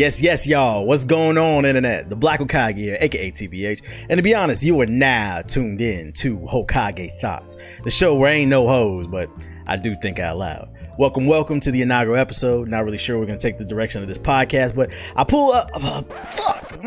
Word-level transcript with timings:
Yes, 0.00 0.22
yes, 0.22 0.46
y'all. 0.46 0.86
What's 0.86 1.04
going 1.04 1.36
on, 1.36 1.66
internet? 1.66 2.08
The 2.08 2.16
Black 2.16 2.40
Hokage 2.40 2.78
here, 2.78 2.96
aka 3.00 3.30
TBH. 3.30 3.82
And 4.08 4.16
to 4.16 4.22
be 4.22 4.34
honest, 4.34 4.62
you 4.62 4.80
are 4.80 4.86
now 4.86 5.42
tuned 5.42 5.82
in 5.82 6.14
to 6.14 6.38
Hokage 6.38 7.20
Thoughts, 7.20 7.58
the 7.84 7.90
show 7.90 8.14
where 8.14 8.32
ain't 8.32 8.48
no 8.48 8.66
hoes, 8.66 9.06
but 9.06 9.28
I 9.66 9.76
do 9.76 9.94
think 9.96 10.18
out 10.18 10.38
loud. 10.38 10.70
Welcome, 10.98 11.26
welcome 11.26 11.60
to 11.60 11.70
the 11.70 11.82
inaugural 11.82 12.16
episode. 12.16 12.66
Not 12.66 12.86
really 12.86 12.96
sure 12.96 13.18
we're 13.18 13.26
gonna 13.26 13.38
take 13.38 13.58
the 13.58 13.64
direction 13.66 14.00
of 14.00 14.08
this 14.08 14.16
podcast, 14.16 14.74
but 14.74 14.90
I 15.16 15.24
pull 15.24 15.52
up. 15.52 15.68
Uh, 15.74 16.00
fuck. 16.30 16.80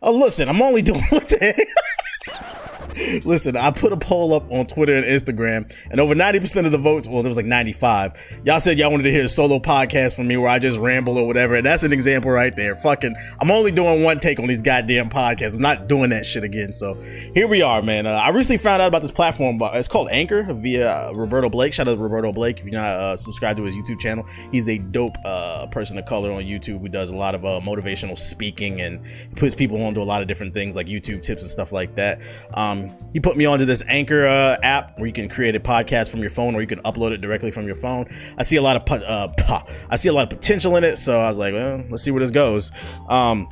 Oh, 0.00 0.12
listen, 0.12 0.48
I'm 0.48 0.62
only 0.62 0.82
doing 0.82 1.00
the 1.10 1.36
heck? 1.40 2.48
Listen, 3.24 3.56
I 3.56 3.70
put 3.70 3.92
a 3.92 3.96
poll 3.96 4.34
up 4.34 4.50
on 4.50 4.66
Twitter 4.66 4.94
and 4.94 5.04
Instagram, 5.04 5.72
and 5.90 6.00
over 6.00 6.14
90% 6.14 6.66
of 6.66 6.72
the 6.72 6.78
votes, 6.78 7.06
well, 7.06 7.22
there 7.22 7.30
was 7.30 7.36
like 7.36 7.46
95. 7.46 8.40
Y'all 8.44 8.60
said 8.60 8.78
y'all 8.78 8.90
wanted 8.90 9.04
to 9.04 9.12
hear 9.12 9.24
a 9.24 9.28
solo 9.28 9.58
podcast 9.58 10.16
from 10.16 10.26
me 10.28 10.36
where 10.36 10.48
I 10.48 10.58
just 10.58 10.78
ramble 10.78 11.16
or 11.18 11.26
whatever. 11.26 11.54
And 11.54 11.66
that's 11.66 11.82
an 11.82 11.92
example 11.92 12.30
right 12.30 12.54
there. 12.54 12.76
Fucking, 12.76 13.14
I'm 13.40 13.50
only 13.50 13.70
doing 13.70 14.02
one 14.02 14.20
take 14.20 14.38
on 14.40 14.46
these 14.46 14.62
goddamn 14.62 15.10
podcasts. 15.10 15.54
I'm 15.54 15.60
not 15.60 15.88
doing 15.88 16.10
that 16.10 16.26
shit 16.26 16.44
again. 16.44 16.72
So 16.72 16.94
here 17.34 17.46
we 17.46 17.62
are, 17.62 17.82
man. 17.82 18.06
Uh, 18.06 18.12
I 18.12 18.30
recently 18.30 18.58
found 18.58 18.82
out 18.82 18.88
about 18.88 19.02
this 19.02 19.10
platform. 19.10 19.58
It's 19.74 19.88
called 19.88 20.08
Anchor 20.10 20.52
via 20.54 20.90
uh, 20.90 21.12
Roberto 21.14 21.48
Blake. 21.48 21.72
Shout 21.72 21.88
out 21.88 21.94
to 21.94 22.00
Roberto 22.00 22.32
Blake. 22.32 22.58
If 22.58 22.64
you're 22.64 22.72
not 22.72 22.96
uh, 22.96 23.16
subscribed 23.16 23.58
to 23.58 23.64
his 23.64 23.76
YouTube 23.76 24.00
channel, 24.00 24.26
he's 24.50 24.68
a 24.68 24.78
dope 24.78 25.16
uh, 25.24 25.66
person 25.68 25.98
of 25.98 26.06
color 26.06 26.32
on 26.32 26.42
YouTube 26.42 26.80
who 26.80 26.88
does 26.88 27.10
a 27.10 27.16
lot 27.16 27.34
of 27.34 27.44
uh, 27.44 27.60
motivational 27.62 28.18
speaking 28.18 28.80
and 28.80 29.04
puts 29.36 29.54
people 29.54 29.80
onto 29.82 30.02
a 30.02 30.04
lot 30.04 30.22
of 30.22 30.28
different 30.28 30.54
things 30.54 30.74
like 30.74 30.86
YouTube 30.86 31.22
tips 31.22 31.42
and 31.42 31.50
stuff 31.50 31.72
like 31.72 31.94
that. 31.96 32.20
Um, 32.54 32.87
he 33.12 33.20
put 33.20 33.36
me 33.36 33.44
onto 33.46 33.64
this 33.64 33.82
Anchor 33.88 34.26
uh, 34.26 34.58
app 34.62 34.98
where 34.98 35.06
you 35.06 35.12
can 35.12 35.28
create 35.28 35.54
a 35.56 35.60
podcast 35.60 36.10
from 36.10 36.20
your 36.20 36.30
phone, 36.30 36.54
or 36.54 36.60
you 36.60 36.66
can 36.66 36.80
upload 36.82 37.12
it 37.12 37.20
directly 37.20 37.50
from 37.50 37.66
your 37.66 37.76
phone. 37.76 38.06
I 38.36 38.42
see 38.42 38.56
a 38.56 38.62
lot 38.62 38.76
of 38.76 39.02
uh, 39.02 39.62
I 39.90 39.96
see 39.96 40.08
a 40.08 40.12
lot 40.12 40.24
of 40.24 40.30
potential 40.30 40.76
in 40.76 40.84
it, 40.84 40.98
so 40.98 41.20
I 41.20 41.28
was 41.28 41.38
like, 41.38 41.54
well, 41.54 41.84
let's 41.90 42.02
see 42.02 42.10
where 42.10 42.20
this 42.20 42.30
goes. 42.30 42.72
Um, 43.08 43.48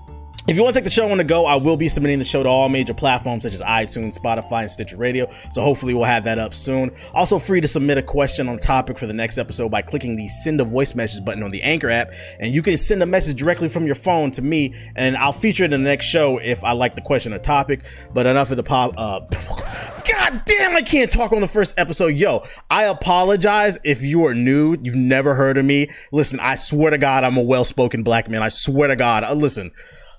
if 0.48 0.54
you 0.54 0.62
want 0.62 0.74
to 0.74 0.80
take 0.80 0.84
the 0.84 0.90
show 0.90 1.10
on 1.10 1.18
the 1.18 1.24
go, 1.24 1.44
I 1.44 1.56
will 1.56 1.76
be 1.76 1.88
submitting 1.88 2.20
the 2.20 2.24
show 2.24 2.42
to 2.44 2.48
all 2.48 2.68
major 2.68 2.94
platforms 2.94 3.42
such 3.42 3.54
as 3.54 3.62
iTunes, 3.62 4.16
Spotify, 4.16 4.62
and 4.62 4.70
Stitcher 4.70 4.96
Radio. 4.96 5.28
So 5.50 5.60
hopefully 5.60 5.92
we'll 5.92 6.04
have 6.04 6.22
that 6.24 6.38
up 6.38 6.54
soon. 6.54 6.94
Also 7.14 7.40
free 7.40 7.60
to 7.60 7.66
submit 7.66 7.98
a 7.98 8.02
question 8.02 8.48
on 8.48 8.58
topic 8.58 8.96
for 8.96 9.08
the 9.08 9.12
next 9.12 9.38
episode 9.38 9.70
by 9.70 9.82
clicking 9.82 10.14
the 10.14 10.28
send 10.28 10.60
a 10.60 10.64
voice 10.64 10.94
message 10.94 11.24
button 11.24 11.42
on 11.42 11.50
the 11.50 11.62
Anchor 11.62 11.90
app. 11.90 12.12
And 12.38 12.54
you 12.54 12.62
can 12.62 12.76
send 12.76 13.02
a 13.02 13.06
message 13.06 13.36
directly 13.36 13.68
from 13.68 13.86
your 13.86 13.96
phone 13.96 14.30
to 14.32 14.42
me 14.42 14.72
and 14.94 15.16
I'll 15.16 15.32
feature 15.32 15.64
it 15.64 15.72
in 15.72 15.82
the 15.82 15.88
next 15.88 16.06
show 16.06 16.38
if 16.38 16.62
I 16.62 16.72
like 16.72 16.94
the 16.94 17.02
question 17.02 17.32
or 17.32 17.40
topic. 17.40 17.80
But 18.14 18.26
enough 18.26 18.52
of 18.52 18.56
the 18.56 18.62
pop, 18.62 18.94
uh, 18.96 19.20
God 20.06 20.42
damn, 20.44 20.76
I 20.76 20.82
can't 20.82 21.10
talk 21.10 21.32
on 21.32 21.40
the 21.40 21.48
first 21.48 21.76
episode. 21.76 22.14
Yo, 22.14 22.44
I 22.70 22.84
apologize 22.84 23.80
if 23.82 24.02
you 24.02 24.24
are 24.26 24.34
new, 24.34 24.76
you've 24.80 24.94
never 24.94 25.34
heard 25.34 25.58
of 25.58 25.64
me. 25.64 25.90
Listen, 26.12 26.38
I 26.38 26.54
swear 26.54 26.92
to 26.92 26.98
God, 26.98 27.24
I'm 27.24 27.36
a 27.36 27.42
well 27.42 27.64
spoken 27.64 28.04
black 28.04 28.30
man. 28.30 28.44
I 28.44 28.48
swear 28.48 28.86
to 28.86 28.94
God. 28.94 29.24
Uh, 29.24 29.34
listen, 29.34 29.72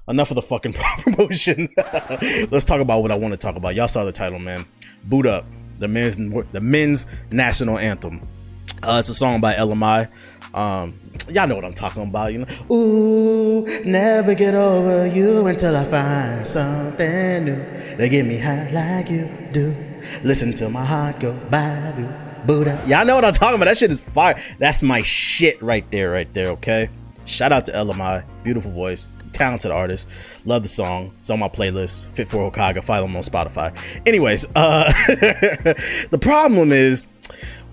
enough 0.07 0.31
of 0.31 0.35
the 0.35 0.41
fucking 0.41 0.73
promotion. 0.99 1.69
Let's 2.51 2.65
talk 2.65 2.81
about 2.81 3.01
what 3.01 3.11
I 3.11 3.15
want 3.15 3.33
to 3.33 3.37
talk 3.37 3.55
about. 3.55 3.75
Y'all 3.75 3.87
saw 3.87 4.03
the 4.03 4.11
title, 4.11 4.39
man. 4.39 4.65
Boo'd 5.03 5.27
Up 5.27 5.45
the 5.79 5.87
men's 5.87 6.17
the 6.51 6.61
men's 6.61 7.05
national 7.31 7.77
anthem. 7.77 8.21
Uh, 8.83 8.97
it's 8.99 9.09
a 9.09 9.13
song 9.13 9.41
by 9.41 9.55
Ella 9.55 9.75
Mai. 9.75 10.07
Um, 10.53 10.99
y'all 11.29 11.47
know 11.47 11.55
what 11.55 11.65
I'm 11.65 11.73
talking 11.73 12.03
about, 12.03 12.31
you 12.33 12.39
know. 12.39 12.73
Ooh, 12.73 13.83
never 13.83 14.33
get 14.33 14.55
over 14.55 15.07
you 15.07 15.47
until 15.47 15.75
I 15.75 15.83
find 15.85 16.47
something 16.47 17.45
new. 17.45 17.95
They 17.97 18.09
get 18.09 18.25
me 18.25 18.37
high 18.37 18.69
like 18.71 19.09
you 19.09 19.29
do. 19.51 19.75
Listen 20.23 20.53
to 20.53 20.69
my 20.69 20.85
heart 20.85 21.19
go 21.19 21.33
badu. 21.49 22.45
Buddha. 22.45 22.81
Y'all 22.87 23.05
know 23.05 23.15
what 23.15 23.25
I'm 23.25 23.33
talking 23.33 23.55
about. 23.55 23.65
That 23.65 23.77
shit 23.77 23.91
is 23.91 23.99
fire. 23.99 24.41
That's 24.57 24.81
my 24.81 25.01
shit 25.01 25.61
right 25.61 25.89
there, 25.91 26.11
right 26.11 26.31
there, 26.33 26.47
okay? 26.49 26.89
Shout 27.25 27.51
out 27.51 27.65
to 27.65 27.75
Ella 27.75 27.93
Mai. 27.93 28.23
Beautiful 28.43 28.71
voice 28.71 29.09
talented 29.37 29.71
artist. 29.71 30.07
Love 30.45 30.63
the 30.63 30.69
song. 30.69 31.13
It's 31.19 31.29
on 31.29 31.39
my 31.39 31.49
playlist. 31.49 32.07
Fit 32.13 32.27
for 32.27 32.49
Hokage. 32.51 32.83
Follow 32.83 33.05
him 33.05 33.15
on 33.15 33.21
Spotify. 33.21 33.77
Anyways, 34.05 34.45
uh, 34.55 34.91
the 36.09 36.19
problem 36.19 36.71
is 36.71 37.07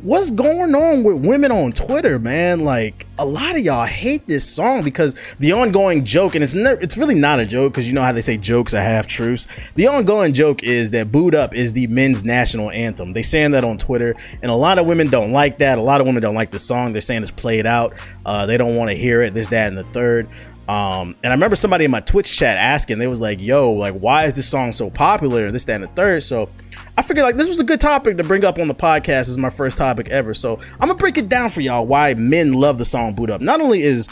what's 0.04 0.30
going 0.30 0.74
on 0.74 1.02
with 1.02 1.24
women 1.24 1.50
on 1.50 1.72
Twitter, 1.72 2.18
man? 2.18 2.60
Like 2.60 3.06
a 3.18 3.24
lot 3.24 3.56
of 3.56 3.60
y'all 3.60 3.86
hate 3.86 4.26
this 4.26 4.48
song 4.48 4.84
because 4.84 5.14
the 5.38 5.52
ongoing 5.52 6.04
joke, 6.04 6.34
and 6.34 6.44
it's 6.44 6.52
ne- 6.54 6.76
it's 6.80 6.96
really 6.96 7.14
not 7.14 7.40
a 7.40 7.46
joke 7.46 7.72
because 7.72 7.86
you 7.86 7.94
know 7.94 8.02
how 8.02 8.12
they 8.12 8.20
say 8.20 8.36
jokes 8.36 8.74
are 8.74 8.82
half 8.82 9.06
truths. 9.06 9.48
The 9.74 9.86
ongoing 9.86 10.34
joke 10.34 10.62
is 10.62 10.90
that 10.92 11.10
"Boo'd 11.10 11.34
Up" 11.34 11.54
is 11.54 11.72
the 11.72 11.86
men's 11.88 12.24
national 12.24 12.70
anthem. 12.70 13.14
They 13.14 13.22
saying 13.22 13.52
that 13.52 13.64
on 13.64 13.78
Twitter, 13.78 14.14
and 14.42 14.50
a 14.50 14.54
lot 14.54 14.78
of 14.78 14.86
women 14.86 15.08
don't 15.08 15.32
like 15.32 15.58
that. 15.58 15.78
A 15.78 15.82
lot 15.82 16.00
of 16.00 16.06
women 16.06 16.22
don't 16.22 16.34
like 16.34 16.50
the 16.50 16.58
song. 16.58 16.92
They're 16.92 17.02
saying 17.02 17.22
it's 17.22 17.32
played 17.32 17.66
out. 17.66 17.94
Uh, 18.26 18.46
they 18.46 18.58
don't 18.58 18.76
want 18.76 18.90
to 18.90 18.96
hear 18.96 19.22
it. 19.22 19.32
This, 19.34 19.48
that, 19.48 19.68
and 19.68 19.78
the 19.78 19.84
third. 19.84 20.28
Um, 20.68 21.14
and 21.22 21.30
I 21.30 21.34
remember 21.34 21.56
somebody 21.56 21.84
in 21.84 21.90
my 21.90 22.00
Twitch 22.00 22.34
chat 22.34 22.56
asking, 22.56 22.98
they 22.98 23.06
was 23.06 23.20
like, 23.20 23.40
yo, 23.40 23.72
like, 23.72 23.94
why 23.94 24.24
is 24.24 24.34
this 24.34 24.48
song 24.48 24.72
so 24.72 24.88
popular? 24.88 25.50
This, 25.50 25.64
that, 25.64 25.74
and 25.74 25.84
the 25.84 25.88
third. 25.88 26.22
So 26.22 26.48
I 26.96 27.02
figured 27.02 27.24
like 27.24 27.36
this 27.36 27.48
was 27.48 27.60
a 27.60 27.64
good 27.64 27.80
topic 27.80 28.16
to 28.16 28.24
bring 28.24 28.44
up 28.44 28.58
on 28.58 28.68
the 28.68 28.74
podcast. 28.74 29.04
This 29.04 29.28
is 29.28 29.38
my 29.38 29.50
first 29.50 29.76
topic 29.76 30.08
ever. 30.08 30.32
So 30.32 30.58
I'm 30.74 30.88
gonna 30.88 30.94
break 30.94 31.18
it 31.18 31.28
down 31.28 31.50
for 31.50 31.60
y'all 31.60 31.86
why 31.86 32.14
men 32.14 32.52
love 32.52 32.78
the 32.78 32.84
song 32.84 33.14
Boo'd 33.14 33.30
Up. 33.30 33.40
Not 33.40 33.60
only 33.60 33.82
is 33.82 34.08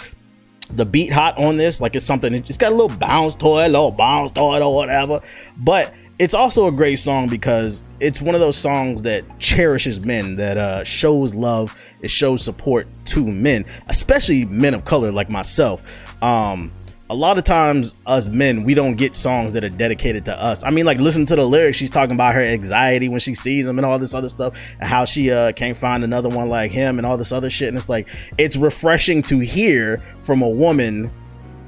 the 0.71 0.85
beat 0.85 1.13
hot 1.13 1.39
on 1.39 1.57
this, 1.57 1.81
like 1.81 1.95
it's 1.95 2.05
something, 2.05 2.35
it's 2.35 2.57
got 2.57 2.73
a 2.73 2.75
little 2.75 2.97
bounce 2.97 3.35
to 3.37 3.47
it, 3.47 3.67
a 3.67 3.69
little 3.69 3.93
bounce 3.93 4.33
to 4.33 4.41
it 4.55 4.63
or 4.63 4.75
whatever, 4.75 5.21
but 5.59 5.95
it's 6.19 6.35
also 6.35 6.67
a 6.67 6.73
great 6.73 6.97
song 6.97 7.29
because 7.29 7.83
it's 8.03 8.21
one 8.21 8.35
of 8.35 8.41
those 8.41 8.57
songs 8.57 9.03
that 9.03 9.25
cherishes 9.39 10.01
men, 10.01 10.37
that 10.37 10.59
uh, 10.59 10.85
shows 10.85 11.35
love, 11.35 11.77
it 12.01 12.11
shows 12.11 12.43
support 12.43 12.89
to 13.07 13.25
men, 13.25 13.65
especially 13.89 14.45
men 14.47 14.75
of 14.75 14.85
color 14.85 15.13
like 15.13 15.31
myself. 15.31 15.83
Um 16.21 16.73
a 17.11 17.13
lot 17.13 17.37
of 17.37 17.45
times 17.45 17.95
us 18.07 18.29
men 18.29 18.63
we 18.63 18.73
don't 18.73 18.95
get 18.95 19.15
songs 19.15 19.53
that 19.53 19.63
are 19.63 19.69
dedicated 19.69 20.25
to 20.25 20.43
us. 20.43 20.65
I 20.65 20.71
mean 20.71 20.87
like 20.87 20.99
listen 20.99 21.27
to 21.27 21.37
the 21.37 21.47
lyrics. 21.47 21.77
She's 21.77 21.91
talking 21.91 22.15
about 22.15 22.35
her 22.35 22.41
anxiety 22.41 23.11
when 23.11 23.21
she 23.21 23.35
sees 23.35 23.67
him 23.67 23.79
and 23.79 23.85
all 23.85 23.99
this 23.99 24.15
other 24.15 24.31
stuff 24.31 24.59
and 24.81 24.89
how 24.89 25.05
she 25.05 25.31
uh 25.31 25.53
can't 25.53 25.77
find 25.77 26.05
another 26.05 26.31
one 26.31 26.49
like 26.49 26.71
him 26.71 26.99
and 26.99 27.07
all 27.07 27.19
this 27.19 27.31
other 27.31 27.51
shit. 27.51 27.69
And 27.69 27.77
it's 27.77 27.89
like 27.89 28.09
it's 28.39 28.57
refreshing 28.57 29.23
to 29.25 29.41
hear 29.41 30.03
from 30.23 30.41
a 30.41 30.49
woman 30.49 31.13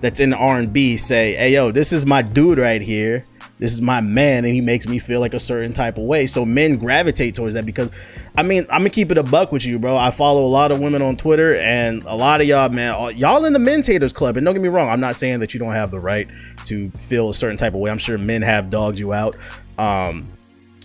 that's 0.00 0.20
in 0.20 0.34
r&b 0.34 0.98
say 0.98 1.32
hey 1.34 1.54
yo 1.54 1.72
this 1.72 1.90
is 1.90 2.04
my 2.04 2.20
dude 2.20 2.58
right 2.58 2.82
here 2.82 3.24
this 3.58 3.72
is 3.72 3.80
my 3.80 4.00
man 4.00 4.44
and 4.44 4.52
he 4.52 4.60
makes 4.60 4.86
me 4.86 4.98
feel 4.98 5.20
like 5.20 5.34
a 5.34 5.40
certain 5.40 5.72
type 5.72 5.96
of 5.96 6.04
way 6.04 6.26
so 6.26 6.44
men 6.44 6.76
gravitate 6.76 7.34
towards 7.34 7.54
that 7.54 7.64
because 7.64 7.90
i 8.36 8.42
mean 8.42 8.62
i'm 8.70 8.80
gonna 8.80 8.90
keep 8.90 9.10
it 9.10 9.18
a 9.18 9.22
buck 9.22 9.52
with 9.52 9.64
you 9.64 9.78
bro 9.78 9.96
i 9.96 10.10
follow 10.10 10.44
a 10.44 10.48
lot 10.48 10.72
of 10.72 10.80
women 10.80 11.02
on 11.02 11.16
twitter 11.16 11.54
and 11.56 12.02
a 12.04 12.16
lot 12.16 12.40
of 12.40 12.46
y'all 12.46 12.68
man 12.68 13.16
y'all 13.16 13.44
in 13.44 13.52
the 13.52 13.58
men's 13.58 13.86
haters 13.86 14.12
club 14.12 14.36
and 14.36 14.44
don't 14.44 14.54
get 14.54 14.62
me 14.62 14.68
wrong 14.68 14.88
i'm 14.88 15.00
not 15.00 15.16
saying 15.16 15.40
that 15.40 15.54
you 15.54 15.60
don't 15.60 15.72
have 15.72 15.90
the 15.90 16.00
right 16.00 16.28
to 16.64 16.90
feel 16.90 17.28
a 17.28 17.34
certain 17.34 17.56
type 17.56 17.74
of 17.74 17.80
way 17.80 17.90
i'm 17.90 17.98
sure 17.98 18.18
men 18.18 18.42
have 18.42 18.70
dogged 18.70 18.98
you 18.98 19.12
out 19.12 19.36
um 19.78 20.28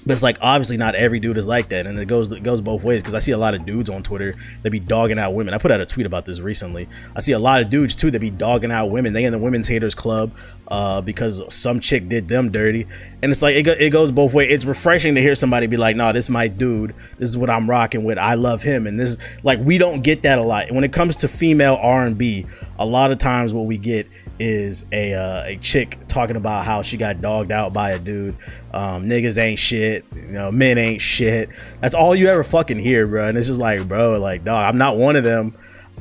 but 0.06 0.14
it's 0.14 0.24
like 0.24 0.38
obviously 0.42 0.78
not 0.78 0.96
every 0.96 1.20
dude 1.20 1.38
is 1.38 1.46
like 1.46 1.70
that, 1.70 1.86
and 1.86 1.96
it 2.00 2.08
goes 2.08 2.32
it 2.32 2.42
goes 2.42 2.62
both 2.62 2.84
ways. 2.84 3.02
Because 3.02 3.14
I 3.14 3.20
see 3.20 3.32
a 3.32 3.38
lot 3.38 3.54
of 3.54 3.66
dudes 3.66 3.90
on 3.90 4.02
Twitter 4.02 4.34
that 4.64 4.72
be 4.72 4.80
dogging 4.80 5.20
out 5.20 5.36
women. 5.36 5.54
I 5.54 5.58
put 5.58 5.72
out 5.72 5.82
a 5.82 5.86
tweet 5.86 6.06
about 6.06 6.26
this 6.26 6.40
recently. 6.40 6.88
I 7.16 7.20
see 7.20 7.34
a 7.34 7.40
lot 7.40 7.62
of 7.62 7.70
dudes 7.70 7.96
too 7.96 8.10
that 8.12 8.20
be 8.20 8.32
dogging 8.32 8.72
out 8.72 8.88
women. 8.88 9.14
They 9.14 9.26
in 9.26 9.32
the 9.32 9.38
women's 9.38 9.68
haters 9.68 9.94
club 9.94 10.32
uh, 10.70 11.02
because 11.02 11.42
some 11.54 11.80
chick 11.80 12.08
did 12.08 12.28
them 12.28 12.52
dirty, 12.52 12.86
and 13.24 13.32
it's 13.32 13.42
like 13.42 13.56
it, 13.56 13.64
go, 13.64 13.72
it 13.72 13.90
goes 13.90 14.12
both 14.12 14.34
ways. 14.34 14.52
It's 14.52 14.66
refreshing 14.66 15.16
to 15.16 15.22
hear 15.22 15.34
somebody 15.34 15.66
be 15.68 15.78
like, 15.78 15.96
"No, 15.96 16.14
this 16.14 16.26
is 16.26 16.30
my 16.30 16.48
dude. 16.48 16.94
This 17.18 17.30
is 17.30 17.38
what 17.38 17.50
I'm 17.50 17.68
rocking 17.68 18.04
with. 18.04 18.20
I 18.20 18.36
love 18.36 18.62
him." 18.62 18.86
And 18.86 19.00
this 19.00 19.12
is 19.12 19.18
like 19.44 19.60
we 19.60 19.80
don't 19.80 20.02
get 20.02 20.22
that 20.24 20.38
a 20.38 20.44
lot. 20.44 20.68
And 20.68 20.76
when 20.76 20.84
it 20.84 20.94
comes 20.94 21.16
to 21.18 21.28
female 21.28 21.80
R&B, 21.82 22.46
a 22.78 22.86
lot 22.86 23.12
of 23.12 23.18
times 23.18 23.52
what 23.52 23.66
we 23.66 23.78
get 23.78 24.08
is 24.38 24.86
a 24.92 25.14
uh, 25.14 25.44
a 25.48 25.58
chick 25.58 25.98
talking 26.08 26.36
about 26.36 26.66
how 26.66 26.84
she 26.84 26.98
got 26.98 27.18
dogged 27.18 27.52
out 27.52 27.74
by 27.74 27.92
a 27.92 28.00
dude. 28.00 28.38
Um, 28.72 29.06
niggas 29.06 29.40
ain't 29.40 29.58
shit. 29.58 30.06
You 30.16 30.34
know, 30.34 30.52
men 30.52 30.78
ain't 30.78 31.02
shit. 31.02 31.50
That's 31.82 31.96
all 31.96 32.16
you 32.16 32.28
ever 32.28 32.44
fucking 32.44 32.78
hear, 32.78 33.08
bro. 33.08 33.28
And 33.28 33.38
it's 33.38 33.48
just 33.48 33.60
like, 33.60 33.88
bro, 33.88 34.20
like, 34.20 34.44
dog, 34.44 34.70
I'm 34.70 34.78
not 34.78 34.98
one 34.98 35.16
of 35.16 35.24
them 35.24 35.56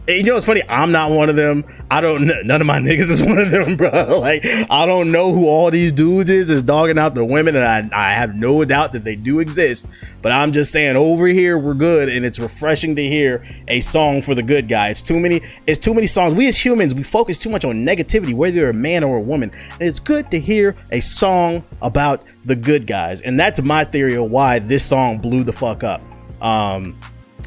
you 0.09 0.23
know, 0.23 0.37
it's 0.37 0.47
funny. 0.47 0.63
I'm 0.71 0.91
not 0.91 1.11
one 1.11 1.29
of 1.29 1.37
them. 1.37 1.65
I 1.91 2.01
don't. 2.01 2.27
None 2.47 2.61
of 2.61 2.67
my 2.67 2.79
niggas 2.79 3.11
is 3.11 3.23
one 3.23 3.39
of 3.39 3.51
them, 3.51 3.77
bro. 3.77 3.89
Like, 4.19 4.45
I 4.71 4.85
don't 4.85 5.13
know 5.13 5.33
who 5.33 5.47
all 5.47 5.71
these 5.71 5.93
dudes 5.93 6.31
is. 6.31 6.51
Is 6.51 6.63
dogging 6.63 6.99
out 6.99 7.15
the 7.15 7.25
women, 7.25 7.55
and 7.57 7.93
I, 7.93 8.11
I 8.11 8.13
have 8.13 8.37
no 8.37 8.65
doubt 8.65 8.93
that 8.93 9.05
they 9.05 9.17
do 9.17 9.39
exist. 9.39 9.87
But 10.23 10.33
I'm 10.33 10.53
just 10.53 10.73
saying, 10.73 10.97
over 10.97 11.27
here 11.27 11.59
we're 11.59 11.75
good, 11.75 12.09
and 12.09 12.25
it's 12.25 12.39
refreshing 12.39 12.97
to 12.97 13.03
hear 13.03 13.45
a 13.69 13.81
song 13.81 14.23
for 14.23 14.35
the 14.35 14.43
good 14.43 14.67
guy. 14.67 14.89
It's 14.89 15.03
too 15.03 15.21
many. 15.21 15.43
It's 15.67 15.79
too 15.79 15.95
many 15.95 16.07
songs. 16.07 16.35
We 16.35 16.49
as 16.49 16.59
humans, 16.59 16.95
we 16.95 17.03
focus 17.03 17.39
too 17.39 17.51
much 17.51 17.65
on 17.65 17.77
negativity, 17.85 18.35
whether 18.35 18.57
you're 18.57 18.71
a 18.71 18.75
man 18.75 19.05
or 19.05 19.17
a 19.17 19.23
woman. 19.23 19.53
And 19.73 19.83
it's 19.83 20.01
good 20.01 20.31
to 20.31 20.41
hear 20.41 20.75
a 20.91 21.01
song 21.01 21.65
about 21.83 22.25
the 22.47 22.57
good 22.57 22.87
guys, 22.87 23.21
and 23.21 23.39
that's 23.39 23.61
my 23.61 23.85
theory 23.85 24.17
of 24.17 24.31
why 24.31 24.59
this 24.59 24.85
song 24.85 25.19
blew 25.19 25.45
the 25.45 25.53
fuck 25.53 25.85
up. 25.85 26.01
Um, 26.41 26.99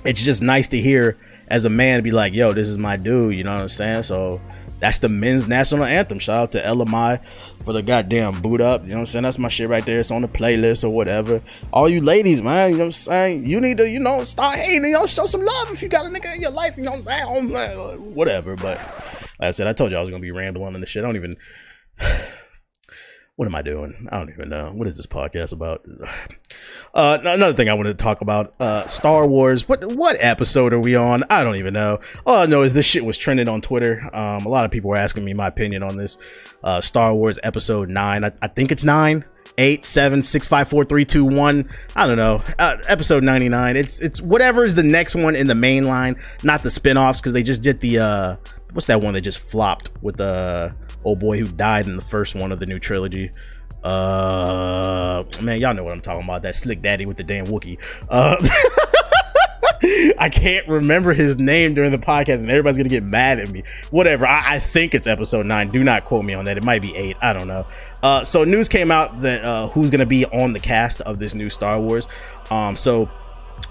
it's 0.06 0.24
just 0.24 0.42
nice 0.42 0.68
to 0.70 0.82
hear 0.82 1.18
as 1.52 1.66
a 1.66 1.70
man 1.70 1.98
to 1.98 2.02
be 2.02 2.12
like, 2.12 2.34
yo, 2.34 2.54
this 2.54 2.70
is 2.70 2.78
my 2.78 2.96
dude, 2.96 3.36
you 3.36 3.44
know 3.44 3.54
what 3.54 3.62
I'm 3.62 3.70
saying? 3.70 4.04
So 4.04 4.40
that's 4.80 5.00
the 5.00 5.10
men's 5.10 5.48
national 5.50 5.84
anthem. 5.84 6.18
Shout 6.18 6.38
out 6.38 6.52
to 6.54 6.66
Ella 6.66 6.86
Mai 6.86 7.20
for 7.66 7.74
the 7.74 7.84
goddamn 7.84 8.42
Boo'd 8.42 8.62
Up. 8.62 8.84
You 8.84 8.90
know 8.90 8.96
what 8.96 9.00
I'm 9.02 9.06
saying? 9.06 9.24
That's 9.24 9.38
my 9.38 9.50
shit 9.50 9.68
right 9.68 9.86
there. 9.86 10.00
It's 10.00 10.12
on 10.12 10.22
the 10.22 10.30
playlist 10.30 10.86
or 10.86 10.90
whatever. 10.90 11.42
All 11.74 11.90
you 11.90 12.00
ladies, 12.00 12.42
man, 12.42 12.72
you 12.72 12.78
know 12.78 12.84
what 12.84 12.86
I'm 12.86 12.92
saying? 12.94 13.46
You 13.46 13.60
need 13.60 13.78
to, 13.80 13.90
you 13.90 14.00
know, 14.00 14.24
start 14.24 14.56
hating, 14.56 14.86
you 14.86 14.94
know, 14.94 15.06
show 15.06 15.26
some 15.26 15.44
love 15.44 15.72
if 15.72 15.82
you 15.84 15.90
got 15.90 16.06
a 16.06 16.10
nigga 16.10 16.34
in 16.34 16.42
your 16.42 16.52
life, 16.52 16.78
you 16.78 16.84
know 16.84 16.92
what 16.92 17.08
I'm 17.08 17.50
saying? 17.50 18.16
Whatever. 18.16 18.56
But 18.56 18.80
Like 19.42 19.48
I 19.48 19.52
said, 19.52 19.68
I 19.68 19.74
told 19.74 19.92
you 19.92 19.98
I 19.98 20.02
was 20.02 20.10
gonna 20.10 20.22
be 20.22 20.32
rambling 20.32 20.76
and 20.76 20.84
the 20.84 20.88
shit. 20.88 21.04
I 21.04 21.08
don't 21.08 21.16
even. 21.18 21.36
What 23.36 23.48
am 23.48 23.56
I 23.56 23.62
doing? 23.62 24.08
I 24.12 24.18
don't 24.18 24.30
even 24.30 24.50
know. 24.50 24.72
What 24.72 24.88
is 24.88 24.98
this 24.98 25.08
podcast 25.08 25.54
about? 25.54 25.86
Uh, 26.94 27.18
another 27.22 27.54
thing 27.54 27.70
I 27.70 27.74
wanted 27.74 27.98
to 27.98 28.04
talk 28.04 28.20
about: 28.20 28.54
uh, 28.60 28.86
Star 28.86 29.26
Wars. 29.26 29.70
What 29.70 29.94
what 29.96 30.18
episode 30.20 30.74
are 30.74 30.80
we 30.80 30.98
on? 30.98 31.24
I 31.30 31.42
don't 31.46 31.56
even 31.56 31.74
know. 31.74 32.02
All 32.26 32.36
I 32.36 32.48
know 32.48 32.64
is 32.64 32.74
this 32.74 32.86
shit 32.86 33.06
was 33.06 33.18
trending 33.18 33.48
on 33.48 33.62
Twitter. 33.62 34.02
Um, 34.12 34.46
a 34.46 34.50
lot 34.50 34.66
of 34.66 34.72
people 34.72 34.90
were 34.90 34.98
asking 34.98 35.24
me 35.24 35.34
my 35.34 35.48
opinion 35.48 35.84
on 35.84 35.96
this. 35.96 36.18
Uh, 36.62 36.82
Star 36.82 37.16
Wars 37.16 37.40
Episode 37.44 37.88
Nine. 37.88 38.26
I, 38.26 38.34
I 38.42 38.50
think 38.50 38.74
it's 38.74 38.84
nine 38.84 39.24
eight 39.58 39.86
seven 39.86 40.22
six 40.22 40.48
five 40.48 40.68
four 40.68 40.84
three 40.84 41.06
two 41.06 41.24
one. 41.24 41.70
I 41.96 42.08
don't 42.08 42.18
know. 42.18 42.44
Uh, 42.60 42.78
episode 42.88 43.24
ninety 43.24 43.48
nine. 43.48 43.78
It's 43.78 44.02
it's 44.02 44.22
whatever 44.22 44.66
is 44.66 44.76
the 44.76 44.84
next 44.84 45.16
one 45.16 45.36
in 45.36 45.48
the 45.48 45.56
main 45.56 45.88
line, 45.88 46.18
not 46.44 46.64
the 46.64 46.70
spinoffs 46.70 47.18
because 47.18 47.32
they 47.32 47.44
just 47.44 47.62
did 47.62 47.80
the 47.80 48.00
uh 48.00 48.36
what's 48.74 48.88
that 48.88 49.02
one 49.02 49.14
that 49.14 49.22
just 49.22 49.40
flopped 49.40 49.92
with 50.02 50.18
the 50.18 50.74
old 51.04 51.20
boy 51.20 51.38
who 51.38 51.46
died 51.46 51.88
in 51.88 51.96
the 51.96 52.02
first 52.02 52.36
one 52.36 52.52
of 52.52 52.60
the 52.60 52.66
new 52.66 52.80
trilogy. 52.80 53.32
Uh, 53.84 55.24
man, 55.42 55.60
y'all 55.60 55.74
know 55.74 55.84
what 55.84 55.94
I'm 55.94 56.02
talking 56.02 56.24
about. 56.24 56.44
That 56.44 56.56
slick 56.56 56.82
daddy 56.82 57.06
with 57.06 57.18
the 57.18 57.24
damn 57.24 57.48
Wookie. 57.48 57.80
Uh, 58.10 58.36
I 60.20 60.30
can't 60.30 60.68
remember 60.68 61.14
his 61.14 61.38
name 61.38 61.74
during 61.74 61.92
the 61.92 61.98
podcast, 61.98 62.42
and 62.42 62.50
everybody's 62.50 62.78
gonna 62.78 62.90
get 62.90 63.04
mad 63.04 63.40
at 63.40 63.50
me. 63.50 63.64
Whatever. 63.90 64.28
I, 64.28 64.56
I, 64.56 64.60
think 64.60 64.94
it's 64.94 65.08
episode 65.08 65.48
nine. 65.48 65.70
Do 65.70 65.84
not 65.84 66.06
quote 66.06 66.24
me 66.24 66.36
on 66.36 66.46
that. 66.46 66.58
It 66.58 66.64
might 66.64 66.84
be 66.84 66.96
eight. 66.96 67.18
I 67.22 67.34
don't 67.34 67.48
know. 67.48 67.66
Uh, 68.04 68.24
so 68.24 68.44
news 68.44 68.70
came 68.70 68.92
out 68.92 69.18
that 69.22 69.44
uh, 69.44 69.68
who's 69.70 69.90
gonna 69.90 70.06
be 70.06 70.26
on 70.28 70.54
the 70.54 70.60
cast 70.60 71.02
of 71.02 71.18
this 71.18 71.34
new 71.34 71.50
Star 71.50 71.80
Wars. 71.80 72.08
Um, 72.52 72.76
so 72.76 73.10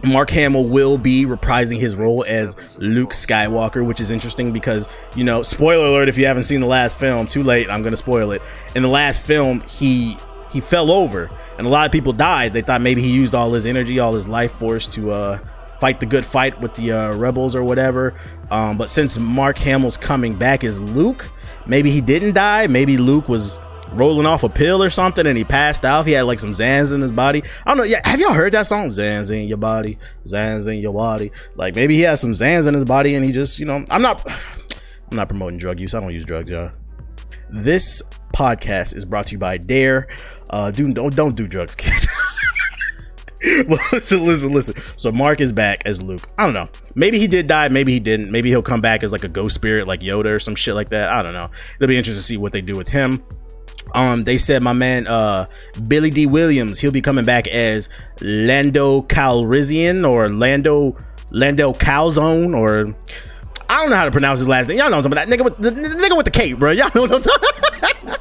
Mark 0.02 0.30
Hamill 0.30 0.66
will 0.66 0.96
be 0.96 1.26
reprising 1.26 1.78
his 1.78 1.94
role 1.94 2.24
as 2.26 2.56
Luke 2.78 3.10
Skywalker, 3.10 3.84
which 3.84 4.00
is 4.00 4.10
interesting 4.10 4.52
because, 4.52 4.88
you 5.14 5.24
know, 5.24 5.42
spoiler 5.42 5.86
alert 5.86 6.08
if 6.08 6.16
you 6.16 6.26
haven't 6.26 6.44
seen 6.44 6.60
the 6.60 6.66
last 6.66 6.98
film, 6.98 7.26
too 7.26 7.42
late, 7.42 7.68
I'm 7.68 7.82
going 7.82 7.92
to 7.92 7.98
spoil 7.98 8.32
it. 8.32 8.40
In 8.74 8.82
the 8.82 8.88
last 8.88 9.20
film, 9.22 9.60
he 9.62 10.16
he 10.50 10.60
fell 10.60 10.90
over 10.90 11.30
and 11.58 11.66
a 11.66 11.70
lot 11.70 11.86
of 11.86 11.92
people 11.92 12.12
died. 12.12 12.52
They 12.52 12.62
thought 12.62 12.80
maybe 12.80 13.02
he 13.02 13.12
used 13.12 13.34
all 13.34 13.52
his 13.52 13.66
energy, 13.66 13.98
all 13.98 14.14
his 14.14 14.26
life 14.26 14.52
force 14.52 14.88
to 14.88 15.10
uh 15.10 15.38
fight 15.80 15.98
the 15.98 16.06
good 16.06 16.26
fight 16.26 16.60
with 16.60 16.74
the 16.74 16.92
uh, 16.92 17.16
rebels 17.16 17.56
or 17.56 17.64
whatever. 17.64 18.14
Um, 18.50 18.76
but 18.76 18.90
since 18.90 19.18
Mark 19.18 19.58
Hamill's 19.58 19.96
coming 19.96 20.36
back 20.36 20.62
as 20.62 20.78
Luke, 20.78 21.26
maybe 21.66 21.90
he 21.90 22.02
didn't 22.02 22.34
die. 22.34 22.66
Maybe 22.66 22.98
Luke 22.98 23.28
was 23.28 23.58
rolling 23.92 24.26
off 24.26 24.42
a 24.44 24.48
pill 24.48 24.82
or 24.82 24.90
something 24.90 25.26
and 25.26 25.36
he 25.36 25.44
passed 25.44 25.84
out. 25.84 26.06
He 26.06 26.12
had 26.12 26.22
like 26.22 26.40
some 26.40 26.52
Zans 26.52 26.92
in 26.92 27.00
his 27.00 27.12
body. 27.12 27.42
I 27.64 27.70
don't 27.70 27.78
know. 27.78 27.84
Yeah, 27.84 28.00
have 28.08 28.20
y'all 28.20 28.32
heard 28.32 28.52
that 28.52 28.66
song? 28.66 28.86
Zans 28.86 29.30
in 29.30 29.48
your 29.48 29.58
body, 29.58 29.98
Zans 30.26 30.72
in 30.72 30.78
your 30.80 30.92
body. 30.92 31.32
Like 31.56 31.74
maybe 31.74 31.96
he 31.96 32.02
has 32.02 32.20
some 32.20 32.32
Zans 32.32 32.66
in 32.66 32.74
his 32.74 32.84
body 32.84 33.14
and 33.14 33.24
he 33.24 33.32
just, 33.32 33.58
you 33.58 33.66
know, 33.66 33.84
I'm 33.90 34.02
not 34.02 34.26
I'm 34.28 35.16
not 35.16 35.28
promoting 35.28 35.58
drug 35.58 35.80
use. 35.80 35.94
I 35.94 36.00
don't 36.00 36.12
use 36.12 36.24
drugs, 36.24 36.50
y'all. 36.50 36.70
This 37.50 38.02
podcast 38.34 38.94
is 38.96 39.04
brought 39.04 39.26
to 39.28 39.32
you 39.32 39.38
by 39.38 39.58
Dare. 39.58 40.08
Uh 40.50 40.70
do 40.70 40.92
don't 40.92 41.14
don't 41.14 41.34
do 41.34 41.46
drugs, 41.46 41.74
kids. 41.76 42.06
well, 43.66 43.80
listen, 43.92 44.24
listen, 44.24 44.52
listen. 44.52 44.74
So 44.96 45.10
Mark 45.10 45.40
is 45.40 45.50
back 45.50 45.82
as 45.86 46.02
Luke. 46.02 46.28
I 46.38 46.44
don't 46.44 46.54
know. 46.54 46.68
Maybe 46.94 47.18
he 47.18 47.26
did 47.26 47.46
die. 47.46 47.68
Maybe 47.68 47.92
he 47.92 48.00
didn't. 48.00 48.30
Maybe 48.30 48.50
he'll 48.50 48.62
come 48.62 48.80
back 48.80 49.02
as 49.02 49.12
like 49.12 49.24
a 49.24 49.28
ghost 49.28 49.54
spirit, 49.54 49.86
like 49.86 50.00
Yoda 50.00 50.32
or 50.32 50.40
some 50.40 50.54
shit 50.54 50.74
like 50.74 50.90
that. 50.90 51.10
I 51.10 51.22
don't 51.22 51.32
know. 51.32 51.50
It'll 51.76 51.88
be 51.88 51.96
interesting 51.96 52.20
to 52.20 52.26
see 52.26 52.36
what 52.36 52.52
they 52.52 52.60
do 52.60 52.76
with 52.76 52.88
him. 52.88 53.22
Um, 53.94 54.24
they 54.24 54.38
said 54.38 54.62
my 54.62 54.72
man 54.72 55.06
uh 55.06 55.46
Billy 55.88 56.10
Dee 56.10 56.26
Williams, 56.26 56.78
he'll 56.78 56.92
be 56.92 57.02
coming 57.02 57.24
back 57.24 57.48
as 57.48 57.88
Lando 58.20 59.02
Calrissian 59.02 60.08
or 60.08 60.28
Lando 60.28 60.96
Lando 61.32 61.72
Calzone 61.72 62.56
or 62.56 62.94
I 63.70 63.80
don't 63.80 63.90
know 63.90 63.96
how 63.96 64.04
to 64.04 64.10
pronounce 64.10 64.40
his 64.40 64.48
last 64.48 64.68
name. 64.68 64.78
Y'all 64.78 64.90
know 64.90 65.00
something. 65.00 65.14
That 65.14 65.28
nigga 65.28 65.44
with 65.44 65.56
the, 65.58 65.70
the, 65.70 65.80
nigga 65.80 66.16
with 66.16 66.24
the 66.24 66.32
cape, 66.32 66.58
bro. 66.58 66.72
Y'all 66.72 66.90
know 66.92 67.02
what 67.02 67.14
I'm 67.14 67.22
talking. 67.22 67.48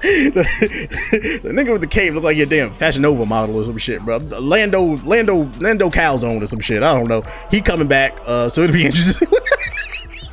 the, 0.02 1.40
the 1.44 1.50
nigga 1.50 1.72
with 1.72 1.82
the 1.82 1.88
cape 1.88 2.14
look 2.14 2.24
like 2.24 2.38
your 2.38 2.46
damn 2.46 2.72
Fashion 2.72 3.02
Nova 3.02 3.26
model 3.26 3.56
or 3.56 3.64
some 3.64 3.78
shit, 3.80 4.04
bro. 4.04 4.18
Lando 4.18 4.98
Lando 4.98 5.50
Lando 5.60 5.90
Calzone 5.90 6.40
or 6.40 6.46
some 6.46 6.60
shit. 6.60 6.84
I 6.84 6.94
don't 6.94 7.08
know. 7.08 7.24
He 7.50 7.62
coming 7.62 7.88
back, 7.88 8.16
uh, 8.26 8.48
so 8.48 8.62
it'll 8.62 8.74
be 8.74 8.86
interesting. 8.86 9.28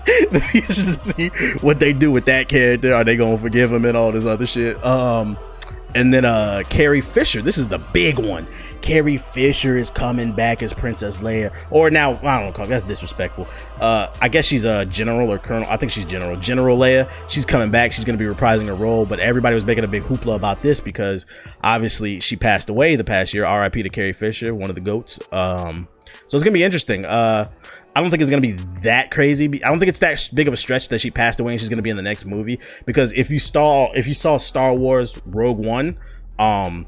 just 0.53 1.01
to 1.01 1.03
see 1.03 1.29
what 1.61 1.81
they 1.81 1.93
do 1.93 2.11
with 2.11 2.27
that 2.27 2.49
character. 2.49 2.95
Are 2.95 3.05
they 3.05 3.17
gonna 3.17 3.39
forgive 3.39 3.73
him 3.73 3.85
and 3.85 3.97
all 3.97 4.13
this 4.13 4.25
other 4.25 4.47
shit? 4.47 4.83
Um, 4.85 5.37
and 5.97 6.13
then 6.13 6.27
uh, 6.27 6.63
Carrie 6.69 7.01
Fisher. 7.01 7.41
This 7.41 7.57
is 7.57 7.69
the 7.69 7.79
big 7.79 8.19
one. 8.19 8.47
Carrie 8.83 9.17
Fisher 9.17 9.77
is 9.79 9.91
coming 9.91 10.33
back 10.33 10.63
as 10.63 10.75
Princess 10.75 11.19
Leia, 11.19 11.53
or 11.71 11.91
now 11.91 12.19
I 12.23 12.39
don't 12.39 12.57
know. 12.57 12.67
That's 12.67 12.85
disrespectful. 12.85 13.49
Uh, 13.81 14.13
I 14.21 14.29
guess 14.29 14.45
she's 14.45 14.65
a 14.65 14.85
general 14.87 15.33
or 15.33 15.39
colonel. 15.39 15.67
I 15.71 15.79
think 15.79 15.91
she's 15.91 16.05
general. 16.05 16.37
General 16.37 16.79
Leia. 16.79 17.11
She's 17.29 17.47
coming 17.47 17.71
back. 17.71 17.93
She's 17.93 18.05
going 18.05 18.19
to 18.19 18.23
be 18.23 18.33
reprising 18.33 18.67
her 18.67 18.75
role. 18.75 19.07
But 19.07 19.21
everybody 19.21 19.55
was 19.55 19.65
making 19.65 19.85
a 19.85 19.89
big 19.89 20.03
hoopla 20.03 20.37
about 20.37 20.63
this 20.63 20.81
because 20.81 21.25
obviously 21.65 22.21
she 22.21 22.37
passed 22.37 22.69
away 22.69 22.95
the 22.97 23.05
past 23.05 23.33
year. 23.33 23.47
R.I.P. 23.47 23.83
to 23.83 23.89
Carrie 23.89 24.13
Fisher, 24.13 24.55
one 24.55 24.69
of 24.69 24.75
the 24.75 24.83
goats. 24.83 25.19
Um, 25.33 25.89
so 26.29 26.37
it's 26.37 26.45
gonna 26.45 26.53
be 26.53 26.63
interesting. 26.63 27.05
Uh, 27.05 27.51
I 27.97 28.01
don't 28.01 28.11
think 28.11 28.21
it's 28.21 28.29
gonna 28.29 28.43
be 28.43 28.53
that 28.83 29.11
crazy. 29.11 29.47
I 29.65 29.69
don't 29.71 29.79
think 29.79 29.89
it's 29.89 30.01
that 30.01 30.29
big 30.35 30.49
of 30.49 30.53
a 30.53 30.57
stretch 30.59 30.91
that 30.91 31.01
she 31.01 31.11
passed 31.11 31.41
away 31.41 31.53
and 31.53 31.61
she's 31.61 31.71
gonna 31.71 31.81
be 31.81 31.89
in 31.89 31.97
the 31.97 32.03
next 32.03 32.27
movie. 32.27 32.61
Because 32.85 33.11
if 33.15 33.31
you 33.31 33.41
saw 33.41 33.91
if 33.93 34.07
you 34.07 34.13
saw 34.13 34.37
Star 34.37 34.75
Wars 34.75 35.19
Rogue 35.25 35.57
One, 35.57 35.97
um, 36.39 36.87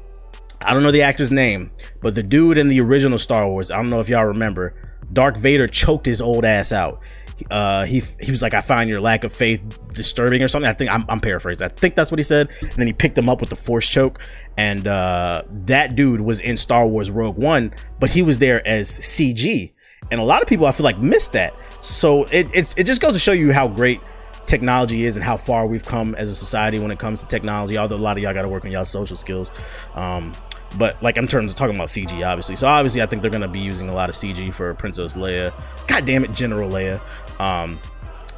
I 0.61 0.71
don't 0.71 0.83
know 0.83 0.91
the 0.91 1.01
actor's 1.01 1.31
name, 1.31 1.71
but 1.99 2.13
the 2.13 2.21
dude 2.21 2.59
in 2.59 2.69
the 2.69 2.79
original 2.79 3.17
Star 3.17 3.47
Wars, 3.47 3.71
I 3.71 3.77
don't 3.77 3.89
know 3.89 4.01
if 4.01 4.07
y'all 4.07 4.25
remember, 4.25 4.75
Dark 5.11 5.35
Vader 5.35 5.67
choked 5.67 6.05
his 6.05 6.21
old 6.21 6.45
ass 6.45 6.71
out. 6.71 7.01
Uh, 7.49 7.85
he 7.85 8.03
he 8.19 8.29
was 8.29 8.43
like, 8.43 8.53
"I 8.53 8.61
find 8.61 8.87
your 8.87 9.01
lack 9.01 9.23
of 9.23 9.33
faith 9.33 9.63
disturbing" 9.91 10.43
or 10.43 10.47
something. 10.47 10.69
I 10.69 10.73
think 10.73 10.91
I'm, 10.91 11.05
I'm 11.09 11.21
paraphrasing. 11.21 11.65
I 11.65 11.69
think 11.69 11.95
that's 11.95 12.11
what 12.11 12.19
he 12.19 12.23
said. 12.23 12.49
And 12.61 12.73
then 12.73 12.85
he 12.85 12.93
picked 12.93 13.17
him 13.17 13.29
up 13.29 13.39
with 13.39 13.49
the 13.49 13.55
Force 13.55 13.87
choke, 13.87 14.19
and 14.57 14.85
uh, 14.85 15.41
that 15.65 15.95
dude 15.95 16.21
was 16.21 16.39
in 16.39 16.55
Star 16.55 16.85
Wars 16.85 17.09
Rogue 17.09 17.37
One, 17.37 17.73
but 17.99 18.11
he 18.11 18.21
was 18.21 18.37
there 18.37 18.67
as 18.67 18.91
CG 18.99 19.71
and 20.11 20.19
a 20.19 20.23
lot 20.23 20.41
of 20.41 20.47
people 20.47 20.65
I 20.65 20.71
feel 20.71 20.83
like 20.83 20.99
missed 20.99 21.33
that. 21.33 21.53
So 21.81 22.23
it 22.25 22.49
it 22.77 22.83
just 22.83 23.01
goes 23.01 23.13
to 23.13 23.19
show 23.19 23.31
you 23.31 23.53
how 23.53 23.67
great 23.67 24.01
technology 24.45 25.05
is 25.05 25.15
and 25.15 25.23
how 25.23 25.37
far 25.37 25.67
we've 25.67 25.85
come 25.85 26.15
as 26.15 26.29
a 26.29 26.35
society 26.35 26.79
when 26.79 26.91
it 26.91 26.99
comes 26.99 27.21
to 27.21 27.27
technology. 27.27 27.77
Although 27.77 27.95
a 27.95 27.97
lot 27.97 28.17
of 28.17 28.23
y'all 28.23 28.33
got 28.33 28.41
to 28.41 28.49
work 28.49 28.65
on 28.65 28.71
y'all 28.71 28.85
social 28.85 29.15
skills. 29.15 29.51
Um, 29.93 30.33
but 30.77 31.01
like 31.01 31.17
in 31.17 31.27
terms 31.27 31.51
of 31.51 31.55
talking 31.55 31.75
about 31.75 31.87
CG, 31.87 32.25
obviously. 32.25 32.55
So 32.55 32.67
obviously, 32.67 33.01
I 33.01 33.05
think 33.05 33.21
they're 33.21 33.31
gonna 33.31 33.47
be 33.47 33.59
using 33.59 33.89
a 33.89 33.93
lot 33.93 34.09
of 34.09 34.15
CG 34.15 34.53
for 34.53 34.73
Princess 34.75 35.13
Leia. 35.13 35.53
God 35.87 36.05
damn 36.05 36.23
it, 36.23 36.31
General 36.31 36.69
Leia. 36.69 37.01
Um, 37.39 37.79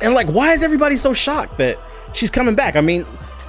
and 0.01 0.13
like, 0.13 0.27
why 0.27 0.53
is 0.53 0.63
everybody 0.63 0.97
so 0.97 1.13
shocked 1.13 1.57
that 1.57 1.77
she's 2.13 2.31
coming 2.31 2.55
back? 2.55 2.75
I 2.75 2.81
mean, 2.81 3.05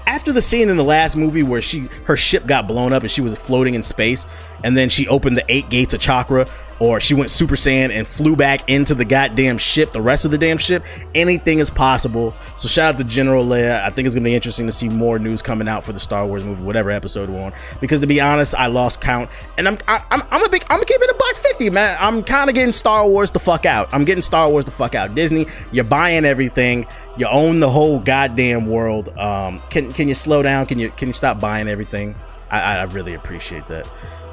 after 0.06 0.32
the 0.32 0.42
scene 0.42 0.69
in 0.69 0.76
the 0.76 0.84
last 0.84 1.16
movie 1.16 1.43
where 1.43 1.62
she 1.62 1.88
her 2.05 2.17
ship 2.17 2.46
got 2.46 2.67
blown 2.67 2.93
up 2.93 3.02
and 3.02 3.10
she 3.10 3.20
was 3.20 3.36
floating 3.38 3.74
in 3.74 3.82
space, 3.82 4.26
and 4.64 4.76
then 4.76 4.88
she 4.88 5.08
opened 5.08 5.36
the 5.36 5.44
eight 5.48 5.69
gates 5.69 5.94
of 5.94 6.00
chakra, 6.00 6.46
or 6.82 6.98
she 6.98 7.14
went 7.14 7.31
Super 7.31 7.54
Saiyan 7.54 7.90
and 7.90 8.06
flew 8.06 8.34
back 8.34 8.69
into 8.69 8.94
the 8.94 9.04
goddamn 9.04 9.56
ship, 9.56 9.92
the 9.92 10.02
rest 10.02 10.24
of 10.24 10.32
the 10.32 10.38
damn 10.38 10.58
ship. 10.58 10.84
Anything 11.14 11.60
is 11.60 11.70
possible. 11.70 12.34
So 12.56 12.66
shout 12.66 12.94
out 12.94 12.98
to 12.98 13.04
General 13.04 13.44
Leia. 13.44 13.82
I 13.84 13.90
think 13.90 14.06
it's 14.06 14.16
gonna 14.16 14.24
be 14.24 14.34
interesting 14.34 14.66
to 14.66 14.72
see 14.72 14.88
more 14.88 15.19
news 15.20 15.42
coming 15.42 15.69
out 15.69 15.84
for 15.84 15.92
the 15.92 16.00
Star 16.00 16.26
Wars 16.26 16.44
movie, 16.44 16.62
whatever 16.62 16.90
episode 16.90 17.31
we're 17.31 17.40
on. 17.40 17.52
Because 17.81 18.00
to 18.00 18.08
be 18.08 18.20
honest, 18.20 18.56
I 18.56 18.66
lost 18.66 19.00
count, 19.00 19.31
and 19.58 19.69
I'm 19.69 19.78
I, 19.86 20.04
am 20.10 20.22
i 20.22 20.26
I'm 20.32 20.44
a 20.44 20.48
big 20.48 20.64
I'm 20.64 20.78
gonna 20.78 20.86
keep 20.86 21.00
it 21.00 21.10
a 21.10 21.14
buck 21.14 21.36
fifty, 21.36 21.70
man. 21.70 21.96
I'm 22.00 22.24
kind 22.24 22.50
of 22.50 22.54
getting 22.54 22.72
Star 22.72 23.08
Wars 23.08 23.31
the 23.31 23.40
fuck 23.40 23.64
out. 23.64 23.88
I'm 23.94 24.04
getting 24.04 24.22
Star 24.22 24.50
Wars 24.50 24.64
the 24.64 24.72
fuck 24.72 24.96
out. 24.96 25.14
Disney, 25.14 25.46
you're 25.70 25.84
buying 25.84 26.24
everything. 26.24 26.86
You 27.16 27.28
own 27.28 27.60
the 27.60 27.70
whole 27.70 28.00
goddamn 28.00 28.66
world. 28.66 29.16
Um, 29.19 29.62
can 29.70 29.92
can 29.92 30.08
you 30.08 30.14
slow 30.14 30.42
down? 30.42 30.66
Can 30.66 30.81
you 30.81 30.90
can 30.90 31.08
you 31.08 31.14
stop 31.14 31.38
buying 31.38 31.69
everything? 31.69 32.16
I, 32.50 32.78
I 32.78 32.82
really 32.84 33.14
appreciate 33.14 33.66
that. 33.69 33.90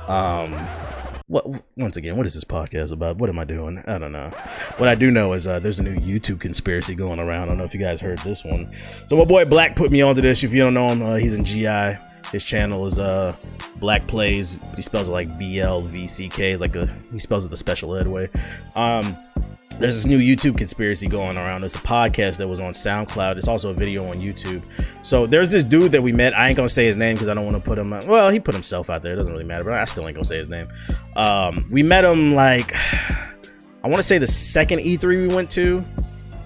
Um, 0.10 0.54
what 1.28 1.46
once 1.78 1.96
again 1.96 2.18
what 2.18 2.26
is 2.26 2.34
this 2.34 2.44
podcast 2.44 2.92
about? 2.92 3.18
What 3.18 3.30
am 3.30 3.38
i 3.38 3.46
doing? 3.46 3.78
I 3.86 4.00
don't 4.00 4.12
know. 4.12 4.30
What 4.78 4.90
i 4.90 4.96
do 4.96 5.12
know 5.12 5.34
is 5.34 5.46
uh, 5.46 5.60
there's 5.60 5.78
a 5.78 5.84
new 5.84 5.96
youtube 5.96 6.40
conspiracy 6.40 6.96
going 6.96 7.20
around. 7.20 7.44
I 7.44 7.46
don't 7.46 7.60
know 7.60 7.64
if 7.64 7.76
you 7.76 7.80
guys 7.80 8.02
heard 8.02 8.18
this 8.20 8.44
one. 8.44 8.74
So 9.06 9.16
my 9.16 9.26
boy 9.26 9.46
black 9.46 9.76
put 9.76 9.92
me 9.92 10.02
onto 10.02 10.22
this. 10.22 10.44
If 10.44 10.52
you 10.52 10.62
don't 10.64 10.74
know 10.74 10.88
him 10.88 11.04
uh, 11.04 11.16
he's 11.16 11.36
in 11.36 11.46
gi 11.46 11.68
his 12.32 12.44
channel 12.44 12.88
is 12.88 12.98
uh 12.98 13.36
black 13.76 14.08
plays. 14.08 14.58
He 14.76 14.82
spells 14.82 15.08
it 15.08 15.12
like 15.12 15.38
b-l-v-c-k 15.38 16.56
like 16.56 16.76
a 16.76 16.90
he 17.12 17.20
spells 17.20 17.46
it 17.46 17.50
the 17.50 17.58
special 17.58 17.96
ed 17.96 18.08
way. 18.08 18.30
Um 18.76 19.16
there's 19.80 19.96
this 19.96 20.06
new 20.06 20.20
YouTube 20.20 20.58
conspiracy 20.58 21.08
going 21.08 21.38
around. 21.38 21.64
It's 21.64 21.76
a 21.76 21.80
podcast 21.80 22.38
that 22.38 22.48
was 22.48 22.60
on 22.60 22.74
SoundCloud. 22.74 23.38
It's 23.38 23.48
also 23.48 23.70
a 23.70 23.74
video 23.74 24.10
on 24.10 24.20
YouTube. 24.20 24.62
So 25.04 25.26
there's 25.26 25.50
this 25.50 25.64
dude 25.64 25.94
that 25.94 26.04
we 26.04 26.12
met. 26.12 26.38
I 26.38 26.50
ain't 26.50 26.58
gonna 26.58 26.68
say 26.68 26.86
his 26.86 26.98
name 26.98 27.16
because 27.16 27.30
I 27.30 27.34
don't 27.34 27.46
want 27.46 27.56
to 27.58 27.64
put 27.64 27.80
him. 27.80 27.94
Out. 27.94 28.06
Well, 28.06 28.30
he 28.30 28.40
put 28.40 28.54
himself 28.54 28.90
out 28.90 29.02
there. 29.04 29.14
It 29.14 29.16
doesn't 29.16 29.32
really 29.32 29.46
matter, 29.46 29.64
but 29.64 29.74
I 29.74 29.86
still 29.86 30.06
ain't 30.08 30.16
gonna 30.16 30.26
say 30.26 30.38
his 30.38 30.50
name. 30.50 30.68
Um, 31.16 31.68
we 31.72 31.82
met 31.82 32.04
him 32.04 32.36
like 32.36 32.76
I 32.76 33.88
want 33.88 33.98
to 33.98 34.04
say 34.04 34.18
the 34.18 34.28
second 34.28 34.80
E3 34.80 35.04
we 35.30 35.34
went 35.34 35.50
to. 35.52 35.84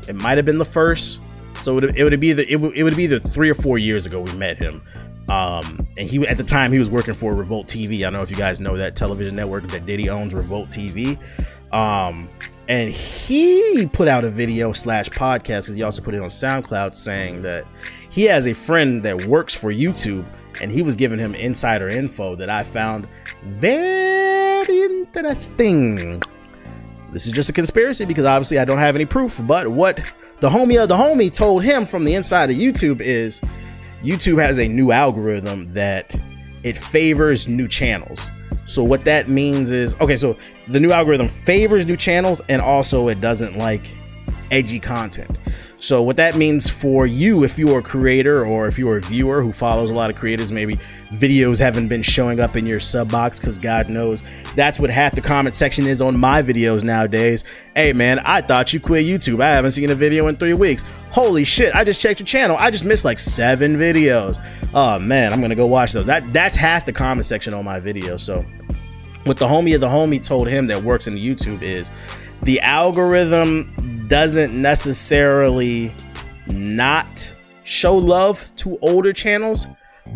It 0.07 0.21
might 0.21 0.37
have 0.37 0.45
been 0.45 0.59
the 0.59 0.65
first. 0.65 1.21
So 1.55 1.77
it 1.77 2.03
would, 2.03 2.19
be 2.19 2.33
the 2.33 2.51
it 2.51 2.57
would, 2.57 2.77
it 2.77 2.83
would 2.83 2.95
be 2.95 3.07
the 3.07 3.19
three 3.19 3.49
or 3.49 3.55
four 3.55 3.77
years 3.77 4.05
ago 4.05 4.21
we 4.21 4.35
met 4.35 4.57
him. 4.57 4.81
Um, 5.29 5.87
and 5.97 6.07
he 6.07 6.27
at 6.27 6.37
the 6.37 6.43
time 6.43 6.71
he 6.71 6.79
was 6.79 6.89
working 6.89 7.15
for 7.15 7.33
Revolt 7.33 7.67
TV. 7.67 7.99
I 7.99 8.01
don't 8.03 8.13
know 8.13 8.21
if 8.21 8.29
you 8.29 8.35
guys 8.35 8.59
know 8.59 8.77
that 8.77 8.95
television 8.95 9.35
network 9.35 9.67
that 9.69 9.85
Diddy 9.85 10.09
owns, 10.09 10.33
Revolt 10.33 10.69
TV. 10.69 11.17
Um, 11.73 12.29
and 12.67 12.89
he 12.89 13.87
put 13.91 14.07
out 14.07 14.23
a 14.23 14.29
video 14.29 14.71
slash 14.71 15.09
podcast 15.09 15.63
because 15.63 15.75
he 15.75 15.83
also 15.83 16.01
put 16.01 16.13
it 16.13 16.21
on 16.21 16.29
SoundCloud 16.29 16.97
saying 16.97 17.41
that 17.41 17.65
he 18.09 18.23
has 18.23 18.47
a 18.47 18.53
friend 18.53 19.03
that 19.03 19.25
works 19.25 19.53
for 19.53 19.71
YouTube 19.71 20.25
and 20.61 20.71
he 20.71 20.81
was 20.81 20.95
giving 20.95 21.19
him 21.19 21.35
insider 21.35 21.89
info 21.89 22.35
that 22.35 22.49
I 22.49 22.63
found 22.63 23.07
very 23.41 24.81
interesting. 24.81 26.21
This 27.11 27.25
is 27.25 27.31
just 27.31 27.49
a 27.49 27.53
conspiracy 27.53 28.05
because 28.05 28.25
obviously 28.25 28.59
I 28.59 28.65
don't 28.65 28.77
have 28.77 28.95
any 28.95 29.05
proof, 29.05 29.41
but 29.45 29.67
what 29.67 30.01
the 30.39 30.49
homie 30.49 30.81
of 30.81 30.89
the 30.89 30.95
homie 30.95 31.33
told 31.33 31.63
him 31.63 31.85
from 31.85 32.05
the 32.05 32.13
inside 32.13 32.49
of 32.49 32.55
YouTube 32.55 33.01
is 33.01 33.41
YouTube 34.01 34.41
has 34.41 34.59
a 34.59 34.67
new 34.67 34.91
algorithm 34.91 35.73
that 35.73 36.15
it 36.63 36.77
favors 36.77 37.47
new 37.47 37.67
channels. 37.67 38.31
So 38.65 38.83
what 38.83 39.03
that 39.05 39.29
means 39.29 39.71
is 39.71 39.95
okay, 39.99 40.17
so 40.17 40.37
the 40.67 40.79
new 40.79 40.91
algorithm 40.91 41.27
favors 41.27 41.85
new 41.85 41.97
channels 41.97 42.41
and 42.49 42.61
also 42.61 43.07
it 43.09 43.21
doesn't 43.21 43.57
like 43.57 43.81
edgy 44.51 44.79
content. 44.79 45.37
So 45.83 46.01
what 46.01 46.15
that 46.15 46.37
means 46.37 46.69
for 46.69 47.05
you, 47.05 47.43
if 47.43 47.59
you're 47.59 47.79
a 47.79 47.83
creator 47.83 48.45
or 48.45 48.67
if 48.67 48.79
you're 48.79 48.95
a 48.95 49.01
viewer 49.01 49.41
who 49.41 49.51
follows 49.51 49.89
a 49.89 49.93
lot 49.93 50.09
of 50.09 50.15
creators, 50.15 50.49
maybe 50.49 50.79
videos 51.09 51.59
haven't 51.59 51.89
been 51.89 52.01
showing 52.01 52.39
up 52.39 52.55
in 52.55 52.65
your 52.65 52.79
sub 52.79 53.11
box 53.11 53.37
because 53.37 53.59
God 53.59 53.89
knows 53.89 54.23
that's 54.55 54.79
what 54.79 54.89
half 54.89 55.13
the 55.13 55.19
comment 55.19 55.55
section 55.55 55.85
is 55.85 56.01
on 56.01 56.17
my 56.17 56.41
videos 56.41 56.85
nowadays. 56.85 57.43
Hey 57.75 57.91
man, 57.91 58.19
I 58.19 58.39
thought 58.39 58.71
you 58.71 58.79
quit 58.79 59.05
YouTube. 59.05 59.43
I 59.43 59.49
haven't 59.49 59.71
seen 59.71 59.89
a 59.89 59.95
video 59.95 60.27
in 60.27 60.37
three 60.37 60.53
weeks. 60.53 60.85
Holy 61.11 61.43
shit! 61.43 61.75
I 61.75 61.83
just 61.83 61.99
checked 61.99 62.21
your 62.21 62.27
channel. 62.27 62.55
I 62.57 62.71
just 62.71 62.85
missed 62.85 63.03
like 63.03 63.19
seven 63.19 63.75
videos. 63.75 64.41
Oh 64.73 64.97
man, 64.99 65.33
I'm 65.33 65.41
gonna 65.41 65.53
go 65.53 65.67
watch 65.67 65.91
those. 65.91 66.05
That 66.05 66.31
that's 66.31 66.55
half 66.55 66.85
the 66.85 66.93
comment 66.93 67.25
section 67.25 67.53
on 67.53 67.65
my 67.65 67.81
video. 67.81 68.15
So 68.15 68.45
what 69.25 69.35
the 69.35 69.47
homie 69.47 69.75
of 69.75 69.81
the 69.81 69.87
homie 69.87 70.23
told 70.23 70.47
him 70.47 70.65
that 70.67 70.81
works 70.81 71.07
in 71.07 71.15
YouTube 71.15 71.61
is 71.61 71.91
the 72.43 72.59
algorithm 72.61 74.07
doesn't 74.07 74.59
necessarily 74.59 75.93
not 76.47 77.33
show 77.63 77.95
love 77.95 78.49
to 78.57 78.77
older 78.81 79.13
channels, 79.13 79.67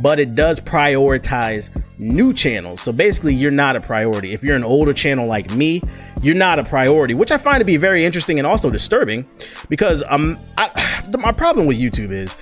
but 0.01 0.19
it 0.19 0.35
does 0.35 0.59
prioritize 0.59 1.69
new 1.97 2.33
channels. 2.33 2.81
So 2.81 2.91
basically, 2.91 3.33
you're 3.33 3.51
not 3.51 3.75
a 3.75 3.81
priority. 3.81 4.33
If 4.33 4.43
you're 4.43 4.55
an 4.55 4.63
older 4.63 4.93
channel 4.93 5.25
like 5.25 5.51
me, 5.51 5.81
you're 6.21 6.35
not 6.35 6.59
a 6.59 6.63
priority, 6.63 7.13
which 7.13 7.31
I 7.31 7.37
find 7.37 7.59
to 7.59 7.65
be 7.65 7.77
very 7.77 8.03
interesting 8.03 8.39
and 8.39 8.45
also 8.45 8.69
disturbing 8.69 9.25
because 9.69 10.03
um, 10.09 10.37
I, 10.57 11.05
my 11.17 11.31
problem 11.31 11.65
with 11.65 11.77
YouTube 11.79 12.11
is 12.11 12.35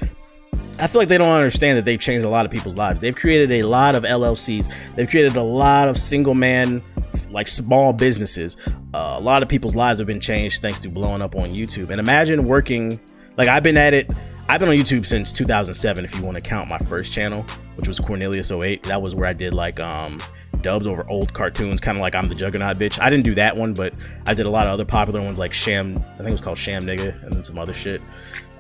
I 0.80 0.88
feel 0.88 1.00
like 1.00 1.08
they 1.08 1.18
don't 1.18 1.32
understand 1.32 1.78
that 1.78 1.86
they've 1.86 2.00
changed 2.00 2.26
a 2.26 2.30
lot 2.30 2.46
of 2.46 2.52
people's 2.52 2.76
lives. 2.76 3.00
They've 3.00 3.16
created 3.16 3.52
a 3.52 3.64
lot 3.64 3.96
of 3.96 4.04
LLCs. 4.04 4.70
They've 4.96 5.10
created 5.10 5.36
a 5.36 5.44
lot 5.44 5.88
of 5.88 5.98
single 5.98 6.34
man 6.34 6.84
like 7.32 7.48
small 7.48 7.94
businesses. 7.94 8.58
Uh, 8.94 9.16
a 9.18 9.22
lot 9.22 9.44
of 9.44 9.50
people's 9.50 9.76
lives 9.76 10.00
have 10.00 10.08
been 10.08 10.20
changed 10.20 10.62
thanks 10.62 10.80
to 10.80 10.90
blowing 10.90 11.22
up 11.22 11.36
on 11.36 11.50
YouTube. 11.50 11.90
And 11.90 12.00
imagine 12.00 12.46
working 12.46 13.00
like 13.38 13.48
I've 13.48 13.64
been 13.64 13.78
at 13.78 13.94
it. 13.94 14.12
I've 14.48 14.60
been 14.60 14.70
on 14.70 14.76
YouTube 14.76 15.06
since 15.06 15.32
2007. 15.32 16.06
If 16.06 16.16
you 16.16 16.24
want 16.24 16.36
to 16.36 16.42
count 16.42 16.70
my 16.70 16.78
first 16.78 17.12
channel, 17.12 17.44
which 17.76 17.88
was 17.88 18.00
Cornelius 18.00 18.52
08, 18.52 18.84
that 18.84 19.02
was 19.02 19.16
where 19.16 19.28
I 19.28 19.34
did 19.34 19.54
like 19.54 19.80
um 19.80 20.20
dubs 20.62 20.88
over 20.88 21.08
old 21.10 21.34
cartoons, 21.34 21.80
kind 21.80 21.98
of 21.98 22.02
like 22.02 22.16
I'm 22.16 22.28
the 22.28 22.36
Juggernaut 22.36 22.80
bitch. 22.80 23.00
I 23.00 23.10
didn't 23.10 23.26
do 23.26 23.36
that 23.36 23.56
one, 23.56 23.74
but 23.74 23.96
I 24.26 24.34
did 24.34 24.46
a 24.46 24.50
lot 24.50 24.68
of 24.68 24.74
other 24.74 24.86
popular 24.86 25.22
ones 25.22 25.38
like 25.38 25.54
Sham. 25.54 25.98
I 25.98 26.18
think 26.18 26.30
it 26.30 26.32
was 26.32 26.42
called 26.42 26.58
Sham 26.58 26.84
Nigga, 26.84 27.24
and 27.24 27.34
then 27.34 27.44
some 27.44 27.58
other 27.58 27.74
shit. 27.74 28.02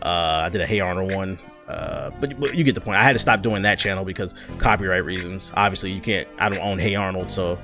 Uh, 0.02 0.44
I 0.46 0.50
did 0.50 0.62
a 0.62 0.68
Hey 0.68 0.80
Arnold 0.80 1.14
one. 1.14 1.40
Uh, 1.68 2.12
but, 2.22 2.40
but 2.40 2.56
you 2.56 2.64
get 2.64 2.76
the 2.76 2.82
point. 2.82 2.98
I 3.00 3.04
had 3.04 3.14
to 3.14 3.20
stop 3.20 3.42
doing 3.42 3.64
that 3.64 3.80
channel 3.80 4.06
because 4.06 4.36
copyright 4.60 5.04
reasons. 5.04 5.52
Obviously, 5.56 5.92
you 5.92 6.02
can't. 6.02 6.28
I 6.38 6.48
don't 6.50 6.60
own 6.60 6.78
Hey 6.78 6.94
Arnold, 6.94 7.32
so 7.32 7.58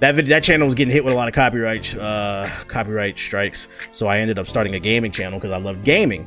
that 0.00 0.14
video, 0.14 0.34
that 0.34 0.42
channel 0.42 0.66
was 0.66 0.74
getting 0.74 0.92
hit 0.92 1.04
with 1.04 1.12
a 1.12 1.16
lot 1.16 1.28
of 1.28 1.34
copyright 1.34 1.96
uh, 1.96 2.48
copyright 2.66 3.18
strikes. 3.18 3.68
So 3.92 4.08
I 4.08 4.18
ended 4.18 4.38
up 4.38 4.46
starting 4.46 4.74
a 4.74 4.80
gaming 4.80 5.12
channel 5.12 5.38
because 5.38 5.52
I 5.52 5.58
love 5.58 5.84
gaming. 5.84 6.26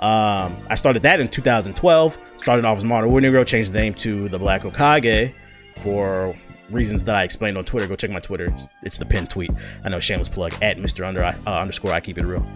Um, 0.00 0.56
I 0.68 0.74
started 0.74 1.02
that 1.02 1.20
in 1.20 1.28
2012. 1.28 2.18
Started 2.38 2.64
off 2.64 2.78
as 2.78 2.84
Modern 2.84 3.10
War 3.10 3.20
Negro, 3.20 3.46
changed 3.46 3.72
the 3.72 3.78
name 3.78 3.94
to 3.94 4.28
the 4.30 4.38
Black 4.38 4.62
Hokage 4.62 5.34
for 5.76 6.34
reasons 6.70 7.04
that 7.04 7.14
I 7.14 7.24
explained 7.24 7.58
on 7.58 7.64
Twitter. 7.64 7.86
Go 7.86 7.96
check 7.96 8.10
my 8.10 8.20
Twitter. 8.20 8.46
It's, 8.46 8.68
it's 8.82 8.98
the 8.98 9.04
pinned 9.04 9.28
tweet. 9.28 9.50
I 9.84 9.90
know 9.90 10.00
shameless 10.00 10.30
plug 10.30 10.54
at 10.62 10.78
Mr. 10.78 11.06
Under 11.06 11.22
uh, 11.22 11.34
underscore 11.46 11.92
I 11.92 12.00
keep 12.00 12.16
it 12.16 12.24
real. 12.24 12.46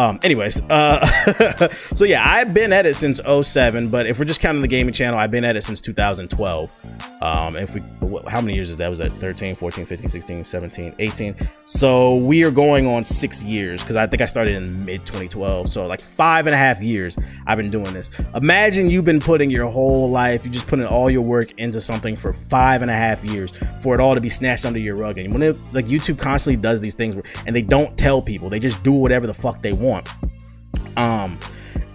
Um, 0.00 0.18
anyways, 0.22 0.62
uh, 0.70 1.68
so 1.94 2.06
yeah, 2.06 2.26
I've 2.26 2.54
been 2.54 2.72
at 2.72 2.86
it 2.86 2.96
since 2.96 3.20
07, 3.20 3.90
but 3.90 4.06
if 4.06 4.18
we're 4.18 4.24
just 4.24 4.40
counting 4.40 4.62
the 4.62 4.68
gaming 4.68 4.94
channel, 4.94 5.18
I've 5.18 5.30
been 5.30 5.44
at 5.44 5.56
it 5.56 5.62
since 5.62 5.82
2012. 5.82 6.70
Um, 7.20 7.54
if 7.56 7.74
we, 7.74 7.82
how 8.26 8.40
many 8.40 8.54
years 8.54 8.70
is 8.70 8.78
that? 8.78 8.88
Was 8.88 9.00
that 9.00 9.12
13, 9.12 9.56
14, 9.56 9.84
15, 9.84 10.08
16, 10.08 10.44
17, 10.44 10.94
18? 10.98 11.48
So 11.66 12.16
we 12.16 12.44
are 12.44 12.50
going 12.50 12.86
on 12.86 13.04
six 13.04 13.42
years 13.42 13.82
because 13.82 13.96
I 13.96 14.06
think 14.06 14.22
I 14.22 14.24
started 14.24 14.54
in 14.54 14.82
mid 14.86 15.04
2012. 15.04 15.68
So 15.68 15.86
like 15.86 16.00
five 16.00 16.46
and 16.46 16.54
a 16.54 16.58
half 16.58 16.80
years 16.80 17.18
I've 17.46 17.58
been 17.58 17.70
doing 17.70 17.92
this. 17.92 18.08
Imagine 18.34 18.88
you've 18.88 19.04
been 19.04 19.20
putting 19.20 19.50
your 19.50 19.66
whole 19.66 20.08
life, 20.08 20.46
you 20.46 20.50
just 20.50 20.66
putting 20.66 20.86
all 20.86 21.10
your 21.10 21.22
work 21.22 21.52
into 21.58 21.78
something 21.78 22.16
for 22.16 22.32
five 22.32 22.80
and 22.80 22.90
a 22.90 22.94
half 22.94 23.22
years 23.22 23.52
for 23.80 23.94
it 23.94 24.00
all 24.00 24.14
to 24.14 24.20
be 24.20 24.28
snatched 24.28 24.66
under 24.66 24.78
your 24.78 24.96
rug. 24.96 25.18
And 25.18 25.32
when 25.32 25.42
it, 25.42 25.56
like 25.72 25.86
YouTube 25.86 26.18
constantly 26.18 26.60
does 26.60 26.80
these 26.80 26.94
things 26.94 27.14
and 27.46 27.54
they 27.54 27.62
don't 27.62 27.96
tell 27.96 28.20
people, 28.22 28.48
they 28.48 28.60
just 28.60 28.82
do 28.82 28.92
whatever 28.92 29.26
the 29.26 29.34
fuck 29.34 29.62
they 29.62 29.72
want. 29.72 30.08
Um, 30.96 31.38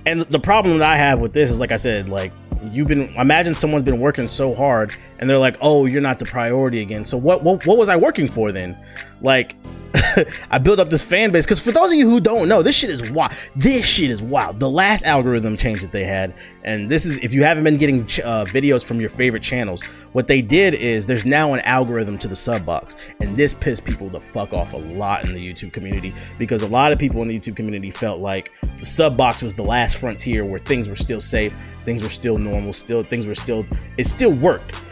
and 0.05 0.21
the 0.23 0.39
problem 0.39 0.79
that 0.79 0.91
I 0.91 0.97
have 0.97 1.19
with 1.19 1.33
this 1.33 1.49
is, 1.49 1.59
like 1.59 1.71
I 1.71 1.77
said, 1.77 2.09
like 2.09 2.31
you've 2.71 2.87
been 2.87 3.13
imagine 3.15 3.53
someone's 3.53 3.85
been 3.85 3.99
working 3.99 4.27
so 4.27 4.53
hard 4.53 4.93
and 5.19 5.29
they're 5.29 5.37
like 5.37 5.57
oh 5.61 5.85
you're 5.85 6.01
not 6.01 6.19
the 6.19 6.25
priority 6.25 6.81
again 6.81 7.05
so 7.05 7.17
what 7.17 7.43
what, 7.43 7.65
what 7.65 7.77
was 7.77 7.89
i 7.89 7.95
working 7.95 8.27
for 8.27 8.51
then 8.51 8.77
like 9.21 9.55
I 10.51 10.57
built 10.57 10.79
up 10.79 10.89
this 10.89 11.03
fan 11.03 11.31
base 11.31 11.45
because 11.45 11.59
for 11.59 11.71
those 11.71 11.91
of 11.91 11.97
you 11.97 12.09
who 12.09 12.19
don't 12.19 12.47
know, 12.47 12.61
this 12.61 12.75
shit 12.75 12.89
is 12.89 13.09
wild. 13.09 13.31
This 13.55 13.85
shit 13.85 14.09
is 14.09 14.21
wild. 14.21 14.59
The 14.59 14.69
last 14.69 15.05
algorithm 15.05 15.57
change 15.57 15.81
that 15.81 15.91
they 15.91 16.05
had, 16.05 16.33
and 16.63 16.89
this 16.89 17.05
is 17.05 17.17
if 17.19 17.33
you 17.33 17.43
haven't 17.43 17.63
been 17.63 17.77
getting 17.77 18.01
uh, 18.01 18.45
videos 18.45 18.83
from 18.83 18.99
your 18.99 19.09
favorite 19.09 19.43
channels, 19.43 19.83
what 20.13 20.27
they 20.27 20.41
did 20.41 20.73
is 20.73 21.05
there's 21.05 21.25
now 21.25 21.53
an 21.53 21.61
algorithm 21.61 22.17
to 22.19 22.27
the 22.27 22.35
sub 22.35 22.65
box, 22.65 22.95
and 23.19 23.35
this 23.37 23.53
pissed 23.53 23.85
people 23.85 24.09
the 24.09 24.19
fuck 24.19 24.53
off 24.53 24.73
a 24.73 24.77
lot 24.77 25.23
in 25.25 25.33
the 25.33 25.53
YouTube 25.53 25.71
community 25.71 26.13
because 26.37 26.63
a 26.63 26.67
lot 26.67 26.91
of 26.91 26.99
people 26.99 27.21
in 27.21 27.27
the 27.27 27.39
YouTube 27.39 27.55
community 27.55 27.91
felt 27.91 28.19
like 28.19 28.51
the 28.79 28.85
sub 28.85 29.15
box 29.15 29.41
was 29.41 29.55
the 29.55 29.63
last 29.63 29.97
frontier 29.97 30.45
where 30.45 30.59
things 30.59 30.89
were 30.89 30.95
still 30.95 31.21
safe, 31.21 31.55
things 31.85 32.03
were 32.03 32.09
still 32.09 32.37
normal, 32.37 32.73
still 32.73 33.03
things 33.03 33.27
were 33.27 33.35
still 33.35 33.65
it 33.97 34.05
still 34.05 34.33
worked. 34.33 34.83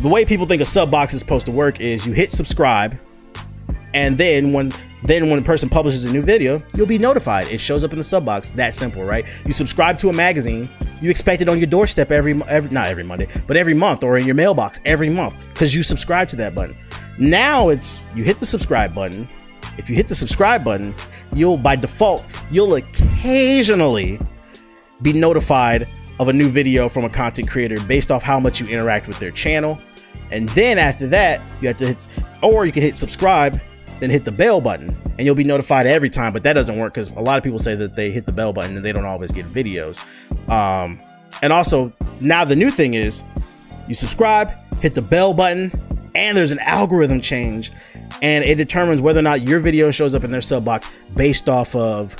The 0.00 0.08
way 0.08 0.24
people 0.24 0.46
think 0.46 0.62
a 0.62 0.64
sub 0.64 0.90
box 0.90 1.12
is 1.12 1.20
supposed 1.20 1.44
to 1.44 1.52
work 1.52 1.78
is 1.78 2.06
you 2.06 2.14
hit 2.14 2.32
subscribe 2.32 2.98
and 3.92 4.16
then 4.16 4.54
when 4.54 4.72
then 5.04 5.28
when 5.28 5.38
a 5.38 5.42
person 5.42 5.68
publishes 5.68 6.06
a 6.06 6.12
new 6.12 6.22
video, 6.22 6.62
you'll 6.74 6.86
be 6.86 6.96
notified. 6.96 7.48
It 7.48 7.58
shows 7.58 7.84
up 7.84 7.92
in 7.92 7.98
the 7.98 8.04
sub 8.04 8.24
box. 8.24 8.50
That 8.52 8.72
simple, 8.72 9.04
right? 9.04 9.26
You 9.44 9.52
subscribe 9.52 9.98
to 9.98 10.08
a 10.08 10.12
magazine, 10.14 10.70
you 11.02 11.10
expect 11.10 11.42
it 11.42 11.50
on 11.50 11.58
your 11.58 11.66
doorstep 11.66 12.10
every, 12.10 12.40
every 12.44 12.70
not 12.70 12.86
every 12.86 13.04
Monday, 13.04 13.28
but 13.46 13.58
every 13.58 13.74
month 13.74 14.02
or 14.02 14.16
in 14.16 14.24
your 14.24 14.34
mailbox 14.34 14.80
every 14.86 15.10
month 15.10 15.36
because 15.52 15.74
you 15.74 15.82
subscribe 15.82 16.28
to 16.28 16.36
that 16.36 16.54
button. 16.54 16.74
Now 17.18 17.68
it's 17.68 18.00
you 18.14 18.24
hit 18.24 18.40
the 18.40 18.46
subscribe 18.46 18.94
button. 18.94 19.28
If 19.76 19.90
you 19.90 19.96
hit 19.96 20.08
the 20.08 20.14
subscribe 20.14 20.64
button, 20.64 20.94
you'll 21.34 21.58
by 21.58 21.76
default 21.76 22.24
you'll 22.50 22.76
occasionally 22.76 24.18
be 25.02 25.12
notified 25.12 25.86
of 26.18 26.28
a 26.28 26.32
new 26.32 26.50
video 26.50 26.86
from 26.86 27.04
a 27.04 27.08
content 27.08 27.48
creator 27.48 27.76
based 27.86 28.10
off 28.10 28.22
how 28.22 28.38
much 28.38 28.60
you 28.60 28.66
interact 28.66 29.06
with 29.06 29.18
their 29.18 29.30
channel. 29.30 29.78
And 30.30 30.48
then 30.50 30.78
after 30.78 31.06
that, 31.08 31.40
you 31.60 31.68
have 31.68 31.78
to 31.78 31.88
hit, 31.88 32.08
or 32.42 32.66
you 32.66 32.72
can 32.72 32.82
hit 32.82 32.96
subscribe 32.96 33.60
then 34.00 34.10
hit 34.10 34.24
the 34.24 34.32
bell 34.32 34.60
button 34.60 34.96
and 35.18 35.26
you'll 35.26 35.34
be 35.34 35.44
notified 35.44 35.86
every 35.86 36.10
time. 36.10 36.32
But 36.32 36.42
that 36.42 36.54
doesn't 36.54 36.76
work 36.76 36.94
because 36.94 37.10
a 37.10 37.20
lot 37.20 37.38
of 37.38 37.44
people 37.44 37.58
say 37.58 37.74
that 37.76 37.94
they 37.94 38.10
hit 38.10 38.26
the 38.26 38.32
bell 38.32 38.52
button 38.52 38.76
and 38.76 38.84
they 38.84 38.92
don't 38.92 39.04
always 39.04 39.30
get 39.30 39.46
videos. 39.46 40.06
Um, 40.48 41.00
and 41.42 41.52
also, 41.52 41.92
now 42.20 42.44
the 42.44 42.56
new 42.56 42.70
thing 42.70 42.94
is 42.94 43.22
you 43.86 43.94
subscribe, 43.94 44.50
hit 44.80 44.94
the 44.94 45.02
bell 45.02 45.32
button, 45.34 45.70
and 46.14 46.36
there's 46.36 46.50
an 46.50 46.58
algorithm 46.60 47.20
change, 47.20 47.70
and 48.22 48.44
it 48.44 48.56
determines 48.56 49.00
whether 49.00 49.20
or 49.20 49.22
not 49.22 49.46
your 49.46 49.60
video 49.60 49.90
shows 49.90 50.14
up 50.14 50.24
in 50.24 50.30
their 50.30 50.40
sub 50.40 50.64
box 50.64 50.92
based 51.14 51.48
off 51.48 51.76
of 51.76 52.16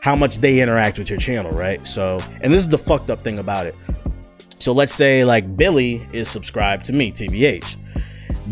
how 0.00 0.14
much 0.14 0.38
they 0.38 0.60
interact 0.60 0.98
with 0.98 1.08
your 1.08 1.18
channel, 1.18 1.50
right? 1.52 1.86
So, 1.86 2.18
and 2.40 2.52
this 2.52 2.60
is 2.60 2.68
the 2.68 2.78
fucked 2.78 3.10
up 3.10 3.20
thing 3.20 3.38
about 3.38 3.66
it. 3.66 3.74
So 4.60 4.72
let's 4.72 4.94
say 4.94 5.24
like 5.24 5.56
Billy 5.56 6.06
is 6.12 6.28
subscribed 6.28 6.84
to 6.84 6.92
me, 6.92 7.10
TBH. 7.10 7.76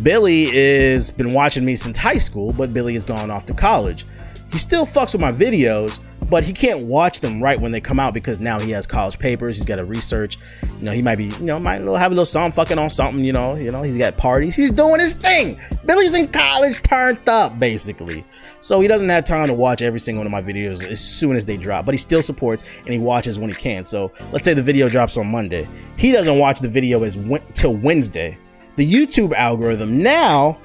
Billy 0.02 0.44
is 0.44 1.10
been 1.10 1.34
watching 1.34 1.66
me 1.66 1.76
since 1.76 1.98
high 1.98 2.16
school, 2.16 2.54
but 2.54 2.72
Billy 2.72 2.94
has 2.94 3.04
gone 3.04 3.30
off 3.30 3.44
to 3.46 3.54
college. 3.54 4.06
He 4.50 4.58
still 4.58 4.86
fucks 4.86 5.12
with 5.12 5.20
my 5.20 5.32
videos, 5.32 6.00
but 6.30 6.44
he 6.44 6.52
can't 6.52 6.80
watch 6.80 7.20
them 7.20 7.42
right 7.42 7.58
when 7.58 7.72
they 7.72 7.80
come 7.80 7.98
out 7.98 8.14
because 8.14 8.40
now 8.40 8.58
he 8.58 8.70
has 8.72 8.86
college 8.86 9.18
papers. 9.18 9.56
He's 9.56 9.64
got 9.64 9.76
to 9.76 9.84
research. 9.84 10.38
You 10.78 10.84
know, 10.84 10.92
he 10.92 11.02
might 11.02 11.16
be, 11.16 11.24
you 11.24 11.44
know, 11.44 11.58
might 11.58 11.80
have 11.80 11.86
a 11.86 12.14
little 12.14 12.24
song 12.24 12.52
fucking 12.52 12.78
on 12.78 12.90
something. 12.90 13.24
You 13.24 13.32
know, 13.32 13.54
you 13.54 13.72
know, 13.72 13.82
he's 13.82 13.98
got 13.98 14.16
parties. 14.16 14.54
He's 14.54 14.70
doing 14.70 15.00
his 15.00 15.14
thing. 15.14 15.58
Billy's 15.84 16.14
in 16.14 16.28
college, 16.28 16.82
turned 16.82 17.28
up, 17.28 17.58
basically. 17.58 18.24
So 18.60 18.80
he 18.80 18.88
doesn't 18.88 19.08
have 19.08 19.24
time 19.24 19.46
to 19.46 19.54
watch 19.54 19.82
every 19.82 20.00
single 20.00 20.24
one 20.24 20.26
of 20.26 20.32
my 20.32 20.42
videos 20.42 20.84
as 20.84 21.00
soon 21.00 21.36
as 21.36 21.44
they 21.44 21.56
drop, 21.56 21.84
but 21.84 21.94
he 21.94 21.98
still 21.98 22.22
supports 22.22 22.64
and 22.84 22.92
he 22.92 22.98
watches 22.98 23.38
when 23.38 23.50
he 23.50 23.56
can. 23.56 23.84
So 23.84 24.12
let's 24.32 24.44
say 24.44 24.54
the 24.54 24.62
video 24.62 24.88
drops 24.88 25.16
on 25.16 25.28
Monday. 25.28 25.66
He 25.96 26.12
doesn't 26.12 26.38
watch 26.38 26.60
the 26.60 26.68
video 26.68 27.04
as 27.04 27.16
till 27.54 27.74
Wednesday 27.74 28.36
the 28.78 28.90
YouTube 28.90 29.34
algorithm 29.34 29.98
now 29.98 30.56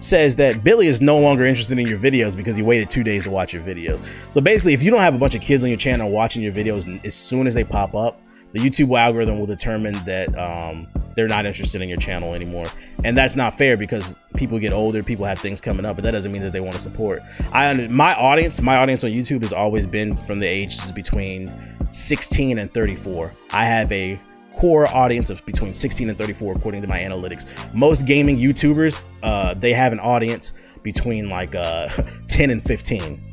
says 0.00 0.36
that 0.36 0.64
Billy 0.64 0.86
is 0.88 1.00
no 1.00 1.18
longer 1.18 1.46
interested 1.46 1.78
in 1.78 1.86
your 1.86 1.98
videos 1.98 2.36
because 2.36 2.56
he 2.56 2.62
waited 2.62 2.90
two 2.90 3.04
days 3.04 3.24
to 3.24 3.30
watch 3.30 3.52
your 3.52 3.62
videos. 3.62 4.04
So 4.32 4.40
basically, 4.40 4.74
if 4.74 4.82
you 4.82 4.90
don't 4.90 5.00
have 5.00 5.14
a 5.14 5.18
bunch 5.18 5.34
of 5.34 5.40
kids 5.40 5.62
on 5.62 5.70
your 5.70 5.78
channel 5.78 6.10
watching 6.10 6.42
your 6.42 6.52
videos 6.52 7.04
as 7.04 7.14
soon 7.14 7.46
as 7.46 7.54
they 7.54 7.64
pop 7.64 7.94
up, 7.94 8.20
the 8.52 8.58
YouTube 8.58 8.98
algorithm 8.98 9.38
will 9.38 9.46
determine 9.46 9.94
that 10.04 10.36
um, 10.38 10.86
they're 11.14 11.28
not 11.28 11.46
interested 11.46 11.80
in 11.80 11.88
your 11.88 11.98
channel 11.98 12.34
anymore. 12.34 12.66
And 13.04 13.16
that's 13.16 13.36
not 13.36 13.54
fair 13.54 13.76
because 13.76 14.14
people 14.36 14.58
get 14.58 14.72
older, 14.72 15.02
people 15.02 15.24
have 15.24 15.38
things 15.38 15.60
coming 15.60 15.84
up, 15.84 15.96
but 15.96 16.04
that 16.04 16.10
doesn't 16.10 16.30
mean 16.32 16.42
that 16.42 16.52
they 16.52 16.60
want 16.60 16.74
to 16.74 16.80
support. 16.80 17.22
I 17.52 17.72
my 17.88 18.14
audience, 18.14 18.60
my 18.60 18.76
audience 18.76 19.04
on 19.04 19.10
YouTube 19.10 19.42
has 19.42 19.52
always 19.52 19.86
been 19.86 20.14
from 20.14 20.38
the 20.38 20.46
ages 20.46 20.92
between 20.92 21.52
16 21.90 22.58
and 22.58 22.72
34. 22.72 23.32
I 23.52 23.64
have 23.64 23.90
a 23.90 24.18
core 24.56 24.88
audience 24.94 25.30
of 25.30 25.44
between 25.46 25.74
16 25.74 26.08
and 26.08 26.18
34 26.18 26.54
according 26.54 26.82
to 26.82 26.88
my 26.88 26.98
analytics. 26.98 27.46
Most 27.74 28.06
gaming 28.06 28.36
youtubers 28.36 29.02
uh, 29.22 29.54
they 29.54 29.72
have 29.72 29.92
an 29.92 30.00
audience 30.00 30.52
between 30.82 31.28
like 31.28 31.54
uh, 31.54 31.88
10 32.28 32.50
and 32.50 32.62
15 32.62 33.30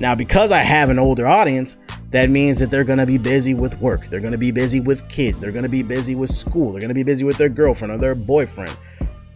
now 0.00 0.14
because 0.14 0.52
i 0.52 0.58
have 0.58 0.90
an 0.90 0.98
older 0.98 1.26
audience 1.26 1.76
that 2.10 2.28
means 2.28 2.58
that 2.58 2.70
they're 2.70 2.84
going 2.84 2.98
to 2.98 3.06
be 3.06 3.18
busy 3.18 3.54
with 3.54 3.78
work. 3.80 4.06
They're 4.08 4.20
going 4.20 4.32
to 4.32 4.38
be 4.38 4.50
busy 4.50 4.80
with 4.80 5.08
kids. 5.08 5.38
They're 5.38 5.52
going 5.52 5.62
to 5.62 5.68
be 5.68 5.82
busy 5.82 6.16
with 6.16 6.30
school. 6.30 6.72
They're 6.72 6.80
going 6.80 6.88
to 6.88 6.94
be 6.94 7.04
busy 7.04 7.24
with 7.24 7.38
their 7.38 7.48
girlfriend 7.48 7.92
or 7.92 7.98
their 7.98 8.16
boyfriend 8.16 8.76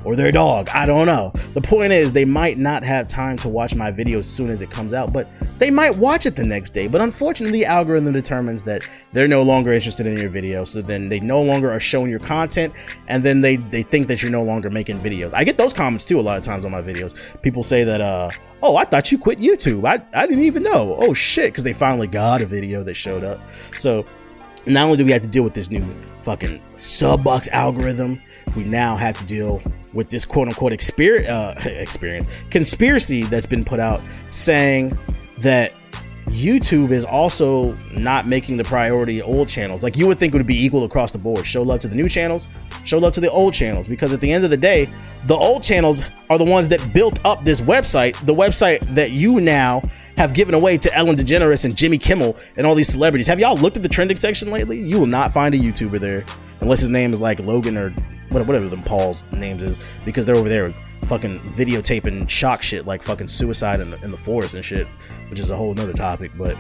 or 0.05 0.17
their 0.17 0.31
dog. 0.31 0.69
I 0.71 0.87
don't 0.87 1.07
know. 1.07 1.33
The 1.55 1.61
point 1.61 1.93
is, 1.93 2.13
they 2.13 2.25
might 2.25 2.59
not 2.59 2.83
have 2.83 3.09
time 3.09 3.37
to 3.39 3.49
watch 3.49 3.75
my 3.75 3.91
video 3.91 4.19
as 4.19 4.27
soon 4.27 4.51
as 4.51 4.63
it 4.63 4.71
comes 4.71 4.93
out, 4.93 5.13
but 5.13 5.29
they 5.59 5.71
might 5.71 5.97
watch 5.97 6.27
it 6.27 6.37
the 6.37 6.45
next 6.45 6.71
day. 6.71 6.89
But 6.89 7.01
unfortunately, 7.01 7.61
the 7.61 7.67
algorithm 7.67 8.13
determines 8.13 8.63
that 8.65 8.83
they're 9.13 9.29
no 9.29 9.43
longer 9.43 9.73
interested 9.73 10.07
in 10.07 10.19
your 10.19 10.29
video. 10.29 10.65
So 10.65 10.83
then 10.83 11.09
they 11.09 11.21
no 11.21 11.43
longer 11.43 11.71
are 11.71 11.81
showing 11.81 12.11
your 12.11 12.21
content, 12.21 12.73
and 13.09 13.23
then 13.23 13.41
they, 13.41 13.57
they 13.57 13.83
think 13.83 14.09
that 14.09 14.23
you're 14.23 14.31
no 14.31 14.43
longer 14.43 14.71
making 14.71 14.99
videos. 14.99 15.33
I 15.33 15.45
get 15.45 15.57
those 15.57 15.73
comments 15.73 16.05
too 16.05 16.19
a 16.19 16.23
lot 16.23 16.39
of 16.39 16.45
times 16.45 16.65
on 16.65 16.71
my 16.71 16.83
videos. 16.83 17.15
People 17.43 17.63
say 17.63 17.85
that, 17.85 18.01
uh, 18.01 18.31
oh, 18.63 18.77
I 18.77 18.85
thought 18.85 19.11
you 19.13 19.19
quit 19.19 19.39
YouTube. 19.39 19.87
I, 19.87 20.03
I 20.19 20.27
didn't 20.27 20.45
even 20.45 20.63
know. 20.63 20.97
Oh, 20.99 21.15
shit, 21.15 21.53
because 21.53 21.65
they 21.65 21.73
finally 21.73 22.07
got 22.07 22.43
a 22.43 22.47
video 22.47 22.83
that 22.83 22.95
showed 22.95 23.25
up. 23.25 23.41
So 23.79 24.05
not 24.67 24.85
only 24.85 24.97
do 24.97 25.05
we 25.05 25.13
have 25.13 25.23
to 25.23 25.29
deal 25.29 25.43
with 25.43 25.55
this 25.55 25.71
new 25.71 25.85
fucking 26.23 26.61
sub 26.77 27.23
box 27.23 27.49
algorithm, 27.49 28.21
we 28.57 28.65
now 28.65 28.97
have 28.97 29.19
to 29.19 29.25
deal 29.27 29.63
with 29.95 30.11
this 30.11 30.25
quote 30.25 30.49
unquote 30.49 30.73
experience, 30.73 31.29
uh, 31.29 31.55
experience 31.65 32.29
conspiracy 32.51 33.23
that's 33.23 33.47
been 33.47 33.65
put 33.65 33.81
out 33.81 34.01
saying 34.31 34.97
that 35.39 35.73
YouTube 36.27 36.91
is 36.91 37.05
also 37.05 37.73
not 37.93 38.27
making 38.27 38.57
the 38.57 38.65
priority 38.65 39.23
old 39.23 39.49
channels. 39.49 39.83
Like 39.83 39.97
you 39.97 40.07
would 40.07 40.19
think 40.19 40.33
would 40.35 40.47
be 40.47 40.65
equal 40.65 40.85
across 40.85 41.13
the 41.13 41.19
board. 41.19 41.47
Show 41.47 41.63
love 41.63 41.81
to 41.81 41.89
the 41.89 41.95
new 41.95 42.09
channels, 42.09 42.49
show 42.85 42.99
love 42.99 43.13
to 43.15 43.21
the 43.21 43.31
old 43.31 43.55
channels. 43.55 43.87
Because 43.87 44.13
at 44.13 44.21
the 44.21 44.33
end 44.33 44.45
of 44.45 44.51
the 44.51 44.57
day, 44.57 44.89
the 45.27 45.35
old 45.35 45.63
channels 45.63 46.03
are 46.31 46.39
the 46.39 46.45
ones 46.45 46.69
that 46.71 46.93
built 46.93 47.25
up 47.25 47.45
this 47.45 47.61
website, 47.61 48.17
the 48.27 48.35
website 48.35 48.81
that 48.95 49.11
you 49.11 49.41
now 49.41 49.83
have 50.17 50.35
given 50.35 50.55
away 50.55 50.79
to 50.79 50.95
Ellen 50.95 51.17
DeGeneres 51.17 51.65
and 51.65 51.77
Jimmy 51.77 51.99
Kimmel 51.99 52.37
and 52.57 52.67
all 52.67 52.75
these 52.75 52.89
celebrities. 52.89 53.27
Have 53.27 53.39
y'all 53.39 53.57
looked 53.57 53.77
at 53.77 53.83
the 53.83 53.89
trending 53.89 54.17
section 54.17 54.51
lately? 54.51 54.81
You 54.81 54.99
will 54.99 55.07
not 55.07 55.33
find 55.33 55.55
a 55.55 55.59
YouTuber 55.59 55.99
there 55.99 56.25
unless 56.61 56.81
his 56.81 56.91
name 56.91 57.13
is 57.13 57.21
like 57.21 57.39
Logan 57.41 57.77
or 57.77 57.93
whatever 58.43 58.69
them 58.69 58.83
Paul's 58.83 59.25
names 59.33 59.63
is, 59.63 59.79
because 60.05 60.27
they're 60.27 60.37
over 60.37 60.49
there 60.49 60.71
fucking 61.07 61.39
videotaping 61.41 62.29
shock 62.29 62.63
shit 62.63 62.87
like 62.87 63.03
fucking 63.03 63.29
suicide 63.29 63.81
in 63.81 63.91
the, 63.91 64.03
in 64.03 64.11
the 64.11 64.17
forest 64.17 64.55
and 64.55 64.65
shit, 64.65 64.87
which 65.29 65.39
is 65.39 65.51
a 65.51 65.57
whole 65.57 65.75
nother 65.75 65.93
topic, 65.93 66.33
but 66.37 66.57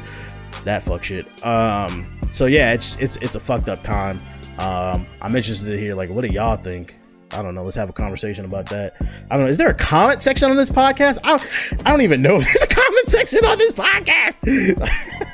that 0.64 0.82
fuck 0.82 1.02
shit. 1.02 1.26
Um, 1.44 2.06
so 2.30 2.46
yeah, 2.46 2.72
it's 2.72 2.96
it's 2.96 3.16
it's 3.16 3.34
a 3.34 3.40
fucked 3.40 3.68
up 3.68 3.82
time. 3.82 4.20
Um, 4.58 5.06
I'm 5.20 5.34
interested 5.34 5.70
to 5.70 5.78
hear 5.78 5.94
like 5.94 6.10
what 6.10 6.24
do 6.24 6.28
y'all 6.32 6.56
think? 6.56 6.96
I 7.32 7.42
don't 7.42 7.54
know. 7.54 7.64
Let's 7.64 7.76
have 7.76 7.88
a 7.88 7.92
conversation 7.92 8.44
about 8.44 8.66
that. 8.66 8.94
I 9.30 9.36
don't 9.36 9.44
know. 9.44 9.50
Is 9.50 9.56
there 9.56 9.70
a 9.70 9.74
comment 9.74 10.22
section 10.22 10.50
on 10.50 10.56
this 10.56 10.70
podcast? 10.70 11.18
I 11.24 11.36
don't, 11.36 11.86
I 11.86 11.90
don't 11.90 12.02
even 12.02 12.22
know 12.22 12.36
if 12.36 12.44
there's 12.44 12.62
a 12.62 12.66
comment 12.68 13.08
section 13.08 13.44
on 13.44 13.58
this 13.58 13.72
podcast. 13.72 15.24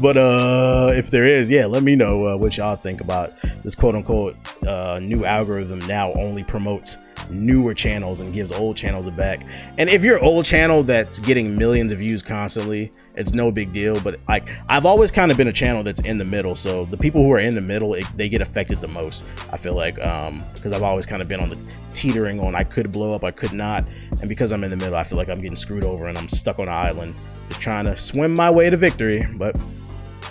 but 0.00 0.16
uh, 0.16 0.90
if 0.94 1.10
there 1.10 1.26
is, 1.26 1.50
yeah, 1.50 1.66
let 1.66 1.82
me 1.82 1.96
know 1.96 2.26
uh, 2.26 2.36
what 2.36 2.56
y'all 2.56 2.76
think 2.76 3.00
about 3.00 3.32
this 3.62 3.74
quote 3.74 3.94
unquote 3.94 4.36
uh, 4.66 4.98
new 5.00 5.24
algorithm 5.24 5.78
now 5.80 6.12
only 6.14 6.44
promotes 6.44 6.98
newer 7.30 7.74
channels 7.74 8.20
and 8.20 8.32
gives 8.32 8.52
old 8.52 8.76
channels 8.76 9.06
a 9.06 9.10
back. 9.10 9.40
And 9.78 9.88
if 9.88 10.02
you're 10.02 10.22
old 10.22 10.44
channel 10.44 10.82
that's 10.82 11.18
getting 11.18 11.56
millions 11.56 11.92
of 11.92 11.98
views 11.98 12.22
constantly, 12.22 12.90
it's 13.14 13.32
no 13.32 13.50
big 13.50 13.72
deal. 13.72 13.94
But 14.02 14.20
like 14.28 14.50
I've 14.68 14.86
always 14.86 15.10
kind 15.10 15.30
of 15.30 15.36
been 15.36 15.48
a 15.48 15.52
channel 15.52 15.82
that's 15.82 16.00
in 16.00 16.18
the 16.18 16.24
middle, 16.24 16.56
so 16.56 16.84
the 16.86 16.96
people 16.96 17.22
who 17.22 17.32
are 17.32 17.38
in 17.38 17.54
the 17.54 17.60
middle 17.60 17.94
it, 17.94 18.04
they 18.16 18.28
get 18.28 18.40
affected 18.40 18.80
the 18.80 18.88
most. 18.88 19.24
I 19.52 19.56
feel 19.56 19.74
like 19.74 19.98
um 20.04 20.42
because 20.54 20.72
I've 20.72 20.82
always 20.82 21.06
kind 21.06 21.22
of 21.22 21.28
been 21.28 21.40
on 21.40 21.48
the 21.48 21.58
teetering 21.94 22.40
on 22.40 22.54
I 22.54 22.64
could 22.64 22.90
blow 22.92 23.14
up, 23.14 23.24
I 23.24 23.30
could 23.30 23.52
not, 23.52 23.86
and 24.20 24.28
because 24.28 24.52
I'm 24.52 24.64
in 24.64 24.70
the 24.70 24.76
middle, 24.76 24.96
I 24.96 25.04
feel 25.04 25.18
like 25.18 25.28
I'm 25.28 25.40
getting 25.40 25.56
screwed 25.56 25.84
over 25.84 26.06
and 26.06 26.16
I'm 26.16 26.28
stuck 26.28 26.58
on 26.58 26.68
an 26.68 26.74
island 26.74 27.14
trying 27.58 27.84
to 27.86 27.96
swim 27.96 28.34
my 28.34 28.50
way 28.50 28.70
to 28.70 28.76
victory. 28.76 29.26
But 29.34 29.56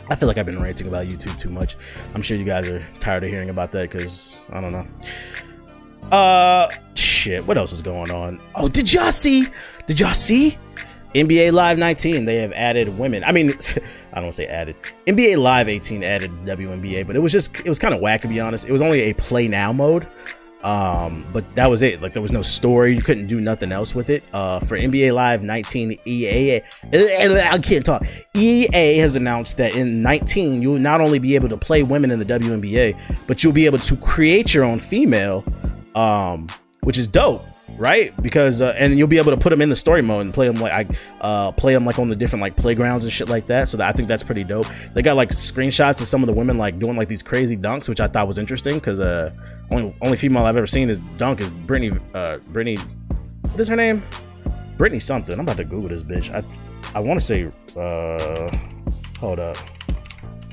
I 0.10 0.16
feel 0.16 0.28
like 0.28 0.38
I've 0.38 0.46
been 0.46 0.62
ranting 0.62 0.88
about 0.88 1.08
YouTube 1.08 1.38
too 1.38 1.50
much. 1.50 1.78
I'm 2.14 2.22
sure 2.22 2.38
you 2.38 2.46
guys 2.46 2.68
are 2.68 2.86
tired 3.00 3.24
of 3.24 3.30
hearing 3.30 3.50
about 3.50 3.72
that 3.72 3.90
because 3.90 4.44
I 4.52 4.62
don't 4.62 4.72
know. 4.72 4.88
Uh, 6.12 6.70
shit. 6.96 7.46
What 7.48 7.58
else 7.58 7.72
is 7.72 7.82
going 7.82 8.12
on? 8.12 8.42
Oh, 8.56 8.68
did 8.68 8.92
y'all 8.92 9.12
see? 9.12 9.48
Did 9.88 10.00
y'all 10.00 10.14
see? 10.14 10.58
NBA 11.16 11.52
Live 11.52 11.78
19, 11.78 12.24
they 12.24 12.38
have 12.38 12.54
added 12.54 12.98
women. 12.98 13.24
I 13.26 13.34
mean, 13.34 13.54
I 14.14 14.22
don't 14.22 14.32
say 14.32 14.48
added. 14.48 14.76
NBA 15.08 15.38
Live 15.38 15.68
18 15.68 16.04
added 16.04 16.32
WNBA, 16.46 17.06
but 17.06 17.16
it 17.16 17.20
was 17.20 17.34
just, 17.34 17.60
it 17.60 17.68
was 17.68 17.80
kind 17.80 17.94
of 17.94 18.00
whack 18.00 18.22
to 18.22 18.28
be 18.28 18.40
honest. 18.40 18.68
It 18.68 18.72
was 18.72 18.82
only 18.82 19.02
a 19.02 19.14
play 19.14 19.48
now 19.48 19.74
mode. 19.74 20.08
Um, 20.64 21.26
but 21.34 21.56
that 21.56 21.70
was 21.70 21.82
it. 21.82 22.02
Like 22.02 22.14
there 22.14 22.22
was 22.22 22.32
no 22.32 22.42
story. 22.42 22.96
You 22.96 23.02
couldn't 23.02 23.28
do 23.28 23.42
nothing 23.42 23.72
else 23.72 23.96
with 23.96 24.10
it. 24.10 24.24
Uh, 24.32 24.60
for 24.60 24.78
NBA 24.78 25.14
Live 25.14 25.42
19, 25.44 25.98
EA, 26.06 26.62
I 26.94 27.60
can't 27.62 27.84
talk. 27.84 28.06
EA 28.36 28.98
has 28.98 29.16
announced 29.16 29.58
that 29.58 29.76
in 29.76 30.02
19, 30.02 30.62
you'll 30.62 30.80
not 30.80 31.02
only 31.02 31.20
be 31.20 31.36
able 31.36 31.50
to 31.50 31.58
play 31.58 31.84
women 31.84 32.12
in 32.12 32.20
the 32.20 32.26
WNBA, 32.26 32.98
but 33.28 33.44
you'll 33.44 33.54
be 33.54 33.66
able 33.66 33.80
to 33.80 33.96
create 33.98 34.54
your 34.54 34.64
own 34.64 34.80
female 34.80 35.44
um, 35.96 36.48
which 36.82 36.98
is 36.98 37.08
dope, 37.08 37.44
right? 37.78 38.16
Because 38.22 38.62
uh, 38.62 38.76
and 38.78 38.98
you'll 38.98 39.08
be 39.08 39.18
able 39.18 39.32
to 39.32 39.38
put 39.38 39.50
them 39.50 39.62
in 39.62 39.70
the 39.70 39.76
story 39.76 40.02
mode 40.02 40.22
and 40.22 40.34
play 40.34 40.48
them 40.48 40.62
like 40.62 40.72
I 40.72 40.96
uh, 41.22 41.52
play 41.52 41.74
them 41.74 41.86
like 41.86 42.00
on 42.00 42.10
the 42.10 42.16
different 42.16 42.42
like 42.42 42.56
playgrounds 42.56 43.04
and 43.04 43.14
shit 43.14 43.30
like 43.30 43.48
that. 43.48 43.70
So 43.70 43.78
that, 43.78 43.88
I 43.88 43.92
think 43.92 44.08
that's 44.08 44.24
pretty 44.24 44.44
dope. 44.44 44.66
They 44.94 45.02
got 45.02 45.16
like 45.16 45.30
screenshots 45.30 46.02
of 46.02 46.08
some 46.08 46.24
of 46.24 46.28
the 46.28 46.34
women 46.34 46.58
like 46.58 46.80
doing 46.80 46.96
like 46.96 47.08
these 47.08 47.24
crazy 47.24 47.58
dunks, 47.58 47.88
which 47.88 48.00
I 48.00 48.08
thought 48.08 48.28
was 48.28 48.38
interesting 48.38 48.76
because 48.76 49.00
uh, 49.00 49.36
only 49.72 49.96
only 50.04 50.18
female 50.18 50.46
I've 50.46 50.58
ever 50.58 50.68
seen 50.68 50.90
is 50.90 51.00
dunk 51.18 51.42
is 51.42 51.52
Brittany 51.52 51.98
uh 52.14 52.38
Brittany, 52.50 52.78
what 53.50 53.60
is 53.60 53.68
her 53.68 53.76
name? 53.76 54.04
Brittany 54.78 55.00
something. 55.00 55.34
I'm 55.34 55.42
about 55.42 55.58
to 55.58 55.64
Google 55.64 55.90
this 55.90 56.04
bitch. 56.04 56.34
I 56.34 56.44
I 56.94 57.00
want 57.00 57.20
to 57.20 57.26
say 57.26 57.46
uh, 57.78 58.50
hold 59.20 59.40
up. 59.40 59.58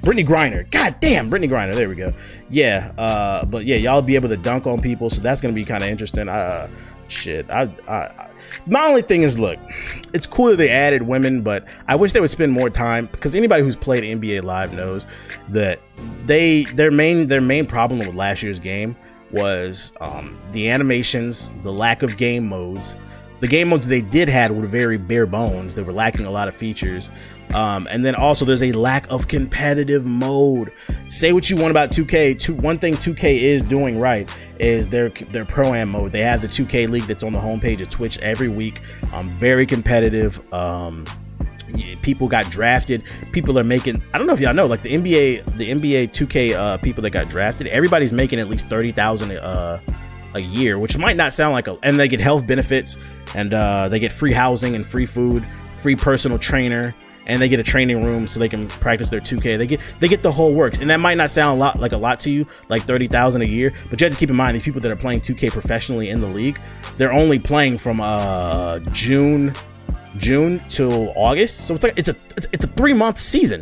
Brittney 0.03 0.27
Griner. 0.27 0.71
God 0.71 0.97
damn, 1.01 1.31
Brittney 1.31 1.49
Griner. 1.49 1.75
There 1.75 1.89
we 1.89 1.95
go. 1.95 2.13
Yeah, 2.49 2.93
uh, 2.97 3.45
but 3.45 3.65
yeah, 3.65 3.77
y'all 3.77 4.01
be 4.01 4.15
able 4.15 4.29
to 4.29 4.37
dunk 4.37 4.67
on 4.67 4.81
people, 4.81 5.11
so 5.11 5.21
that's 5.21 5.41
gonna 5.41 5.55
be 5.55 5.65
kind 5.65 5.83
of 5.83 5.89
interesting. 5.89 6.29
Uh, 6.29 6.69
shit, 7.09 7.51
I, 7.51 7.69
I, 7.89 7.95
I, 7.95 8.31
my 8.67 8.87
only 8.87 9.03
thing 9.03 9.23
is, 9.23 9.39
look, 9.39 9.59
it's 10.15 10.27
cool 10.27 10.47
that 10.47 10.57
they 10.57 10.71
added 10.71 11.03
women, 11.03 11.43
but 11.43 11.67
I 11.89 11.97
wish 11.97 12.13
they 12.13 12.21
would 12.21 12.31
spend 12.31 12.53
more 12.53 12.71
time 12.71 13.07
because 13.07 13.35
anybody 13.35 13.63
who's 13.63 13.77
played 13.77 14.05
NBA 14.05 14.45
Live 14.45 14.73
knows 14.73 15.07
that 15.49 15.81
they 16.27 16.65
their 16.65 16.91
main 16.91 17.27
their 17.27 17.41
main 17.41 17.67
problem 17.67 17.99
with 17.99 18.15
last 18.15 18.43
year's 18.43 18.61
game 18.61 18.97
was 19.31 19.93
um, 20.01 20.37
the 20.53 20.71
animations, 20.71 21.51
the 21.63 21.73
lack 21.73 22.03
of 22.03 22.17
game 22.17 22.47
modes. 22.47 22.95
The 23.41 23.49
game 23.49 23.69
modes 23.69 23.87
they 23.87 24.01
did 24.01 24.29
had 24.29 24.51
were 24.51 24.67
very 24.67 24.97
bare 24.97 25.27
bones. 25.27 25.75
They 25.75 25.83
were 25.83 25.93
lacking 25.93 26.27
a 26.27 26.31
lot 26.31 26.49
of 26.49 26.57
features. 26.57 27.11
Um, 27.55 27.87
and 27.91 28.05
then 28.05 28.15
also 28.15 28.45
there's 28.45 28.63
a 28.63 28.73
lack 28.73 29.07
of 29.11 29.29
competitive 29.29 30.05
mode. 30.05 30.73
Say 31.09 31.33
what 31.33 31.49
you 31.49 31.57
want 31.57 31.71
about 31.71 31.91
2K. 31.91 32.39
Two, 32.39 32.55
one 32.55 32.79
thing 32.79 32.95
2K 32.95 33.41
is 33.41 33.63
doing 33.63 33.99
right 33.99 34.35
is 34.59 34.89
their 34.89 35.09
their 35.09 35.45
pro 35.45 35.73
am 35.75 35.91
mode. 35.91 36.13
They 36.13 36.21
have 36.21 36.43
the 36.43 36.49
2K 36.49 36.89
league 36.89 37.05
that's 37.05 37.25
on 37.25 37.33
the 37.33 37.39
homepage 37.39 37.81
of 37.81 37.91
Twitch 37.91 38.19
every 38.19 38.49
week. 38.49 38.83
Um, 39.15 39.29
very 39.31 39.67
competitive. 39.67 40.53
Um, 40.53 41.05
people 42.03 42.29
got 42.29 42.51
drafted. 42.51 43.03
People 43.33 43.59
are 43.59 43.65
making. 43.65 44.03
I 44.13 44.19
don't 44.19 44.27
know 44.27 44.33
if 44.33 44.41
y'all 44.41 44.55
know, 44.55 44.67
like 44.67 44.83
the 44.83 44.93
NBA, 44.93 45.57
the 45.57 45.71
NBA 45.71 46.11
2K 46.11 46.55
uh, 46.55 46.77
people 46.79 47.03
that 47.03 47.11
got 47.11 47.29
drafted. 47.29 47.67
Everybody's 47.69 48.13
making 48.13 48.41
at 48.41 48.49
least 48.49 48.67
thirty 48.67 48.93
thousand 48.93 49.33
uh, 49.33 49.81
a 50.35 50.41
year, 50.41 50.79
which 50.79 50.99
might 50.99 51.17
not 51.17 51.33
sound 51.33 51.53
like 51.53 51.67
a. 51.67 51.79
And 51.83 51.99
they 51.99 52.09
get 52.09 52.21
health 52.21 52.47
benefits, 52.47 52.97
and 53.35 53.55
uh, 53.55 53.89
they 53.89 53.99
get 53.99 54.13
free 54.13 54.33
housing 54.33 54.75
and 54.75 54.87
free 54.87 55.07
food, 55.07 55.45
free 55.79 55.97
personal 55.97 56.39
trainer 56.39 56.95
and 57.29 57.41
they 57.41 57.49
get 57.49 57.61
a 57.61 57.63
training 57.63 58.03
room 58.03 58.27
so 58.27 58.41
they 58.41 58.49
can 58.49 58.67
practice 58.67 59.11
their 59.11 59.21
2K. 59.21 59.59
They 59.59 59.67
get 59.67 59.81
they 60.01 60.09
get 60.09 60.23
the 60.23 60.33
whole 60.33 60.55
works, 60.55 60.81
and 60.81 60.91
that 60.91 60.99
might 60.99 61.17
not 61.17 61.31
sound 61.31 61.57
a 61.57 61.61
lot 61.61 61.79
like 61.79 61.93
a 61.93 61.97
lot 61.97 62.19
to 62.21 62.31
you, 62.31 62.47
like 62.69 62.83
thirty 62.83 63.07
thousand 63.07 63.43
a 63.43 63.47
year, 63.47 63.73
but 63.91 64.01
you 64.01 64.07
have 64.07 64.15
to 64.15 64.19
keep 64.19 64.31
in 64.31 64.37
mind 64.37 64.57
these 64.57 64.63
people 64.63 64.81
that 64.81 64.91
are 64.91 64.97
playing 64.97 65.21
2K 65.21 65.53
professionally 65.53 66.09
in 66.09 66.21
the 66.21 66.27
league, 66.27 66.59
they're 66.97 67.13
only 67.13 67.39
playing 67.39 67.79
from 67.79 68.01
uh 68.01 68.81
June 68.93 69.53
June 70.17 70.61
till 70.69 71.13
August, 71.15 71.67
so 71.67 71.75
it's 71.75 71.85
like 71.85 71.99
it's 71.99 72.09
a 72.09 72.17
it's, 72.37 72.65
a 72.65 72.67
three 72.69 72.95
month 72.95 73.19
season. 73.19 73.61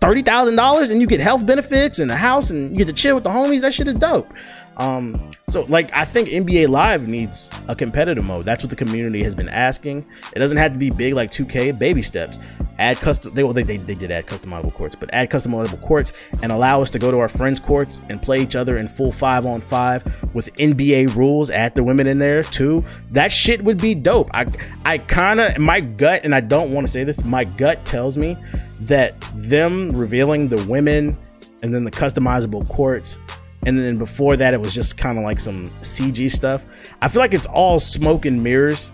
thirty 0.00 0.22
thousand 0.22 0.56
dollars 0.56 0.90
and 0.90 1.00
you 1.00 1.06
get 1.06 1.20
health 1.20 1.44
benefits 1.44 1.98
and 1.98 2.10
a 2.10 2.16
house 2.16 2.50
and 2.50 2.72
you 2.72 2.78
get 2.78 2.86
to 2.86 2.92
chill 2.92 3.14
with 3.14 3.24
the 3.24 3.30
homies. 3.30 3.60
That 3.60 3.74
shit 3.74 3.86
is 3.86 3.94
dope. 3.94 4.32
Um, 4.76 5.32
so 5.46 5.62
like 5.68 5.92
I 5.92 6.04
think 6.04 6.28
NBA 6.28 6.68
Live 6.68 7.06
needs 7.06 7.48
a 7.68 7.76
competitive 7.76 8.24
mode. 8.24 8.44
That's 8.44 8.62
what 8.62 8.70
the 8.70 8.76
community 8.76 9.22
has 9.22 9.34
been 9.34 9.48
asking. 9.48 10.04
It 10.34 10.38
doesn't 10.38 10.58
have 10.58 10.72
to 10.72 10.78
be 10.78 10.90
big 10.90 11.14
like 11.14 11.30
2K. 11.30 11.78
Baby 11.78 12.02
steps. 12.02 12.38
Add 12.78 12.96
custom. 12.96 13.34
They 13.34 13.44
well 13.44 13.52
they, 13.52 13.62
they, 13.62 13.76
they 13.76 13.94
did 13.94 14.10
add 14.10 14.26
customizable 14.26 14.74
courts, 14.74 14.96
but 14.96 15.12
add 15.12 15.30
customizable 15.30 15.80
courts 15.82 16.12
and 16.42 16.50
allow 16.50 16.82
us 16.82 16.90
to 16.90 16.98
go 16.98 17.10
to 17.10 17.18
our 17.18 17.28
friends' 17.28 17.60
courts 17.60 18.00
and 18.08 18.20
play 18.20 18.40
each 18.40 18.56
other 18.56 18.78
in 18.78 18.88
full 18.88 19.12
five 19.12 19.46
on 19.46 19.60
five 19.60 20.04
with 20.34 20.52
NBA 20.54 21.14
rules. 21.14 21.50
Add 21.50 21.74
the 21.76 21.84
women 21.84 22.06
in 22.08 22.18
there 22.18 22.42
too. 22.42 22.84
That 23.10 23.30
shit 23.30 23.62
would 23.62 23.80
be 23.80 23.94
dope. 23.94 24.30
I 24.34 24.46
I 24.84 24.98
kind 24.98 25.40
of 25.40 25.58
my 25.58 25.80
gut 25.80 26.22
and 26.24 26.34
I 26.34 26.40
don't 26.40 26.72
want 26.72 26.86
to 26.86 26.92
say 26.92 27.04
this. 27.04 27.22
My 27.24 27.44
gut 27.44 27.84
tells 27.84 28.18
me 28.18 28.36
that 28.80 29.20
them 29.34 29.90
revealing 29.90 30.48
the 30.48 30.64
women 30.68 31.16
and 31.62 31.72
then 31.72 31.84
the 31.84 31.90
customizable 31.90 32.68
courts 32.68 33.18
and 33.66 33.78
then 33.78 33.96
before 33.96 34.36
that 34.36 34.54
it 34.54 34.60
was 34.60 34.74
just 34.74 34.98
kind 34.98 35.18
of 35.18 35.24
like 35.24 35.40
some 35.40 35.70
CG 35.82 36.30
stuff. 36.30 36.64
I 37.00 37.08
feel 37.08 37.20
like 37.20 37.34
it's 37.34 37.46
all 37.46 37.78
smoke 37.78 38.26
and 38.26 38.42
mirrors 38.42 38.92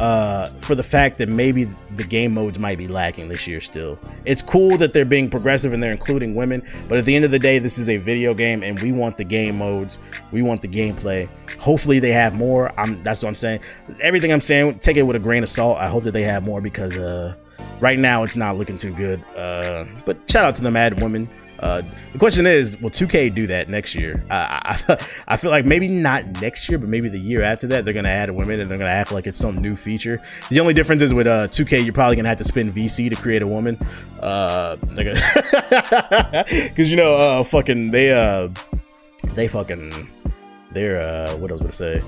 uh, 0.00 0.46
for 0.60 0.74
the 0.74 0.82
fact 0.82 1.18
that 1.18 1.28
maybe 1.28 1.68
the 1.96 2.04
game 2.04 2.32
modes 2.32 2.58
might 2.58 2.78
be 2.78 2.88
lacking 2.88 3.28
this 3.28 3.46
year 3.46 3.60
still. 3.60 3.98
It's 4.24 4.40
cool 4.40 4.78
that 4.78 4.94
they're 4.94 5.04
being 5.04 5.28
progressive 5.28 5.74
and 5.74 5.82
they're 5.82 5.92
including 5.92 6.34
women, 6.34 6.62
but 6.88 6.96
at 6.96 7.04
the 7.04 7.14
end 7.14 7.26
of 7.26 7.30
the 7.30 7.38
day, 7.38 7.58
this 7.58 7.78
is 7.78 7.90
a 7.90 7.98
video 7.98 8.32
game 8.32 8.62
and 8.62 8.80
we 8.80 8.92
want 8.92 9.18
the 9.18 9.24
game 9.24 9.58
modes, 9.58 9.98
we 10.32 10.40
want 10.40 10.62
the 10.62 10.68
gameplay. 10.68 11.28
Hopefully 11.58 11.98
they 11.98 12.12
have 12.12 12.34
more. 12.34 12.72
I'm 12.80 13.02
that's 13.02 13.22
what 13.22 13.28
I'm 13.28 13.34
saying. 13.34 13.60
Everything 14.00 14.32
I'm 14.32 14.40
saying, 14.40 14.78
take 14.78 14.96
it 14.96 15.02
with 15.02 15.16
a 15.16 15.20
grain 15.20 15.42
of 15.42 15.50
salt. 15.50 15.76
I 15.76 15.88
hope 15.88 16.04
that 16.04 16.12
they 16.12 16.22
have 16.22 16.44
more 16.44 16.62
because 16.62 16.96
uh, 16.96 17.34
right 17.80 17.98
now 17.98 18.22
it's 18.22 18.36
not 18.36 18.56
looking 18.56 18.78
too 18.78 18.94
good. 18.94 19.22
Uh, 19.36 19.84
but 20.06 20.16
shout 20.30 20.46
out 20.46 20.56
to 20.56 20.62
the 20.62 20.70
Mad 20.70 21.00
Women. 21.00 21.28
Uh, 21.60 21.82
the 22.12 22.18
question 22.18 22.46
is, 22.46 22.80
will 22.80 22.90
2K 22.90 23.34
do 23.34 23.46
that 23.46 23.68
next 23.68 23.94
year? 23.94 24.24
I, 24.30 24.80
I, 24.88 25.06
I 25.28 25.36
feel 25.36 25.50
like 25.50 25.66
maybe 25.66 25.88
not 25.88 26.40
next 26.40 26.68
year, 26.68 26.78
but 26.78 26.88
maybe 26.88 27.08
the 27.10 27.18
year 27.18 27.42
after 27.42 27.66
that, 27.68 27.84
they're 27.84 27.94
gonna 27.94 28.08
add 28.08 28.30
women 28.30 28.60
and 28.60 28.70
they're 28.70 28.78
gonna 28.78 28.90
act 28.90 29.12
like 29.12 29.26
it's 29.26 29.38
some 29.38 29.60
new 29.60 29.76
feature. 29.76 30.22
The 30.48 30.58
only 30.60 30.72
difference 30.72 31.02
is 31.02 31.12
with 31.12 31.26
uh, 31.26 31.48
2K, 31.48 31.84
you're 31.84 31.92
probably 31.92 32.16
gonna 32.16 32.30
have 32.30 32.38
to 32.38 32.44
spend 32.44 32.74
VC 32.74 33.10
to 33.10 33.16
create 33.16 33.42
a 33.42 33.46
woman, 33.46 33.78
uh, 34.20 34.76
because 34.76 35.20
you 36.90 36.96
know, 36.96 37.16
uh, 37.16 37.44
fucking 37.44 37.90
they, 37.90 38.10
uh, 38.10 38.48
they 39.34 39.46
fucking, 39.46 39.92
they're, 40.72 41.00
uh, 41.00 41.36
what 41.36 41.50
I 41.50 41.52
was 41.52 41.60
gonna 41.60 41.72
say. 41.72 42.02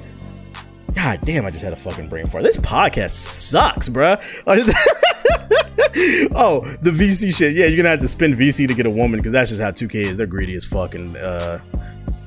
God 0.94 1.20
damn, 1.22 1.46
I 1.46 1.50
just 1.50 1.64
had 1.64 1.72
a 1.72 1.76
fucking 1.76 2.08
brain 2.08 2.26
fart. 2.26 2.44
This 2.44 2.56
podcast 2.56 3.10
sucks, 3.10 3.88
bruh. 3.88 4.20
oh, 6.34 6.60
the 6.82 6.90
VC 6.90 7.34
shit. 7.36 7.54
Yeah, 7.54 7.66
you're 7.66 7.76
gonna 7.76 7.88
have 7.88 8.00
to 8.00 8.08
spend 8.08 8.34
VC 8.34 8.68
to 8.68 8.74
get 8.74 8.86
a 8.86 8.90
woman 8.90 9.18
because 9.18 9.32
that's 9.32 9.50
just 9.50 9.60
how 9.60 9.70
2K 9.70 9.94
is. 9.94 10.16
They're 10.16 10.26
greedy 10.26 10.54
as 10.54 10.64
fuck. 10.64 10.94
And 10.94 11.16
uh, 11.16 11.58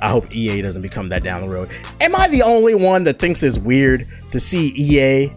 I 0.02 0.10
hope 0.10 0.36
EA 0.36 0.62
doesn't 0.62 0.82
become 0.82 1.08
that 1.08 1.24
down 1.24 1.42
the 1.42 1.54
road. 1.54 1.70
Am 2.02 2.16
I 2.16 2.28
the 2.28 2.42
only 2.42 2.76
one 2.76 3.04
that 3.04 3.20
thinks 3.20 3.44
it's 3.44 3.60
weird 3.60 4.08
to 4.32 4.40
see 4.40 4.74
EA 4.76 5.32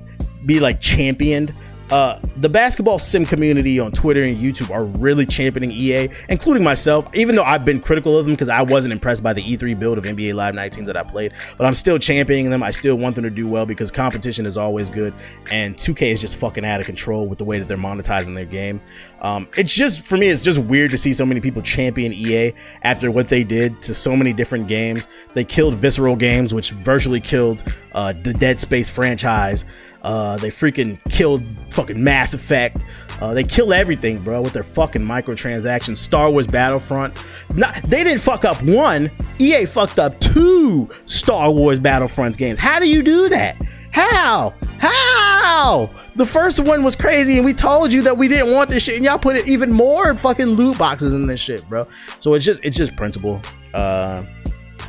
be 0.47 0.61
like 0.61 0.81
championed 0.81 1.53
uh, 1.91 2.21
the 2.37 2.49
basketball 2.49 2.99
sim 2.99 3.25
community 3.25 3.81
on 3.81 3.91
Twitter 3.91 4.23
and 4.23 4.37
YouTube 4.37 4.71
are 4.71 4.85
really 4.85 5.25
championing 5.25 5.71
EA, 5.71 6.09
including 6.29 6.63
myself, 6.63 7.09
even 7.15 7.35
though 7.35 7.45
I've 7.45 7.65
been 7.65 7.81
critical 7.81 8.19
of 8.19 8.27
them 8.27 8.35
because 8.35 8.49
I 8.49 8.63
wasn't 8.63 8.93
impressed 8.93 9.23
by 9.23 9.33
the 9.33 9.43
E3 9.43 9.79
build 9.79 9.97
of 9.97 10.05
NBA 10.05 10.35
Live 10.35 10.55
19 10.55 10.85
that 10.85 10.97
I 10.97 11.03
played. 11.03 11.33
But 11.57 11.67
I'm 11.67 11.75
still 11.75 11.99
championing 11.99 12.51
them. 12.51 12.63
I 12.63 12.71
still 12.71 12.97
want 12.97 13.15
them 13.15 13.25
to 13.25 13.31
do 13.31 13.49
well 13.49 13.65
because 13.65 13.91
competition 13.91 14.45
is 14.45 14.57
always 14.57 14.91
good. 14.91 15.15
And 15.51 15.77
2K 15.77 16.13
is 16.13 16.21
just 16.21 16.37
fucking 16.37 16.65
out 16.65 16.81
of 16.81 16.87
control 16.87 17.27
with 17.27 17.39
the 17.39 17.45
way 17.45 17.59
that 17.59 17.69
they're 17.69 17.77
monetizing 17.77 18.35
their 18.35 18.45
game. 18.45 18.81
Um, 19.21 19.49
it's 19.57 19.75
just, 19.75 20.07
for 20.07 20.17
me, 20.17 20.29
it's 20.29 20.43
just 20.43 20.59
weird 20.59 20.91
to 20.93 20.99
see 20.99 21.13
so 21.13 21.27
many 21.27 21.41
people 21.41 21.63
champion 21.63 22.13
EA 22.13 22.53
after 22.83 23.11
what 23.11 23.29
they 23.29 23.45
did 23.45 23.81
to 23.83 23.95
so 23.95 24.15
many 24.15 24.33
different 24.33 24.69
games. 24.69 25.09
They 25.35 25.45
killed 25.45 25.75
Visceral 25.75 26.17
Games, 26.17 26.55
which 26.55 26.71
virtually 26.71 27.21
killed 27.21 27.63
uh, 27.93 28.13
the 28.13 28.33
Dead 28.35 28.61
Space 28.61 28.89
franchise. 28.89 29.65
Uh, 30.03 30.37
they 30.37 30.51
freaking 30.51 30.99
killed 31.11 31.43
fucking 31.71 32.03
Mass 32.03 32.35
Effect. 32.35 32.79
Uh, 33.21 33.35
they 33.35 33.43
kill 33.43 33.73
everything, 33.73 34.21
bro, 34.21 34.41
with 34.41 34.53
their 34.53 34.63
fucking 34.63 35.03
microtransactions. 35.03 35.97
Star 35.97 36.31
Wars 36.31 36.47
Battlefront. 36.47 37.25
Not, 37.55 37.83
they 37.83 38.05
didn't 38.05 38.21
fuck 38.21 38.45
up 38.45 38.63
one. 38.63 39.11
EA 39.39 39.65
fucked 39.65 39.99
up 39.99 40.19
two 40.21 40.89
Star 41.07 41.51
Wars 41.51 41.81
Battlefronts 41.81 42.37
games. 42.37 42.59
How 42.59 42.79
do 42.79 42.89
you 42.89 43.03
do 43.03 43.29
that? 43.29 43.57
How? 43.91 44.55
How? 44.79 45.91
The 46.15 46.27
first 46.27 46.61
one 46.61 46.85
was 46.85 46.95
crazy, 46.95 47.37
and 47.37 47.45
we 47.45 47.53
told 47.55 47.93
you 47.93 48.03
that 48.03 48.17
we 48.17 48.29
didn't 48.29 48.53
want 48.53 48.71
this 48.71 48.85
shit, 48.85 48.97
and 48.97 49.05
y'all 49.05 49.19
put 49.19 49.37
it 49.37 49.49
even 49.49 49.73
more 49.73 50.15
fucking 50.15 50.47
loot 50.47 50.79
boxes 50.79 51.15
in 51.15 51.27
this 51.27 51.41
shit, 51.41 51.69
bro. 51.69 51.87
So 52.21 52.35
it's 52.35 52.45
just 52.45 52.61
it's 52.65 52.77
just 52.77 52.95
principle. 52.97 53.41
Uh, 53.75 54.23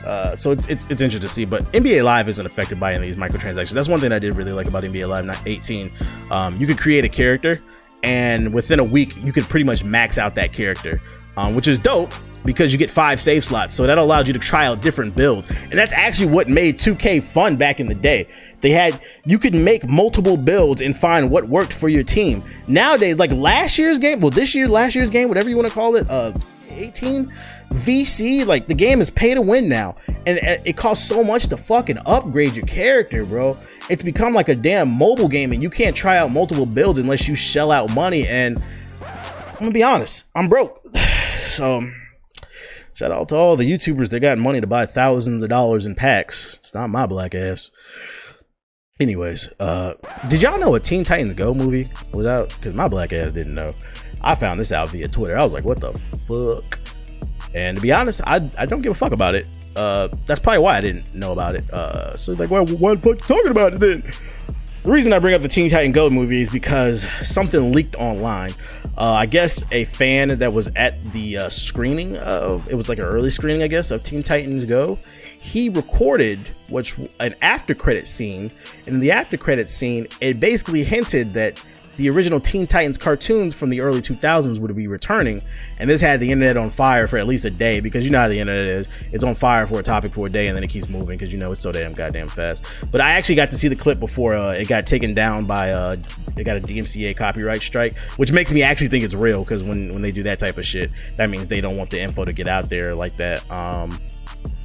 uh, 0.05 0.35
so 0.35 0.51
it's, 0.51 0.67
it's 0.67 0.89
it's 0.89 1.01
interesting 1.01 1.21
to 1.21 1.27
see, 1.27 1.45
but 1.45 1.63
NBA 1.71 2.03
Live 2.03 2.29
isn't 2.29 2.45
affected 2.45 2.79
by 2.79 2.93
any 2.93 3.09
of 3.09 3.15
these 3.15 3.23
microtransactions. 3.23 3.71
That's 3.71 3.87
one 3.87 3.99
thing 3.99 4.11
I 4.11 4.19
did 4.19 4.35
really 4.35 4.51
like 4.51 4.67
about 4.67 4.83
NBA 4.83 5.07
Live 5.07 5.47
18. 5.47 5.91
Um, 6.31 6.57
you 6.57 6.67
could 6.67 6.79
create 6.79 7.05
a 7.05 7.09
character, 7.09 7.55
and 8.03 8.53
within 8.53 8.79
a 8.79 8.83
week, 8.83 9.15
you 9.17 9.33
could 9.33 9.43
pretty 9.43 9.65
much 9.65 9.83
max 9.83 10.17
out 10.17 10.35
that 10.35 10.53
character, 10.53 11.01
um, 11.37 11.55
which 11.55 11.67
is 11.67 11.79
dope 11.79 12.13
because 12.45 12.71
you 12.71 12.77
get 12.77 12.89
five 12.89 13.21
save 13.21 13.43
slots. 13.43 13.75
So 13.75 13.85
that 13.85 13.97
allows 13.97 14.27
you 14.27 14.33
to 14.33 14.39
try 14.39 14.65
out 14.65 14.81
different 14.81 15.15
builds, 15.15 15.49
and 15.49 15.73
that's 15.73 15.93
actually 15.93 16.31
what 16.31 16.47
made 16.47 16.79
2K 16.79 17.21
fun 17.21 17.57
back 17.57 17.79
in 17.79 17.87
the 17.87 17.95
day. 17.95 18.27
They 18.61 18.71
had 18.71 18.99
you 19.25 19.37
could 19.37 19.53
make 19.53 19.87
multiple 19.87 20.37
builds 20.37 20.81
and 20.81 20.95
find 20.95 21.29
what 21.29 21.47
worked 21.47 21.73
for 21.73 21.89
your 21.89 22.03
team. 22.03 22.43
Nowadays, 22.67 23.17
like 23.17 23.31
last 23.31 23.77
year's 23.77 23.99
game, 23.99 24.19
well, 24.21 24.31
this 24.31 24.55
year, 24.55 24.67
last 24.67 24.95
year's 24.95 25.09
game, 25.09 25.27
whatever 25.27 25.49
you 25.49 25.55
want 25.55 25.67
to 25.67 25.73
call 25.73 25.95
it, 25.95 26.09
uh, 26.09 26.33
18 26.69 27.31
VC, 27.69 28.45
like 28.45 28.67
the 28.67 28.73
game 28.73 28.99
is 28.99 29.09
pay 29.09 29.33
to 29.33 29.41
win 29.41 29.69
now, 29.69 29.95
and 30.25 30.39
it 30.65 30.75
costs 30.75 31.07
so 31.07 31.23
much 31.23 31.47
to 31.47 31.57
fucking 31.57 31.99
upgrade 32.05 32.53
your 32.53 32.65
character, 32.65 33.23
bro. 33.25 33.57
It's 33.89 34.03
become 34.03 34.33
like 34.33 34.49
a 34.49 34.55
damn 34.55 34.89
mobile 34.89 35.27
game, 35.27 35.51
and 35.51 35.61
you 35.61 35.69
can't 35.69 35.95
try 35.95 36.17
out 36.17 36.31
multiple 36.31 36.65
builds 36.65 36.99
unless 36.99 37.27
you 37.27 37.35
shell 37.35 37.71
out 37.71 37.93
money. 37.93 38.27
And 38.27 38.61
I'm 39.01 39.59
gonna 39.59 39.71
be 39.71 39.83
honest, 39.83 40.25
I'm 40.35 40.49
broke, 40.49 40.83
so 41.47 41.87
shout 42.93 43.11
out 43.11 43.29
to 43.29 43.35
all 43.35 43.55
the 43.55 43.69
YouTubers 43.69 44.09
that 44.09 44.19
got 44.19 44.37
money 44.37 44.61
to 44.61 44.67
buy 44.67 44.85
thousands 44.85 45.43
of 45.43 45.49
dollars 45.49 45.85
in 45.85 45.95
packs. 45.95 46.55
It's 46.55 46.73
not 46.73 46.89
my 46.89 47.05
black 47.05 47.35
ass. 47.35 47.69
Anyways, 48.99 49.47
uh, 49.59 49.93
did 50.27 50.41
y'all 50.41 50.59
know 50.59 50.75
a 50.75 50.79
Teen 50.79 51.05
Titans 51.05 51.35
Go 51.35 51.53
movie 51.53 51.87
was 52.13 52.25
out? 52.25 52.49
Because 52.49 52.73
my 52.73 52.87
black 52.87 53.13
ass 53.13 53.31
didn't 53.31 53.55
know. 53.55 53.71
I 54.21 54.35
found 54.35 54.59
this 54.59 54.71
out 54.71 54.89
via 54.89 55.07
Twitter. 55.07 55.39
I 55.39 55.43
was 55.43 55.53
like, 55.53 55.63
what 55.63 55.79
the 55.79 55.93
fuck? 55.93 56.78
And 57.53 57.77
to 57.77 57.81
be 57.81 57.91
honest, 57.91 58.21
I, 58.25 58.47
I 58.57 58.65
don't 58.65 58.81
give 58.81 58.91
a 58.91 58.95
fuck 58.95 59.11
about 59.11 59.35
it. 59.35 59.47
Uh, 59.75 60.09
that's 60.27 60.39
probably 60.39 60.59
why 60.59 60.77
I 60.77 60.81
didn't 60.81 61.15
know 61.15 61.31
about 61.31 61.55
it. 61.55 61.71
Uh, 61.71 62.15
so 62.15 62.33
like, 62.33 62.49
well, 62.49 62.65
why 62.65 62.95
the 62.95 63.01
fuck 63.01 63.19
talking 63.27 63.51
about 63.51 63.73
it 63.73 63.79
then? 63.79 64.03
The 64.83 64.91
reason 64.91 65.11
I 65.11 65.19
bring 65.19 65.33
up 65.33 65.41
the 65.41 65.49
Teen 65.49 65.69
Titan 65.69 65.91
Go 65.91 66.09
movie 66.09 66.41
is 66.41 66.49
because 66.49 67.07
something 67.27 67.73
leaked 67.73 67.95
online. 67.95 68.53
Uh, 68.97 69.11
I 69.11 69.25
guess 69.25 69.65
a 69.71 69.83
fan 69.83 70.29
that 70.29 70.53
was 70.53 70.71
at 70.75 71.01
the 71.11 71.37
uh, 71.37 71.49
screening 71.49 72.17
of 72.17 72.69
it 72.69 72.75
was 72.75 72.87
like 72.87 72.97
an 72.97 73.05
early 73.05 73.29
screening, 73.29 73.61
I 73.61 73.67
guess, 73.67 73.91
of 73.91 74.03
Teen 74.03 74.23
Titans 74.23 74.63
Go. 74.63 74.97
He 75.41 75.69
recorded 75.69 76.39
which 76.69 76.95
an 77.19 77.35
after 77.41 77.75
credit 77.75 78.07
scene, 78.07 78.49
and 78.85 78.95
in 78.95 78.99
the 78.99 79.11
after 79.11 79.37
credit 79.37 79.69
scene, 79.69 80.07
it 80.21 80.39
basically 80.39 80.83
hinted 80.83 81.33
that 81.33 81.63
the 81.99 82.09
original 82.09 82.39
Teen 82.39 82.65
Titans 82.65 82.97
cartoons 82.97 83.53
from 83.53 83.69
the 83.69 83.81
early 83.81 84.01
2000s 84.01 84.57
would 84.57 84.73
be 84.73 84.87
returning, 84.87 85.41
and 85.79 85.89
this 85.89 85.99
had 85.99 86.21
the 86.21 86.31
internet 86.31 86.55
on 86.55 86.69
fire 86.69 87.07
for 87.07 87.17
at 87.17 87.27
least 87.27 87.43
a 87.43 87.49
day 87.49 87.81
because 87.81 88.05
you 88.05 88.09
know 88.09 88.19
how 88.19 88.29
the 88.29 88.39
internet 88.39 88.65
is. 88.65 88.87
It's 89.11 89.21
on 89.21 89.35
fire 89.35 89.67
for 89.67 89.81
a 89.81 89.83
topic 89.83 90.13
for 90.13 90.27
a 90.27 90.29
day, 90.29 90.47
and 90.47 90.55
then 90.55 90.63
it 90.63 90.69
keeps 90.69 90.87
moving 90.87 91.17
because 91.17 91.33
you 91.33 91.37
know 91.37 91.51
it's 91.51 91.59
so 91.59 91.73
damn 91.73 91.91
goddamn 91.91 92.29
fast. 92.29 92.63
But 92.89 93.01
I 93.01 93.11
actually 93.11 93.35
got 93.35 93.51
to 93.51 93.57
see 93.57 93.67
the 93.67 93.75
clip 93.75 93.99
before 93.99 94.33
uh, 94.33 94.51
it 94.51 94.69
got 94.69 94.87
taken 94.87 95.13
down 95.13 95.43
by 95.43 95.71
uh, 95.71 95.97
it 96.37 96.45
got 96.45 96.55
a 96.55 96.61
DMCA 96.61 97.17
copyright 97.17 97.61
strike, 97.61 97.97
which 98.15 98.31
makes 98.31 98.53
me 98.53 98.63
actually 98.63 98.87
think 98.87 99.03
it's 99.03 99.13
real 99.13 99.43
because 99.43 99.65
when 99.65 99.91
when 99.91 100.01
they 100.01 100.11
do 100.11 100.23
that 100.23 100.39
type 100.39 100.57
of 100.57 100.65
shit, 100.65 100.91
that 101.17 101.29
means 101.29 101.49
they 101.49 101.59
don't 101.59 101.75
want 101.75 101.89
the 101.89 101.99
info 101.99 102.23
to 102.23 102.31
get 102.31 102.47
out 102.47 102.69
there 102.69 102.95
like 102.95 103.17
that. 103.17 103.49
Um, 103.51 103.99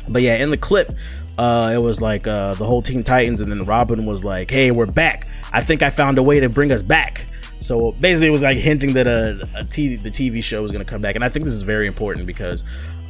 but 0.09 0.23
yeah, 0.23 0.37
in 0.37 0.51
the 0.51 0.57
clip, 0.57 0.93
uh, 1.37 1.73
it 1.75 1.83
was 1.83 2.01
like 2.01 2.29
uh, 2.29 2.55
the 2.55 2.65
whole 2.65 2.81
Teen 2.81 3.03
Titans, 3.03 3.41
and 3.41 3.51
then 3.51 3.65
Robin 3.65 4.07
was 4.07 4.23
like, 4.23 4.53
"Hey, 4.53 4.71
we're 4.71 4.87
back. 4.87 5.27
I 5.55 5.61
think 5.61 5.83
I 5.83 5.91
found 5.91 6.19
a 6.19 6.23
way 6.23 6.41
to 6.41 6.49
bring 6.49 6.73
us 6.73 6.83
back." 6.83 7.27
So 7.61 7.93
basically, 7.93 8.27
it 8.27 8.31
was 8.31 8.43
like 8.43 8.59
hinting 8.59 8.93
that 8.93 9.07
a, 9.07 9.49
a 9.55 9.63
TV, 9.63 10.03
the 10.03 10.11
TV 10.11 10.43
show 10.43 10.61
was 10.61 10.71
going 10.71 10.85
to 10.85 10.91
come 10.91 11.01
back, 11.01 11.15
and 11.15 11.25
I 11.25 11.31
think 11.31 11.47
this 11.47 11.55
is 11.55 11.63
very 11.63 11.87
important 11.87 12.27
because 12.27 12.63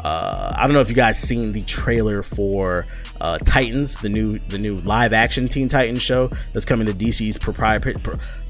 uh, 0.05 0.55
I 0.57 0.67
don't 0.67 0.75
know 0.75 0.81
if 0.81 0.89
you 0.89 0.95
guys 0.95 1.19
seen 1.19 1.53
the 1.53 1.63
trailer 1.63 2.23
for 2.23 2.85
uh, 3.21 3.39
Titans, 3.39 3.97
the 3.99 4.09
new 4.09 4.39
the 4.39 4.59
new 4.59 4.77
live 4.81 5.13
action 5.13 5.49
Teen 5.49 5.69
Titans 5.69 6.03
show 6.03 6.29
that's 6.53 6.65
coming 6.65 6.87
to 6.87 6.93
DC's 6.93 7.39
proprietary 7.39 7.97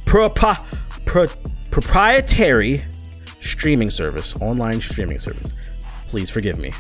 pro, 0.05 0.29
pro, 0.29 0.55
pro, 1.07 1.27
proprietary 1.71 2.85
streaming 3.41 3.91
service, 3.91 4.35
online 4.41 4.81
streaming 4.81 5.19
service 5.19 5.64
please 6.15 6.31
forgive 6.31 6.61
me. 6.61 6.73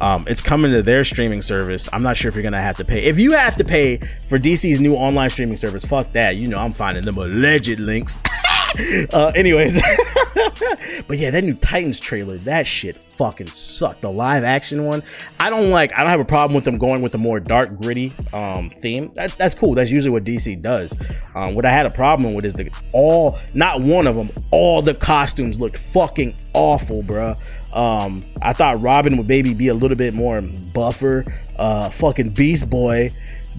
Um, 0.00 0.24
it's 0.26 0.42
coming 0.42 0.72
to 0.72 0.82
their 0.82 1.04
streaming 1.04 1.42
service. 1.42 1.88
I'm 1.92 2.02
not 2.02 2.16
sure 2.16 2.28
if 2.28 2.34
you're 2.34 2.42
gonna 2.42 2.60
have 2.60 2.76
to 2.78 2.84
pay. 2.84 3.04
If 3.04 3.20
you 3.20 3.30
have 3.30 3.54
to 3.58 3.64
pay 3.64 3.98
for 3.98 4.36
DC's 4.36 4.80
new 4.80 4.94
online 4.94 5.30
streaming 5.30 5.56
service, 5.56 5.84
fuck 5.84 6.10
that. 6.10 6.34
You 6.34 6.48
know 6.48 6.58
I'm 6.58 6.72
finding 6.72 7.04
them 7.04 7.16
alleged 7.16 7.78
links. 7.78 8.18
uh, 9.12 9.30
anyways, 9.36 9.74
but 11.06 11.18
yeah, 11.18 11.30
that 11.30 11.44
new 11.44 11.54
Titans 11.54 12.00
trailer, 12.00 12.36
that 12.38 12.66
shit 12.66 12.96
fucking 12.96 13.46
sucked. 13.46 14.00
The 14.00 14.10
live 14.10 14.42
action 14.42 14.82
one, 14.82 15.04
I 15.38 15.50
don't 15.50 15.70
like. 15.70 15.92
I 15.94 16.00
don't 16.00 16.10
have 16.10 16.18
a 16.18 16.24
problem 16.24 16.56
with 16.56 16.64
them 16.64 16.76
going 16.76 17.00
with 17.00 17.12
the 17.12 17.18
more 17.18 17.38
dark, 17.38 17.80
gritty 17.80 18.12
um, 18.32 18.70
theme. 18.70 19.12
That, 19.14 19.36
that's 19.38 19.54
cool. 19.54 19.76
That's 19.76 19.92
usually 19.92 20.10
what 20.10 20.24
DC 20.24 20.60
does. 20.60 20.96
Um, 21.36 21.54
what 21.54 21.64
I 21.64 21.70
had 21.70 21.86
a 21.86 21.90
problem 21.90 22.34
with 22.34 22.44
is 22.44 22.54
the 22.54 22.72
all, 22.92 23.38
not 23.54 23.82
one 23.82 24.08
of 24.08 24.16
them, 24.16 24.30
all 24.50 24.82
the 24.82 24.94
costumes 24.94 25.60
looked 25.60 25.78
fucking 25.78 26.34
awful, 26.54 27.02
bruh. 27.02 27.36
Um, 27.74 28.24
I 28.42 28.52
thought 28.52 28.82
Robin 28.82 29.16
would 29.16 29.28
maybe 29.28 29.54
be 29.54 29.68
a 29.68 29.74
little 29.74 29.96
bit 29.96 30.14
more 30.14 30.40
buffer. 30.74 31.24
Uh, 31.56 31.90
fucking 31.90 32.30
Beast 32.30 32.68
Boy 32.68 33.10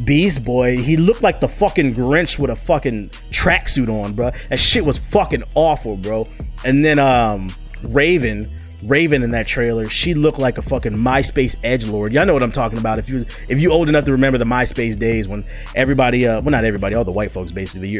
Beast 0.05 0.45
Boy, 0.45 0.77
he 0.77 0.97
looked 0.97 1.21
like 1.21 1.39
the 1.39 1.47
fucking 1.47 1.93
Grinch 1.93 2.39
with 2.39 2.49
a 2.49 2.55
fucking 2.55 3.09
tracksuit 3.29 3.89
on, 3.89 4.13
bro. 4.13 4.31
That 4.49 4.59
shit 4.59 4.85
was 4.85 4.97
fucking 4.97 5.43
awful, 5.53 5.97
bro. 5.97 6.27
And 6.63 6.83
then 6.83 6.97
um 6.97 7.49
Raven, 7.83 8.49
Raven 8.87 9.23
in 9.23 9.31
that 9.31 9.47
trailer, 9.47 9.89
she 9.89 10.13
looked 10.13 10.39
like 10.39 10.57
a 10.57 10.61
fucking 10.61 10.93
MySpace 10.93 11.55
edge 11.63 11.85
lord. 11.85 12.13
Y'all 12.13 12.25
know 12.25 12.33
what 12.33 12.43
I'm 12.43 12.51
talking 12.51 12.77
about. 12.77 12.99
If 12.99 13.09
you 13.09 13.25
if 13.49 13.59
you 13.59 13.71
old 13.71 13.89
enough 13.89 14.05
to 14.05 14.11
remember 14.11 14.37
the 14.37 14.45
MySpace 14.45 14.97
days 14.97 15.27
when 15.27 15.43
everybody, 15.75 16.27
uh, 16.27 16.41
well 16.41 16.51
not 16.51 16.63
everybody, 16.63 16.95
all 16.95 17.03
the 17.03 17.11
white 17.11 17.31
folks 17.31 17.51
basically, 17.51 17.99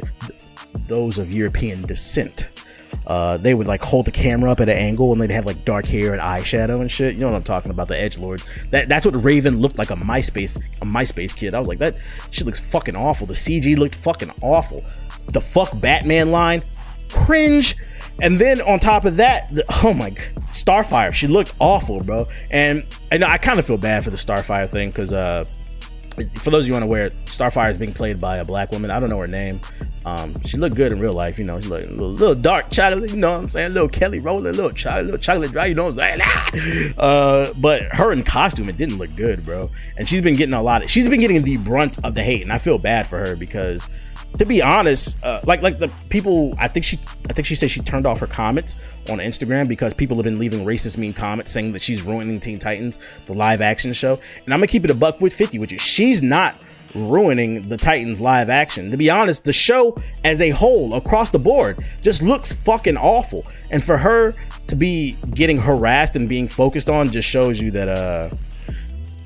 those 0.87 1.19
of 1.19 1.31
European 1.31 1.81
descent 1.85 2.60
uh, 3.07 3.37
they 3.37 3.53
would 3.53 3.67
like 3.67 3.81
hold 3.81 4.05
the 4.05 4.11
camera 4.11 4.51
up 4.51 4.59
at 4.59 4.69
an 4.69 4.77
angle 4.77 5.11
and 5.11 5.21
they'd 5.21 5.31
have 5.31 5.45
like 5.45 5.63
dark 5.63 5.85
hair 5.85 6.13
and 6.13 6.21
eyeshadow 6.21 6.81
and 6.81 6.91
shit. 6.91 7.15
You 7.15 7.21
know 7.21 7.27
what 7.27 7.35
I'm 7.35 7.43
talking 7.43 7.71
about? 7.71 7.87
The 7.87 7.99
edge 7.99 8.17
lord. 8.17 8.43
That 8.69 8.87
that's 8.87 9.05
what 9.05 9.21
Raven 9.23 9.59
looked 9.59 9.77
like 9.77 9.89
a 9.89 9.95
MySpace 9.95 10.57
a 10.81 10.85
MySpace 10.85 11.35
kid. 11.35 11.55
I 11.55 11.59
was 11.59 11.67
like 11.67 11.79
that 11.79 11.95
shit 12.31 12.45
looks 12.45 12.59
fucking 12.59 12.95
awful. 12.95 13.25
The 13.25 13.33
CG 13.33 13.77
looked 13.77 13.95
fucking 13.95 14.31
awful. 14.41 14.83
The 15.27 15.41
fuck 15.41 15.79
Batman 15.79 16.31
line, 16.31 16.61
cringe. 17.09 17.75
And 18.21 18.37
then 18.37 18.61
on 18.61 18.79
top 18.79 19.05
of 19.05 19.15
that, 19.15 19.49
the, 19.53 19.65
oh 19.83 19.93
my 19.93 20.11
Starfire, 20.49 21.13
she 21.13 21.27
looked 21.27 21.55
awful, 21.59 22.03
bro. 22.03 22.25
And 22.51 22.83
and 23.11 23.23
I 23.23 23.37
kind 23.37 23.57
of 23.57 23.65
feel 23.65 23.77
bad 23.77 24.03
for 24.03 24.11
the 24.11 24.17
Starfire 24.17 24.69
thing 24.69 24.89
because 24.89 25.11
uh 25.11 25.45
for 26.35 26.51
those 26.51 26.65
of 26.65 26.67
you 26.67 26.75
unaware, 26.75 27.09
Starfire 27.25 27.69
is 27.69 27.77
being 27.77 27.93
played 27.93 28.21
by 28.21 28.37
a 28.37 28.45
black 28.45 28.71
woman. 28.71 28.91
I 28.91 28.99
don't 28.99 29.09
know 29.09 29.17
her 29.17 29.27
name. 29.27 29.59
Um, 30.05 30.33
she 30.45 30.57
looked 30.57 30.75
good 30.75 30.91
in 30.91 30.99
real 30.99 31.13
life, 31.13 31.37
you 31.37 31.45
know. 31.45 31.61
She 31.61 31.67
looked 31.67 31.85
a 31.85 31.91
little, 31.91 32.09
little, 32.09 32.35
dark 32.35 32.69
chocolate, 32.71 33.11
you 33.11 33.17
know 33.17 33.31
what 33.31 33.39
I'm 33.39 33.47
saying? 33.47 33.73
Little 33.73 33.87
Kelly 33.87 34.19
Rowland, 34.19 34.55
little 34.55 34.71
chocolate, 34.71 35.05
little 35.05 35.19
chocolate 35.19 35.51
dry, 35.51 35.67
you 35.67 35.75
know 35.75 35.85
what 35.85 35.99
I'm 35.99 36.19
saying? 36.19 36.93
Uh, 36.97 37.51
but 37.59 37.83
her 37.93 38.11
in 38.11 38.23
costume, 38.23 38.69
it 38.69 38.77
didn't 38.77 38.97
look 38.97 39.15
good, 39.15 39.43
bro. 39.43 39.69
And 39.97 40.07
she's 40.07 40.21
been 40.21 40.35
getting 40.35 40.53
a 40.53 40.61
lot 40.61 40.83
of, 40.83 40.89
she's 40.89 41.07
been 41.07 41.19
getting 41.19 41.41
the 41.41 41.57
brunt 41.57 42.03
of 42.03 42.15
the 42.15 42.23
hate, 42.23 42.41
and 42.41 42.51
I 42.51 42.57
feel 42.57 42.77
bad 42.77 43.07
for 43.07 43.17
her 43.17 43.35
because 43.35 43.87
to 44.37 44.45
be 44.45 44.61
honest, 44.61 45.23
uh, 45.23 45.41
like 45.45 45.61
like 45.61 45.77
the 45.77 45.87
people, 46.09 46.53
I 46.57 46.67
think 46.67 46.85
she, 46.85 46.99
I 47.29 47.33
think 47.33 47.45
she 47.45 47.55
said 47.55 47.69
she 47.69 47.81
turned 47.81 48.05
off 48.05 48.19
her 48.19 48.27
comments 48.27 48.75
on 49.09 49.19
Instagram 49.19 49.67
because 49.67 49.93
people 49.93 50.15
have 50.17 50.23
been 50.23 50.39
leaving 50.39 50.65
racist, 50.65 50.97
mean 50.97 51.13
comments 51.13 51.51
saying 51.51 51.73
that 51.73 51.81
she's 51.81 52.01
ruining 52.01 52.39
Teen 52.39 52.59
Titans, 52.59 52.97
the 53.25 53.33
live 53.33 53.61
action 53.61 53.93
show. 53.93 54.13
And 54.45 54.53
I'm 54.53 54.59
gonna 54.59 54.67
keep 54.67 54.85
it 54.85 54.89
a 54.89 54.95
buck 54.95 55.21
with 55.21 55.33
50 55.33 55.59
with 55.59 55.71
you. 55.71 55.79
She's 55.79 56.21
not 56.21 56.55
ruining 56.95 57.69
the 57.69 57.77
Titans 57.77 58.19
live 58.21 58.49
action. 58.49 58.91
To 58.91 58.97
be 58.97 59.09
honest, 59.09 59.43
the 59.43 59.53
show 59.53 59.95
as 60.23 60.41
a 60.41 60.49
whole, 60.49 60.93
across 60.93 61.29
the 61.29 61.39
board, 61.39 61.83
just 62.01 62.21
looks 62.21 62.51
fucking 62.51 62.97
awful. 62.97 63.45
And 63.69 63.83
for 63.83 63.97
her 63.97 64.33
to 64.67 64.75
be 64.75 65.17
getting 65.33 65.57
harassed 65.57 66.15
and 66.15 66.29
being 66.29 66.47
focused 66.47 66.89
on 66.89 67.11
just 67.11 67.27
shows 67.27 67.59
you 67.59 67.71
that 67.71 67.89
uh 67.89 68.29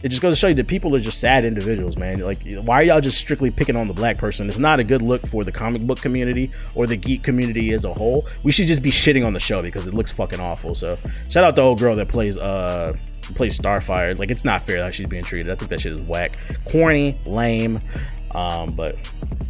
it 0.03 0.09
just 0.09 0.21
goes 0.21 0.35
to 0.35 0.39
show 0.39 0.47
you 0.49 0.53
that 0.53 0.67
people 0.67 0.95
are 0.95 0.99
just 0.99 1.19
sad 1.19 1.45
individuals, 1.45 1.97
man. 1.97 2.19
Like, 2.19 2.37
why 2.63 2.75
are 2.75 2.83
y'all 2.83 3.01
just 3.01 3.17
strictly 3.17 3.49
picking 3.49 3.75
on 3.75 3.87
the 3.87 3.93
black 3.93 4.19
person? 4.19 4.47
It's 4.47 4.59
not 4.59 4.79
a 4.79 4.83
good 4.83 5.01
look 5.01 5.25
for 5.25 5.43
the 5.43 5.51
comic 5.51 5.81
book 5.87 5.99
community 5.99 6.51
or 6.75 6.85
the 6.85 6.95
geek 6.95 7.23
community 7.23 7.73
as 7.73 7.85
a 7.85 7.93
whole. 7.93 8.23
We 8.43 8.51
should 8.51 8.67
just 8.67 8.83
be 8.83 8.91
shitting 8.91 9.25
on 9.25 9.33
the 9.33 9.39
show 9.39 9.63
because 9.63 9.87
it 9.87 9.95
looks 9.95 10.11
fucking 10.11 10.39
awful. 10.39 10.75
So, 10.75 10.95
shout 11.29 11.43
out 11.43 11.55
the 11.55 11.63
old 11.63 11.79
girl 11.79 11.95
that 11.95 12.07
plays 12.07 12.37
uh 12.37 12.95
plays 13.33 13.57
Starfire. 13.57 14.17
Like, 14.17 14.31
it's 14.31 14.45
not 14.45 14.61
fair 14.61 14.79
that 14.79 14.93
she's 14.93 15.07
being 15.07 15.23
treated. 15.23 15.51
I 15.51 15.55
think 15.55 15.69
that 15.69 15.81
shit 15.81 15.93
is 15.93 16.01
whack, 16.01 16.37
corny, 16.69 17.17
lame. 17.25 17.81
Um, 18.31 18.71
but 18.71 18.97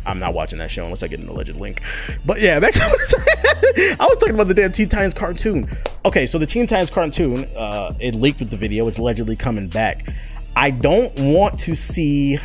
I'm 0.06 0.20
not 0.20 0.36
watching 0.36 0.60
that 0.60 0.70
show 0.70 0.84
unless 0.84 1.02
I 1.02 1.08
get 1.08 1.20
an 1.20 1.28
alleged 1.28 1.56
link. 1.56 1.82
But 2.24 2.40
yeah, 2.40 2.60
back 2.60 2.74
to 2.76 2.80
what 2.80 4.00
I 4.00 4.06
was 4.06 4.18
talking 4.18 4.36
about 4.36 4.48
the 4.48 4.54
damn 4.54 4.72
Teen 4.72 4.90
Titans 4.90 5.16
cartoon. 5.16 5.68
Okay, 6.06 6.26
so 6.28 6.38
the 6.38 6.46
Teen 6.46 6.68
Titans 6.68 6.92
cartoon, 6.92 7.48
uh, 7.58 7.94
it 8.00 8.14
leaked 8.14 8.40
with 8.40 8.52
the 8.52 8.58
video. 8.58 8.88
It's 8.88 9.00
allegedly 9.00 9.36
coming 9.36 9.68
back. 9.68 10.08
I 10.56 10.70
don't 10.70 11.12
want 11.20 11.58
to 11.60 11.76
see 11.76 12.38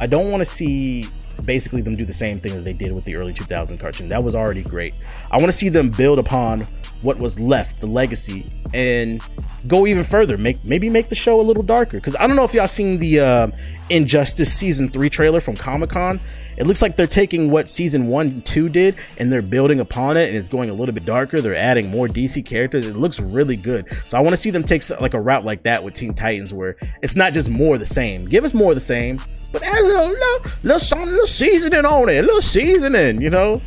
I 0.00 0.06
don't 0.06 0.30
want 0.30 0.40
to 0.40 0.46
see 0.46 1.06
basically 1.44 1.82
them 1.82 1.94
do 1.94 2.04
the 2.04 2.12
same 2.12 2.38
thing 2.38 2.54
that 2.54 2.64
they 2.64 2.72
did 2.72 2.94
with 2.94 3.04
the 3.04 3.16
early 3.16 3.32
2000 3.32 3.78
cartoon. 3.78 4.08
That 4.08 4.22
was 4.22 4.34
already 4.34 4.62
great. 4.62 4.94
I 5.30 5.36
want 5.36 5.46
to 5.46 5.56
see 5.56 5.68
them 5.68 5.90
build 5.90 6.18
upon 6.18 6.62
what 7.02 7.18
was 7.18 7.38
left, 7.38 7.80
the 7.80 7.86
legacy, 7.86 8.46
and 8.72 9.20
go 9.68 9.86
even 9.86 10.04
further. 10.04 10.38
Make 10.38 10.64
maybe 10.64 10.88
make 10.88 11.08
the 11.08 11.14
show 11.14 11.40
a 11.40 11.42
little 11.42 11.62
darker. 11.62 11.98
Because 11.98 12.16
I 12.16 12.26
don't 12.26 12.36
know 12.36 12.44
if 12.44 12.54
y'all 12.54 12.68
seen 12.68 12.98
the 12.98 13.20
uh, 13.20 13.50
Injustice 13.90 14.52
season 14.52 14.88
three 14.88 15.10
trailer 15.10 15.40
from 15.40 15.56
Comic 15.56 15.90
Con. 15.90 16.20
It 16.56 16.66
looks 16.66 16.82
like 16.82 16.96
they're 16.96 17.06
taking 17.06 17.50
what 17.50 17.68
season 17.68 18.06
one 18.06 18.28
and 18.28 18.46
two 18.46 18.68
did 18.68 18.98
and 19.18 19.32
they're 19.32 19.42
building 19.42 19.80
upon 19.80 20.16
it, 20.16 20.28
and 20.28 20.38
it's 20.38 20.48
going 20.48 20.70
a 20.70 20.72
little 20.72 20.94
bit 20.94 21.04
darker. 21.04 21.40
They're 21.40 21.56
adding 21.56 21.90
more 21.90 22.06
DC 22.06 22.44
characters. 22.44 22.86
It 22.86 22.96
looks 22.96 23.18
really 23.18 23.56
good. 23.56 23.86
So 24.08 24.16
I 24.16 24.20
want 24.20 24.30
to 24.30 24.36
see 24.36 24.50
them 24.50 24.62
take 24.62 24.88
like 25.00 25.14
a 25.14 25.20
route 25.20 25.44
like 25.44 25.62
that 25.64 25.82
with 25.82 25.94
Teen 25.94 26.14
Titans, 26.14 26.54
where 26.54 26.76
it's 27.02 27.16
not 27.16 27.32
just 27.32 27.48
more 27.48 27.78
the 27.78 27.86
same. 27.86 28.26
Give 28.26 28.44
us 28.44 28.54
more 28.54 28.74
the 28.74 28.80
same, 28.80 29.20
but 29.52 29.62
add 29.62 29.78
a 29.78 29.82
little, 29.82 30.06
little, 30.06 30.50
little 30.62 31.06
little 31.06 31.26
seasoning 31.26 31.84
on 31.84 32.08
it, 32.08 32.18
a 32.18 32.22
little 32.22 32.42
seasoning, 32.42 33.20
you 33.20 33.30
know, 33.30 33.60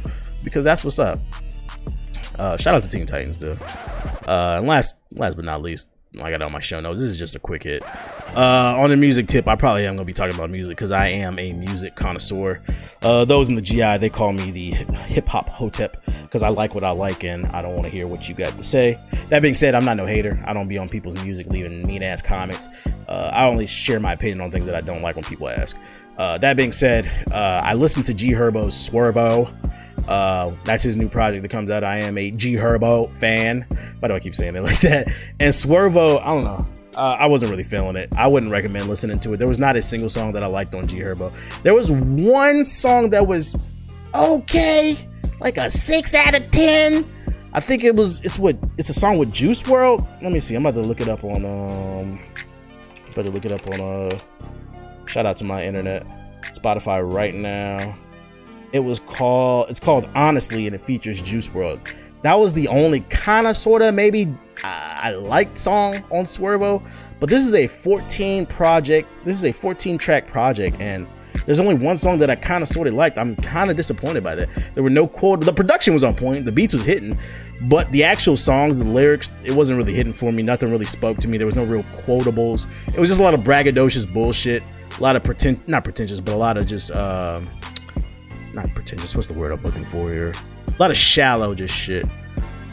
because 0.44 0.64
that's 0.64 0.84
what's 0.84 1.00
up. 1.00 1.20
Uh, 2.38 2.58
shout 2.58 2.76
out 2.76 2.84
to 2.84 2.90
Teen 2.90 3.06
Titans, 3.06 3.40
though. 3.40 3.56
Uh, 4.28 4.58
and 4.58 4.68
last, 4.68 4.98
last 5.12 5.36
but 5.36 5.46
not 5.46 5.62
least, 5.62 5.88
I 6.22 6.30
got 6.30 6.42
on 6.42 6.52
my 6.52 6.60
show 6.60 6.80
notes. 6.80 7.02
This 7.02 7.10
is 7.10 7.18
just 7.18 7.36
a 7.36 7.40
quick 7.40 7.64
hit. 7.64 7.84
Uh, 8.36 8.78
on 8.80 8.90
the 8.90 8.98
music 8.98 9.28
tip, 9.28 9.48
I 9.48 9.56
probably 9.56 9.86
am 9.86 9.96
going 9.96 10.06
to 10.06 10.06
be 10.06 10.14
talking 10.14 10.36
about 10.36 10.50
music 10.50 10.78
because 10.78 10.92
I 10.92 11.08
am 11.08 11.40
a 11.40 11.54
music 11.54 11.96
connoisseur. 11.96 12.62
Uh, 13.02 13.26
those 13.26 13.50
in 13.50 13.56
the 13.56 13.62
GI, 13.62 13.98
they 13.98 14.10
call 14.10 14.32
me 14.32 14.52
the 14.52 14.72
hip 14.72 15.28
hop 15.28 15.50
hotep 15.50 16.04
because 16.24 16.44
I 16.44 16.50
like 16.50 16.76
what 16.76 16.84
I 16.84 16.92
like 16.92 17.24
and 17.24 17.46
I 17.48 17.62
don't 17.62 17.74
want 17.74 17.86
to 17.86 17.90
hear 17.90 18.08
what 18.08 18.28
you 18.30 18.36
got 18.36 18.56
to 18.58 18.64
say. 18.64 19.00
That 19.30 19.42
being 19.42 19.54
said, 19.54 19.76
I'm 19.76 19.86
not 19.86 19.98
no 19.98 20.06
hater. 20.06 20.42
I 20.46 20.54
don't 20.54 20.68
be 20.68 20.78
on 20.78 20.90
people's 20.90 21.24
music 21.24 21.48
leaving 21.48 21.86
mean 21.86 22.04
ass 22.04 22.22
comments. 22.22 22.70
Uh, 23.08 23.32
I 23.34 23.46
only 23.46 23.68
share 23.68 24.00
my 24.00 24.14
opinion 24.14 24.42
on 24.42 24.52
things 24.52 24.66
that 24.66 24.76
I 24.76 24.82
don't 24.82 25.02
like 25.02 25.16
when 25.16 25.26
people 25.26 25.50
ask. 25.50 25.78
Uh, 26.18 26.38
that 26.40 26.58
being 26.58 26.72
said, 26.72 27.12
uh, 27.32 27.62
I 27.64 27.74
listened 27.74 28.06
to 28.06 28.14
G 28.14 28.32
Herbo's 28.32 28.76
Swervo. 28.76 29.52
Uh, 30.08 30.52
that's 30.66 30.84
his 30.84 30.98
new 30.98 31.08
project 31.08 31.42
that 31.44 31.50
comes 31.50 31.72
out. 31.72 31.84
I 31.84 32.00
am 32.00 32.18
a 32.18 32.32
G 32.32 32.54
Herbo 32.54 33.14
fan. 33.16 33.66
Why 34.00 34.08
do 34.10 34.16
I 34.16 34.20
keep 34.20 34.36
saying 34.36 34.56
it 34.56 34.62
like 34.64 34.80
that? 34.82 35.08
And 35.40 35.54
Swervo, 35.54 36.22
I 36.22 36.26
don't 36.26 36.44
know. 36.44 36.68
Uh, 36.96 37.18
I 37.20 37.26
wasn't 37.26 37.50
really 37.52 37.64
feeling 37.64 37.96
it. 37.96 38.14
I 38.16 38.28
wouldn't 38.28 38.52
recommend 38.52 38.88
listening 38.88 39.20
to 39.22 39.34
it. 39.34 39.38
There 39.38 39.48
was 39.48 39.60
not 39.60 39.76
a 39.76 39.82
single 39.82 40.10
song 40.10 40.34
that 40.34 40.44
I 40.44 40.48
liked 40.48 40.76
on 40.76 40.88
G 40.88 40.98
Herbo. 41.00 41.32
There 41.64 41.74
was 41.74 41.92
one 41.92 42.66
song 42.66 43.10
that 43.12 43.26
was 43.26 43.58
okay, 44.14 45.10
like 45.40 45.58
a 45.58 45.72
six 45.72 46.14
out 46.14 46.36
of 46.36 46.52
ten. 46.52 47.06
I 47.54 47.60
think 47.60 47.84
it 47.84 47.96
was. 47.96 48.20
It's 48.22 48.38
what. 48.38 48.58
It's 48.78 48.90
a 48.90 48.94
song 48.94 49.18
with 49.18 49.32
Juice 49.32 49.62
WRLD. 49.62 50.22
Let 50.22 50.32
me 50.32 50.40
see. 50.40 50.56
I'm 50.56 50.66
about 50.66 50.82
to 50.82 50.88
look 50.88 51.02
it 51.02 51.08
up 51.08 51.24
on. 51.24 51.46
Um, 51.46 52.20
better 53.16 53.30
look 53.30 53.46
it 53.46 53.52
up 53.52 53.66
on. 53.68 53.80
Uh, 53.80 54.20
shout 55.06 55.26
out 55.26 55.38
to 55.38 55.44
my 55.44 55.64
internet, 55.64 56.06
Spotify 56.54 57.08
right 57.08 57.34
now. 57.34 57.96
It 58.74 58.80
was 58.80 59.00
called 59.00 59.70
it's 59.70 59.80
called 59.80 60.10
Honestly 60.16 60.66
and 60.68 60.76
it 60.76 60.84
features 60.84 61.22
Juice 61.22 61.48
WRLD. 61.48 61.88
That 62.24 62.34
was 62.34 62.54
the 62.54 62.68
only 62.68 63.02
kind 63.02 63.48
of 63.48 63.56
sort 63.56 63.82
of 63.82 63.94
maybe 63.94 64.34
I, 64.64 65.00
I 65.04 65.12
liked 65.12 65.58
song 65.58 66.04
on 66.10 66.26
Swervo, 66.26 66.82
but 67.20 67.30
this 67.30 67.46
is 67.46 67.54
a 67.54 67.68
14 67.68 68.46
project. 68.48 69.08
This 69.24 69.36
is 69.36 69.46
a 69.46 69.52
14 69.52 69.98
track 69.98 70.28
project 70.28 70.82
and 70.82 71.08
there's 71.46 71.60
only 71.60 71.76
one 71.76 71.98
song 71.98 72.18
that 72.20 72.30
I 72.30 72.36
kind 72.36 72.64
of 72.64 72.70
sort 72.70 72.88
of 72.88 72.94
liked. 72.94 73.18
I'm 73.18 73.36
kind 73.36 73.70
of 73.70 73.78
disappointed 73.78 74.24
by 74.24 74.36
that. 74.36 74.50
There 74.74 74.84
were 74.84 74.90
no 74.90 75.08
quote. 75.08 75.42
The 75.42 75.54
production 75.54 75.94
was 75.94 76.04
on 76.04 76.16
point. 76.16 76.46
The 76.46 76.52
beats 76.52 76.74
was 76.74 76.86
hitting, 76.86 77.18
but 77.64 77.92
the 77.92 78.04
actual 78.04 78.38
songs, 78.38 78.78
the 78.78 78.84
lyrics, 78.84 79.32
it 79.44 79.52
wasn't 79.52 79.78
really 79.78 79.94
hitting 79.94 80.14
for 80.14 80.32
me. 80.32 80.42
Nothing 80.42 80.72
really 80.72 80.86
spoke 80.86 81.18
to 81.20 81.28
me. 81.28 81.38
There 81.38 81.46
was 81.46 81.56
no 81.56 81.66
real 81.66 81.84
quotables. 82.06 82.68
It 82.88 83.00
was 83.00 83.10
just 83.10 83.20
a 83.20 83.24
lot 83.24 83.34
of 83.34 83.42
braggadocious 83.42 84.12
bullshit. 84.12 84.64
A 84.98 85.04
lot 85.04 85.16
of 85.16 85.24
pretend, 85.24 85.68
not 85.68 85.84
pretentious, 85.84 86.20
but 86.20 86.34
a 86.34 86.38
lot 86.38 86.56
of 86.56 86.66
just 86.66 86.92
uh, 86.92 87.42
not 88.54 88.74
pretentious. 88.74 89.16
What's 89.16 89.28
the 89.28 89.38
word 89.38 89.52
I'm 89.52 89.62
looking 89.64 89.86
for 89.86 90.10
here? 90.10 90.34
A 90.68 90.76
lot 90.80 90.92
of 90.92 90.98
shallow 90.98 91.56
just 91.56 91.76
shit. 91.76 92.06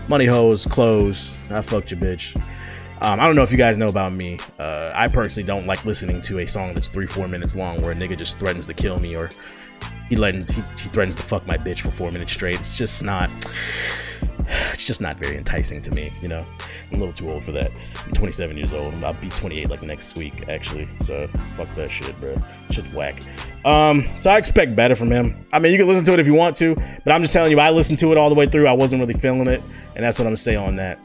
Money 0.08 0.26
hoes, 0.26 0.66
clothes. 0.66 1.36
I 1.50 1.60
fucked 1.60 1.90
your 1.90 2.00
bitch. 2.00 2.36
Um, 3.02 3.18
I 3.18 3.26
don't 3.26 3.34
know 3.34 3.42
if 3.42 3.50
you 3.50 3.58
guys 3.58 3.78
know 3.78 3.88
about 3.88 4.12
me. 4.12 4.38
Uh, 4.58 4.92
I 4.94 5.08
personally 5.08 5.46
don't 5.46 5.66
like 5.66 5.84
listening 5.86 6.20
to 6.22 6.40
a 6.40 6.46
song 6.46 6.74
that's 6.74 6.88
three, 6.88 7.06
four 7.06 7.28
minutes 7.28 7.56
long 7.56 7.80
where 7.80 7.92
a 7.92 7.94
nigga 7.94 8.16
just 8.16 8.38
threatens 8.38 8.66
to 8.66 8.74
kill 8.74 9.00
me 9.00 9.16
or 9.16 9.30
he, 10.08 10.16
he, 10.16 10.32
he 10.42 10.88
threatens 10.88 11.16
to 11.16 11.22
fuck 11.22 11.46
my 11.46 11.56
bitch 11.56 11.80
for 11.80 11.90
four 11.90 12.10
minutes 12.10 12.32
straight. 12.32 12.56
It's 12.56 12.76
just 12.76 13.02
not. 13.02 13.30
It's 14.72 14.84
just 14.84 15.00
not 15.00 15.16
very 15.18 15.36
enticing 15.36 15.82
to 15.82 15.90
me. 15.90 16.12
You 16.22 16.28
know, 16.28 16.44
I'm 16.90 16.96
a 16.96 16.98
little 16.98 17.12
too 17.12 17.30
old 17.30 17.44
for 17.44 17.52
that. 17.52 17.70
I'm 18.06 18.12
27 18.12 18.56
years 18.56 18.72
old. 18.72 18.92
I'll 19.04 19.14
be 19.14 19.28
28 19.28 19.70
like 19.70 19.82
next 19.82 20.16
week, 20.16 20.48
actually. 20.48 20.88
So 20.98 21.26
fuck 21.56 21.68
that 21.76 21.90
shit, 21.90 22.18
bro. 22.20 22.34
Shit's 22.70 22.92
whack. 22.92 23.20
Um, 23.64 24.06
so 24.18 24.30
I 24.30 24.38
expect 24.38 24.74
better 24.74 24.94
from 24.94 25.10
him. 25.10 25.46
I 25.52 25.58
mean, 25.58 25.72
you 25.72 25.78
can 25.78 25.88
listen 25.88 26.04
to 26.06 26.12
it 26.12 26.18
if 26.18 26.26
you 26.26 26.34
want 26.34 26.56
to, 26.56 26.74
but 26.74 27.12
I'm 27.12 27.22
just 27.22 27.32
telling 27.32 27.50
you, 27.50 27.60
I 27.60 27.70
listened 27.70 27.98
to 27.98 28.12
it 28.12 28.18
all 28.18 28.28
the 28.28 28.34
way 28.34 28.46
through. 28.46 28.66
I 28.66 28.72
wasn't 28.72 29.00
really 29.00 29.18
feeling 29.18 29.46
it, 29.48 29.62
and 29.94 30.04
that's 30.04 30.18
what 30.18 30.24
I'm 30.24 30.30
gonna 30.30 30.36
say 30.38 30.56
on 30.56 30.76
that 30.76 30.98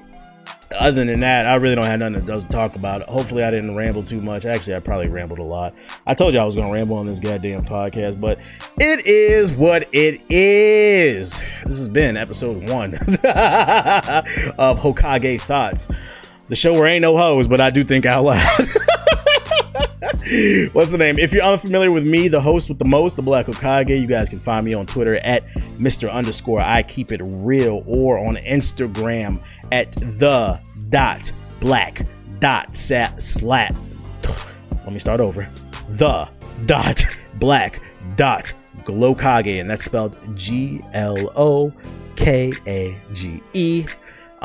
other 0.71 1.05
than 1.05 1.19
that, 1.21 1.45
I 1.45 1.55
really 1.55 1.75
don't 1.75 1.85
have 1.85 1.99
nothing 1.99 2.25
to 2.25 2.47
talk 2.47 2.75
about. 2.75 3.03
Hopefully, 3.03 3.43
I 3.43 3.51
didn't 3.51 3.75
ramble 3.75 4.03
too 4.03 4.21
much. 4.21 4.45
Actually, 4.45 4.75
I 4.75 4.79
probably 4.79 5.07
rambled 5.07 5.39
a 5.39 5.43
lot. 5.43 5.73
I 6.05 6.13
told 6.13 6.33
you 6.33 6.39
I 6.39 6.45
was 6.45 6.55
going 6.55 6.67
to 6.67 6.73
ramble 6.73 6.97
on 6.97 7.05
this 7.05 7.19
goddamn 7.19 7.65
podcast, 7.65 8.19
but 8.19 8.39
it 8.79 9.05
is 9.05 9.51
what 9.51 9.87
it 9.93 10.21
is. 10.29 11.41
This 11.65 11.77
has 11.77 11.87
been 11.87 12.17
episode 12.17 12.69
one 12.69 12.95
of 12.95 14.79
Hokage 14.79 15.41
Thoughts, 15.41 15.87
the 16.49 16.55
show 16.55 16.73
where 16.73 16.87
ain't 16.87 17.01
no 17.01 17.17
hoes, 17.17 17.47
but 17.47 17.61
I 17.61 17.69
do 17.69 17.83
think 17.83 18.05
out 18.05 18.23
loud. 18.23 18.67
What's 20.73 20.91
the 20.91 20.97
name? 20.97 21.17
If 21.17 21.33
you're 21.33 21.43
unfamiliar 21.43 21.91
with 21.91 22.05
me, 22.05 22.27
the 22.27 22.41
host 22.41 22.67
with 22.69 22.79
the 22.79 22.85
most, 22.85 23.15
the 23.15 23.21
Black 23.21 23.45
Hokage, 23.45 23.99
you 23.99 24.07
guys 24.07 24.27
can 24.27 24.39
find 24.39 24.65
me 24.65 24.73
on 24.73 24.85
Twitter 24.85 25.15
at 25.17 25.47
Mr. 25.77 26.11
Underscore 26.11 26.61
I 26.61 26.83
Keep 26.83 27.11
It 27.11 27.21
Real 27.23 27.83
or 27.85 28.17
on 28.17 28.35
Instagram 28.37 29.39
at 29.71 29.91
the 29.93 30.59
dot 30.89 31.31
black 31.59 32.05
dot 32.39 32.75
sat 32.75 33.21
slap. 33.21 33.73
Let 34.71 34.91
me 34.91 34.99
start 34.99 35.19
over. 35.19 35.47
The 35.89 36.29
dot 36.65 37.05
black 37.35 37.81
dot 38.15 38.51
glokage, 38.83 39.59
and 39.59 39.69
that's 39.69 39.85
spelled 39.85 40.15
G 40.35 40.81
L 40.93 41.31
O 41.35 41.71
K 42.15 42.53
A 42.67 42.97
G 43.13 43.41
E. 43.53 43.85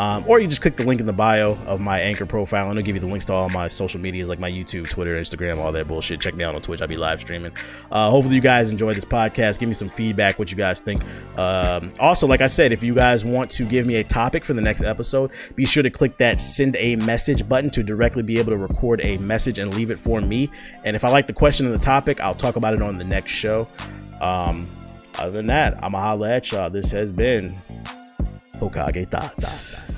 Um, 0.00 0.24
or 0.26 0.40
you 0.40 0.46
just 0.46 0.62
click 0.62 0.76
the 0.76 0.84
link 0.84 0.98
in 0.98 1.06
the 1.06 1.12
bio 1.12 1.58
of 1.66 1.78
my 1.78 2.00
anchor 2.00 2.24
profile 2.24 2.70
and 2.70 2.78
it'll 2.78 2.86
give 2.86 2.96
you 2.96 3.02
the 3.02 3.06
links 3.06 3.26
to 3.26 3.34
all 3.34 3.50
my 3.50 3.68
social 3.68 4.00
medias 4.00 4.30
like 4.30 4.38
my 4.38 4.50
YouTube, 4.50 4.88
Twitter, 4.88 5.20
Instagram, 5.20 5.58
all 5.58 5.72
that 5.72 5.88
bullshit. 5.88 6.22
Check 6.22 6.34
me 6.34 6.42
out 6.42 6.54
on 6.54 6.62
Twitch. 6.62 6.80
I'll 6.80 6.88
be 6.88 6.96
live 6.96 7.20
streaming. 7.20 7.52
Uh, 7.92 8.08
hopefully, 8.08 8.34
you 8.34 8.40
guys 8.40 8.70
enjoy 8.70 8.94
this 8.94 9.04
podcast. 9.04 9.58
Give 9.58 9.68
me 9.68 9.74
some 9.74 9.90
feedback, 9.90 10.38
what 10.38 10.50
you 10.50 10.56
guys 10.56 10.80
think. 10.80 11.02
Um, 11.36 11.92
also, 12.00 12.26
like 12.26 12.40
I 12.40 12.46
said, 12.46 12.72
if 12.72 12.82
you 12.82 12.94
guys 12.94 13.26
want 13.26 13.50
to 13.50 13.66
give 13.66 13.84
me 13.84 13.96
a 13.96 14.04
topic 14.04 14.42
for 14.42 14.54
the 14.54 14.62
next 14.62 14.80
episode, 14.80 15.32
be 15.54 15.66
sure 15.66 15.82
to 15.82 15.90
click 15.90 16.16
that 16.16 16.40
send 16.40 16.76
a 16.76 16.96
message 16.96 17.46
button 17.46 17.68
to 17.68 17.82
directly 17.82 18.22
be 18.22 18.38
able 18.38 18.52
to 18.52 18.56
record 18.56 19.02
a 19.02 19.18
message 19.18 19.58
and 19.58 19.74
leave 19.74 19.90
it 19.90 19.98
for 19.98 20.22
me. 20.22 20.48
And 20.82 20.96
if 20.96 21.04
I 21.04 21.10
like 21.10 21.26
the 21.26 21.34
question 21.34 21.66
and 21.66 21.74
the 21.74 21.84
topic, 21.84 22.20
I'll 22.20 22.34
talk 22.34 22.56
about 22.56 22.72
it 22.72 22.80
on 22.80 22.96
the 22.96 23.04
next 23.04 23.32
show. 23.32 23.68
Um, 24.22 24.66
other 25.18 25.32
than 25.32 25.48
that, 25.48 25.78
I'm 25.84 25.94
a 25.94 26.00
holla 26.00 26.30
at 26.30 26.50
y'all. 26.52 26.70
This 26.70 26.90
has 26.90 27.12
been 27.12 27.54
Hokage 28.60 29.10
Thoughts. 29.10 29.89